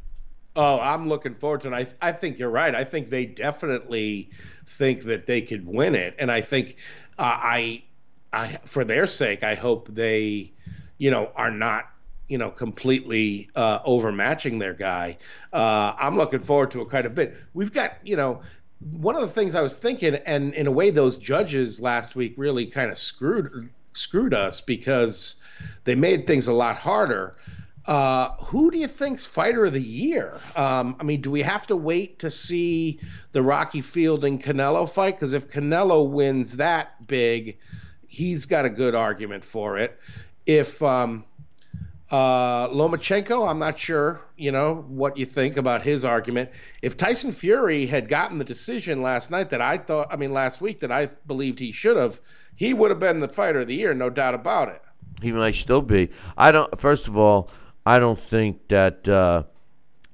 [0.56, 1.96] Oh, I'm looking forward to it.
[2.02, 2.74] I, I think you're right.
[2.74, 4.30] I think they definitely
[4.66, 6.76] think that they could win it, and I think
[7.20, 7.84] uh, I,
[8.32, 10.52] I for their sake, I hope they,
[10.98, 11.84] you know, are not
[12.30, 15.18] you know, completely uh, overmatching their guy.
[15.52, 17.36] Uh, I'm looking forward to it quite a bit.
[17.54, 18.40] We've got, you know,
[18.92, 22.34] one of the things I was thinking, and in a way, those judges last week
[22.36, 25.34] really kind of screwed screwed us because
[25.82, 27.34] they made things a lot harder.
[27.86, 30.38] Uh, who do you think's fighter of the year?
[30.54, 33.00] Um, I mean, do we have to wait to see
[33.32, 35.16] the Rocky Field and Canelo fight?
[35.16, 37.58] Because if Canelo wins that big,
[38.06, 39.98] he's got a good argument for it.
[40.46, 41.24] If um,
[42.10, 46.50] uh, Lomachenko, I'm not sure, you know, what you think about his argument.
[46.82, 50.60] If Tyson Fury had gotten the decision last night that I thought, I mean, last
[50.60, 52.20] week that I believed he should have,
[52.56, 54.82] he would have been the fighter of the year, no doubt about it.
[55.22, 56.10] He might still be.
[56.36, 56.78] I don't.
[56.78, 57.50] First of all,
[57.86, 59.06] I don't think that.
[59.06, 59.44] Uh,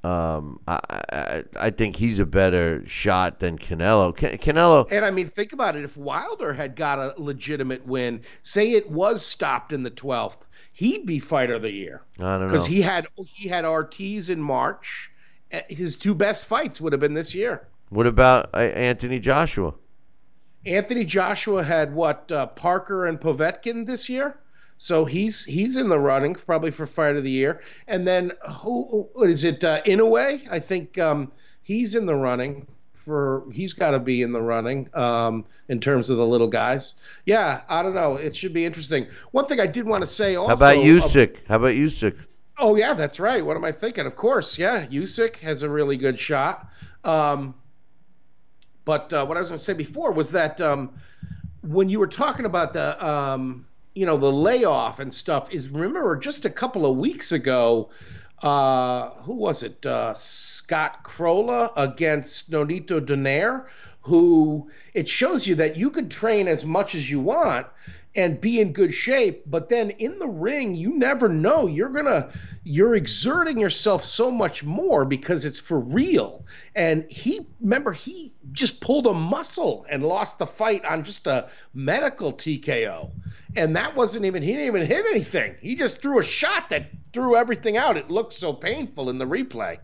[0.06, 0.78] um, I,
[1.12, 4.16] I, I think he's a better shot than Canelo.
[4.16, 5.82] Can, Canelo, and I mean, think about it.
[5.82, 11.06] If Wilder had got a legitimate win, say it was stopped in the twelfth, he'd
[11.06, 12.02] be fighter of the year.
[12.20, 15.10] I don't know because he had he had Ortiz in March.
[15.50, 17.66] Eh, his two best fights would have been this year.
[17.88, 19.74] What about uh, Anthony Joshua?
[20.64, 24.38] Anthony Joshua had what uh, Parker and Povetkin this year,
[24.76, 27.62] so he's he's in the running probably for fight of the year.
[27.88, 29.64] And then who what is it?
[29.64, 31.32] Uh, Inoue, I think um,
[31.62, 36.10] he's in the running for he's got to be in the running um, in terms
[36.10, 36.94] of the little guys.
[37.24, 38.16] Yeah, I don't know.
[38.16, 39.06] It should be interesting.
[39.30, 40.48] One thing I did want to say also.
[40.48, 41.38] How about Usyk?
[41.48, 42.18] How about Usyk?
[42.58, 43.44] Oh yeah, that's right.
[43.44, 44.06] What am I thinking?
[44.06, 44.86] Of course, yeah.
[44.86, 46.68] Usyk has a really good shot.
[47.04, 47.54] Um,
[48.84, 50.90] but uh, what I was going to say before was that um,
[51.62, 53.65] when you were talking about the um,
[53.96, 57.90] you know the layoff and stuff, is remember just a couple of weeks ago
[58.42, 59.84] uh, who was it?
[59.86, 63.66] Uh, Scott Crolla against Nonito Donaire,
[64.02, 67.66] who it shows you that you could train as much as you want
[68.14, 71.66] and be in good shape, but then in the ring, you never know.
[71.66, 72.30] You're gonna
[72.68, 76.44] you're exerting yourself so much more because it's for real.
[76.74, 81.48] And he remember he just pulled a muscle and lost the fight on just a
[81.74, 83.10] medical TKO
[83.56, 85.56] and that wasn't even he didn't even hit anything.
[85.60, 87.96] He just threw a shot that threw everything out.
[87.96, 89.78] It looked so painful in the replay.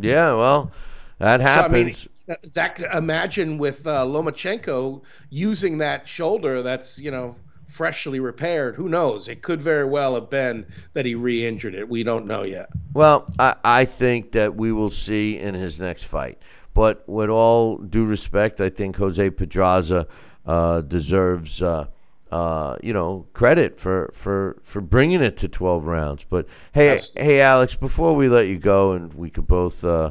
[0.00, 0.72] Yeah, well,
[1.18, 2.08] that happens.
[2.14, 8.20] So, I mean, that imagine with uh, Lomachenko using that shoulder that's you know freshly
[8.20, 8.74] repaired.
[8.76, 9.28] Who knows?
[9.28, 11.88] It could very well have been that he re-injured it.
[11.88, 12.68] We don't know yet.
[12.94, 16.38] Well, I, I think that we will see in his next fight.
[16.74, 20.06] But with all due respect, I think Jose Pedraza
[20.44, 21.62] uh, deserves.
[21.62, 21.86] Uh,
[22.30, 26.24] uh, you know, credit for, for, for bringing it to 12 rounds.
[26.28, 27.24] But hey, Absolutely.
[27.24, 30.10] hey, Alex, before we let you go, and we could both, uh,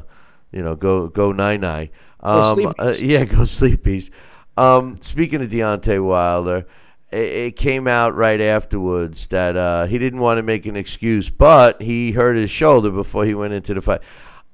[0.50, 1.90] you know, go go nine nine.
[2.20, 4.10] Um, uh, yeah, go sleepies.
[4.56, 6.66] Um, speaking of Deontay Wilder,
[7.16, 11.80] it, came out right afterwards that uh, he didn't want to make an excuse, but
[11.80, 14.02] he hurt his shoulder before he went into the fight.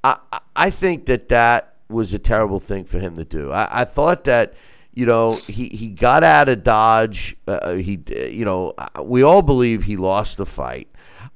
[0.04, 0.18] I
[0.54, 3.52] I think that that was a terrible thing for him to do.
[3.52, 4.54] I, I thought that
[4.94, 7.36] you know, he, he got out of Dodge.
[7.46, 10.88] Uh, he, you know, we all believe he lost the fight.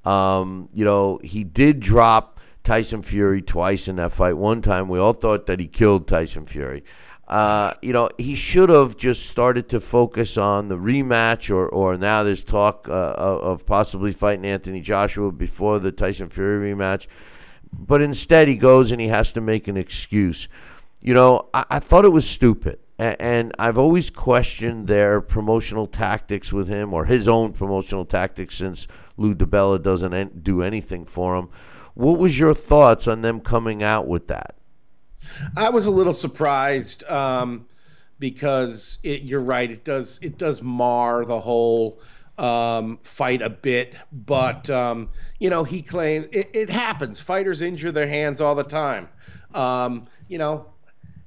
[0.05, 4.35] Um, you know, he did drop Tyson Fury twice in that fight.
[4.35, 6.85] One time, we all thought that he killed Tyson Fury.
[7.27, 11.97] Uh, you know, he should have just started to focus on the rematch, or, or
[11.97, 17.07] now there's talk uh, of possibly fighting Anthony Joshua before the Tyson Fury rematch.
[17.73, 20.49] But instead, he goes and he has to make an excuse.
[21.01, 26.53] You know, I, I thought it was stupid and I've always questioned their promotional tactics
[26.53, 28.87] with him or his own promotional tactics since
[29.17, 31.51] Lou DiBella doesn't do anything for him.
[31.95, 34.57] What was your thoughts on them coming out with that?
[35.57, 37.67] I was a little surprised um,
[38.19, 39.71] because it, you're right.
[39.71, 42.01] It does it does mar the whole
[42.39, 47.19] um, fight a bit, but um, you know he claims it, it, happens.
[47.19, 49.09] Fighters injure their hands all the time.
[49.55, 50.67] Um, you know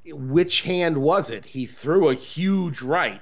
[0.06, 1.46] which hand was it?
[1.46, 3.22] He threw a huge right,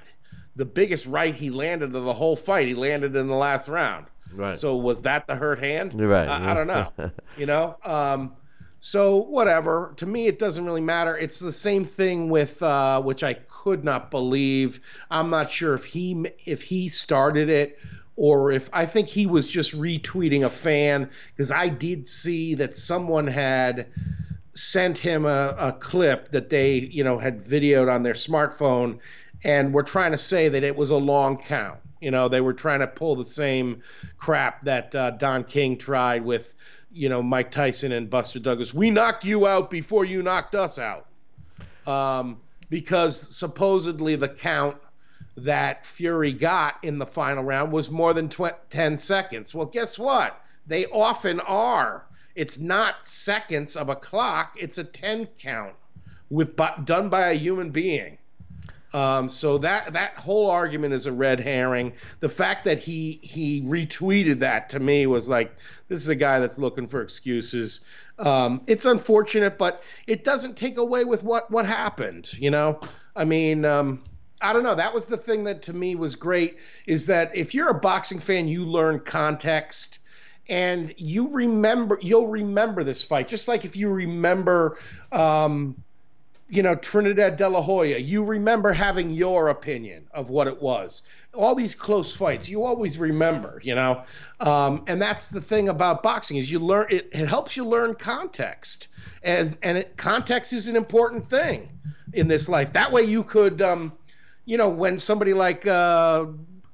[0.56, 2.66] the biggest right he landed of the whole fight.
[2.66, 4.06] He landed in the last round.
[4.32, 4.56] Right.
[4.56, 5.98] So was that the hurt hand?
[5.98, 6.28] Right.
[6.28, 6.92] I, I don't know.
[7.36, 7.76] you know.
[7.84, 8.32] Um,
[8.80, 9.94] so whatever.
[9.96, 11.16] To me, it doesn't really matter.
[11.16, 14.80] It's the same thing with uh, which I could not believe.
[15.10, 17.78] I'm not sure if he if he started it
[18.16, 22.76] or if I think he was just retweeting a fan because I did see that
[22.76, 23.86] someone had
[24.54, 28.98] sent him a, a clip that they you know had videoed on their smartphone
[29.44, 31.78] and were trying to say that it was a long count.
[32.00, 33.82] You know, they were trying to pull the same
[34.18, 36.54] crap that uh, Don King tried with,
[36.98, 38.74] you know, Mike Tyson and Buster Douglas.
[38.74, 41.06] We knocked you out before you knocked us out.
[41.86, 44.76] Um, because supposedly the count
[45.36, 49.54] that Fury got in the final round was more than tw- 10 seconds.
[49.54, 50.38] Well, guess what?
[50.66, 52.04] They often are.
[52.34, 55.74] It's not seconds of a clock, it's a 10 count
[56.30, 58.17] with done by a human being.
[58.94, 61.92] Um, so that that whole argument is a red herring.
[62.20, 65.54] The fact that he he retweeted that to me was like,
[65.88, 67.80] this is a guy that's looking for excuses.
[68.18, 72.32] Um, it's unfortunate, but it doesn't take away with what what happened.
[72.32, 72.80] You know,
[73.14, 74.02] I mean, um,
[74.40, 74.74] I don't know.
[74.74, 76.56] That was the thing that to me was great
[76.86, 79.98] is that if you're a boxing fan, you learn context
[80.48, 84.78] and you remember you'll remember this fight just like if you remember
[85.12, 85.76] um,
[86.48, 91.02] you know, Trinidad De La Hoya, you remember having your opinion of what it was.
[91.34, 94.04] All these close fights, you always remember, you know.
[94.40, 97.94] Um, and that's the thing about boxing is you learn it, it helps you learn
[97.94, 98.88] context,
[99.22, 101.68] as and it, context is an important thing
[102.14, 102.72] in this life.
[102.72, 103.92] That way, you could, um,
[104.46, 106.26] you know, when somebody like uh,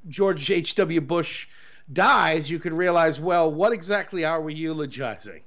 [0.08, 0.76] George H.
[0.76, 1.00] W.
[1.00, 1.48] Bush
[1.92, 5.42] dies, you could realize, well, what exactly are we eulogizing?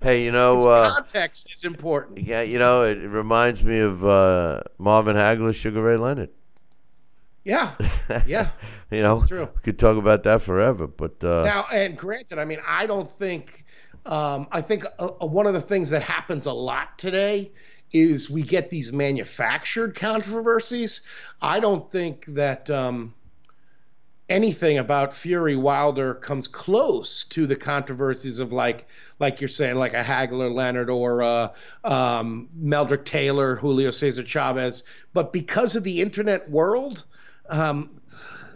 [0.00, 2.18] Hey, you know, uh, context is important.
[2.18, 6.30] Yeah, you know, it, it reminds me of uh, Marvin Hagler, Sugar Ray Leonard.
[7.44, 7.72] Yeah,
[8.26, 8.50] yeah,
[8.90, 9.48] you know, That's true.
[9.54, 10.86] we could talk about that forever.
[10.86, 13.64] But uh, now, and granted, I mean, I don't think.
[14.06, 17.50] Um, I think uh, uh, one of the things that happens a lot today
[17.92, 21.00] is we get these manufactured controversies.
[21.42, 22.70] I don't think that.
[22.70, 23.14] Um,
[24.28, 28.86] anything about Fury Wilder comes close to the controversies of like
[29.18, 31.48] like you're saying like a Hagler Leonard or uh,
[31.84, 37.04] um, Meldrick Taylor, Julio Cesar Chavez, but because of the internet world,
[37.48, 37.90] um,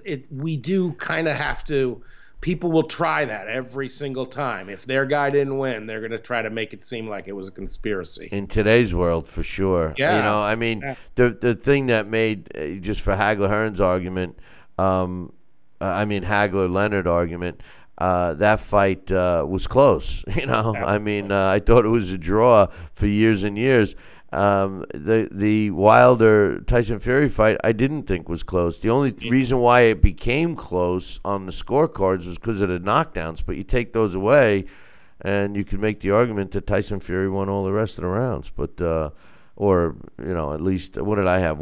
[0.04, 2.02] it we do kind of have to.
[2.40, 4.68] People will try that every single time.
[4.68, 7.36] If their guy didn't win, they're going to try to make it seem like it
[7.36, 8.28] was a conspiracy.
[8.32, 9.94] In today's world, for sure.
[9.96, 10.16] Yeah.
[10.16, 10.96] You know, I mean, Yeah.
[11.14, 14.40] the the thing that made uh, just for Hagler Hearns argument,
[14.76, 15.32] um,
[15.82, 17.60] uh, I mean Hagler Leonard argument.
[17.98, 20.24] Uh, that fight uh, was close.
[20.34, 23.94] You know, I mean, uh, I thought it was a draw for years and years.
[24.32, 28.78] Um, the the Wilder Tyson Fury fight, I didn't think was close.
[28.78, 33.44] The only reason why it became close on the scorecards was because of the knockdowns.
[33.44, 34.64] But you take those away,
[35.20, 38.08] and you can make the argument that Tyson Fury won all the rest of the
[38.08, 38.48] rounds.
[38.48, 39.10] But uh,
[39.54, 41.58] or you know, at least what did I have?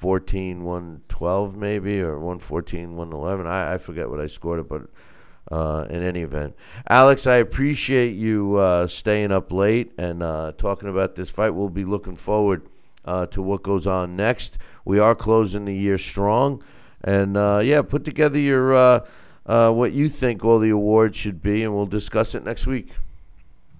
[0.00, 3.46] 114, 112 maybe, or 114, 111.
[3.48, 4.82] I, I forget what I scored it, but
[5.50, 6.54] uh, in any event,
[6.88, 11.50] Alex, I appreciate you uh, staying up late and uh, talking about this fight.
[11.50, 12.68] We'll be looking forward
[13.04, 14.58] uh, to what goes on next.
[14.84, 16.62] We are closing the year strong,
[17.02, 21.64] and uh, yeah, put together your uh, what you think all the awards should be,
[21.64, 22.94] and we'll discuss it next week.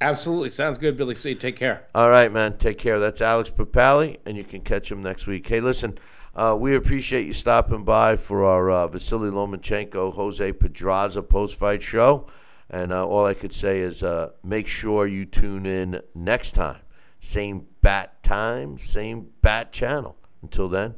[0.01, 1.35] Absolutely, sounds good, Billy C.
[1.35, 1.87] Take care.
[1.95, 2.57] All right, man.
[2.57, 3.01] Take care.
[3.01, 5.47] That's Alex Papali, and you can catch him next week.
[5.47, 5.99] Hey, listen,
[6.37, 11.83] uh, we appreciate you stopping by for our uh, Vasily Lomachenko Jose Pedraza post fight
[11.83, 12.29] show.
[12.71, 16.81] And uh, all I could say is uh, make sure you tune in next time.
[17.19, 20.17] Same bat time, same bat channel.
[20.43, 20.95] Until then,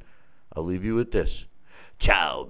[0.55, 1.47] I'll leave you with this.
[1.98, 2.48] Ciao.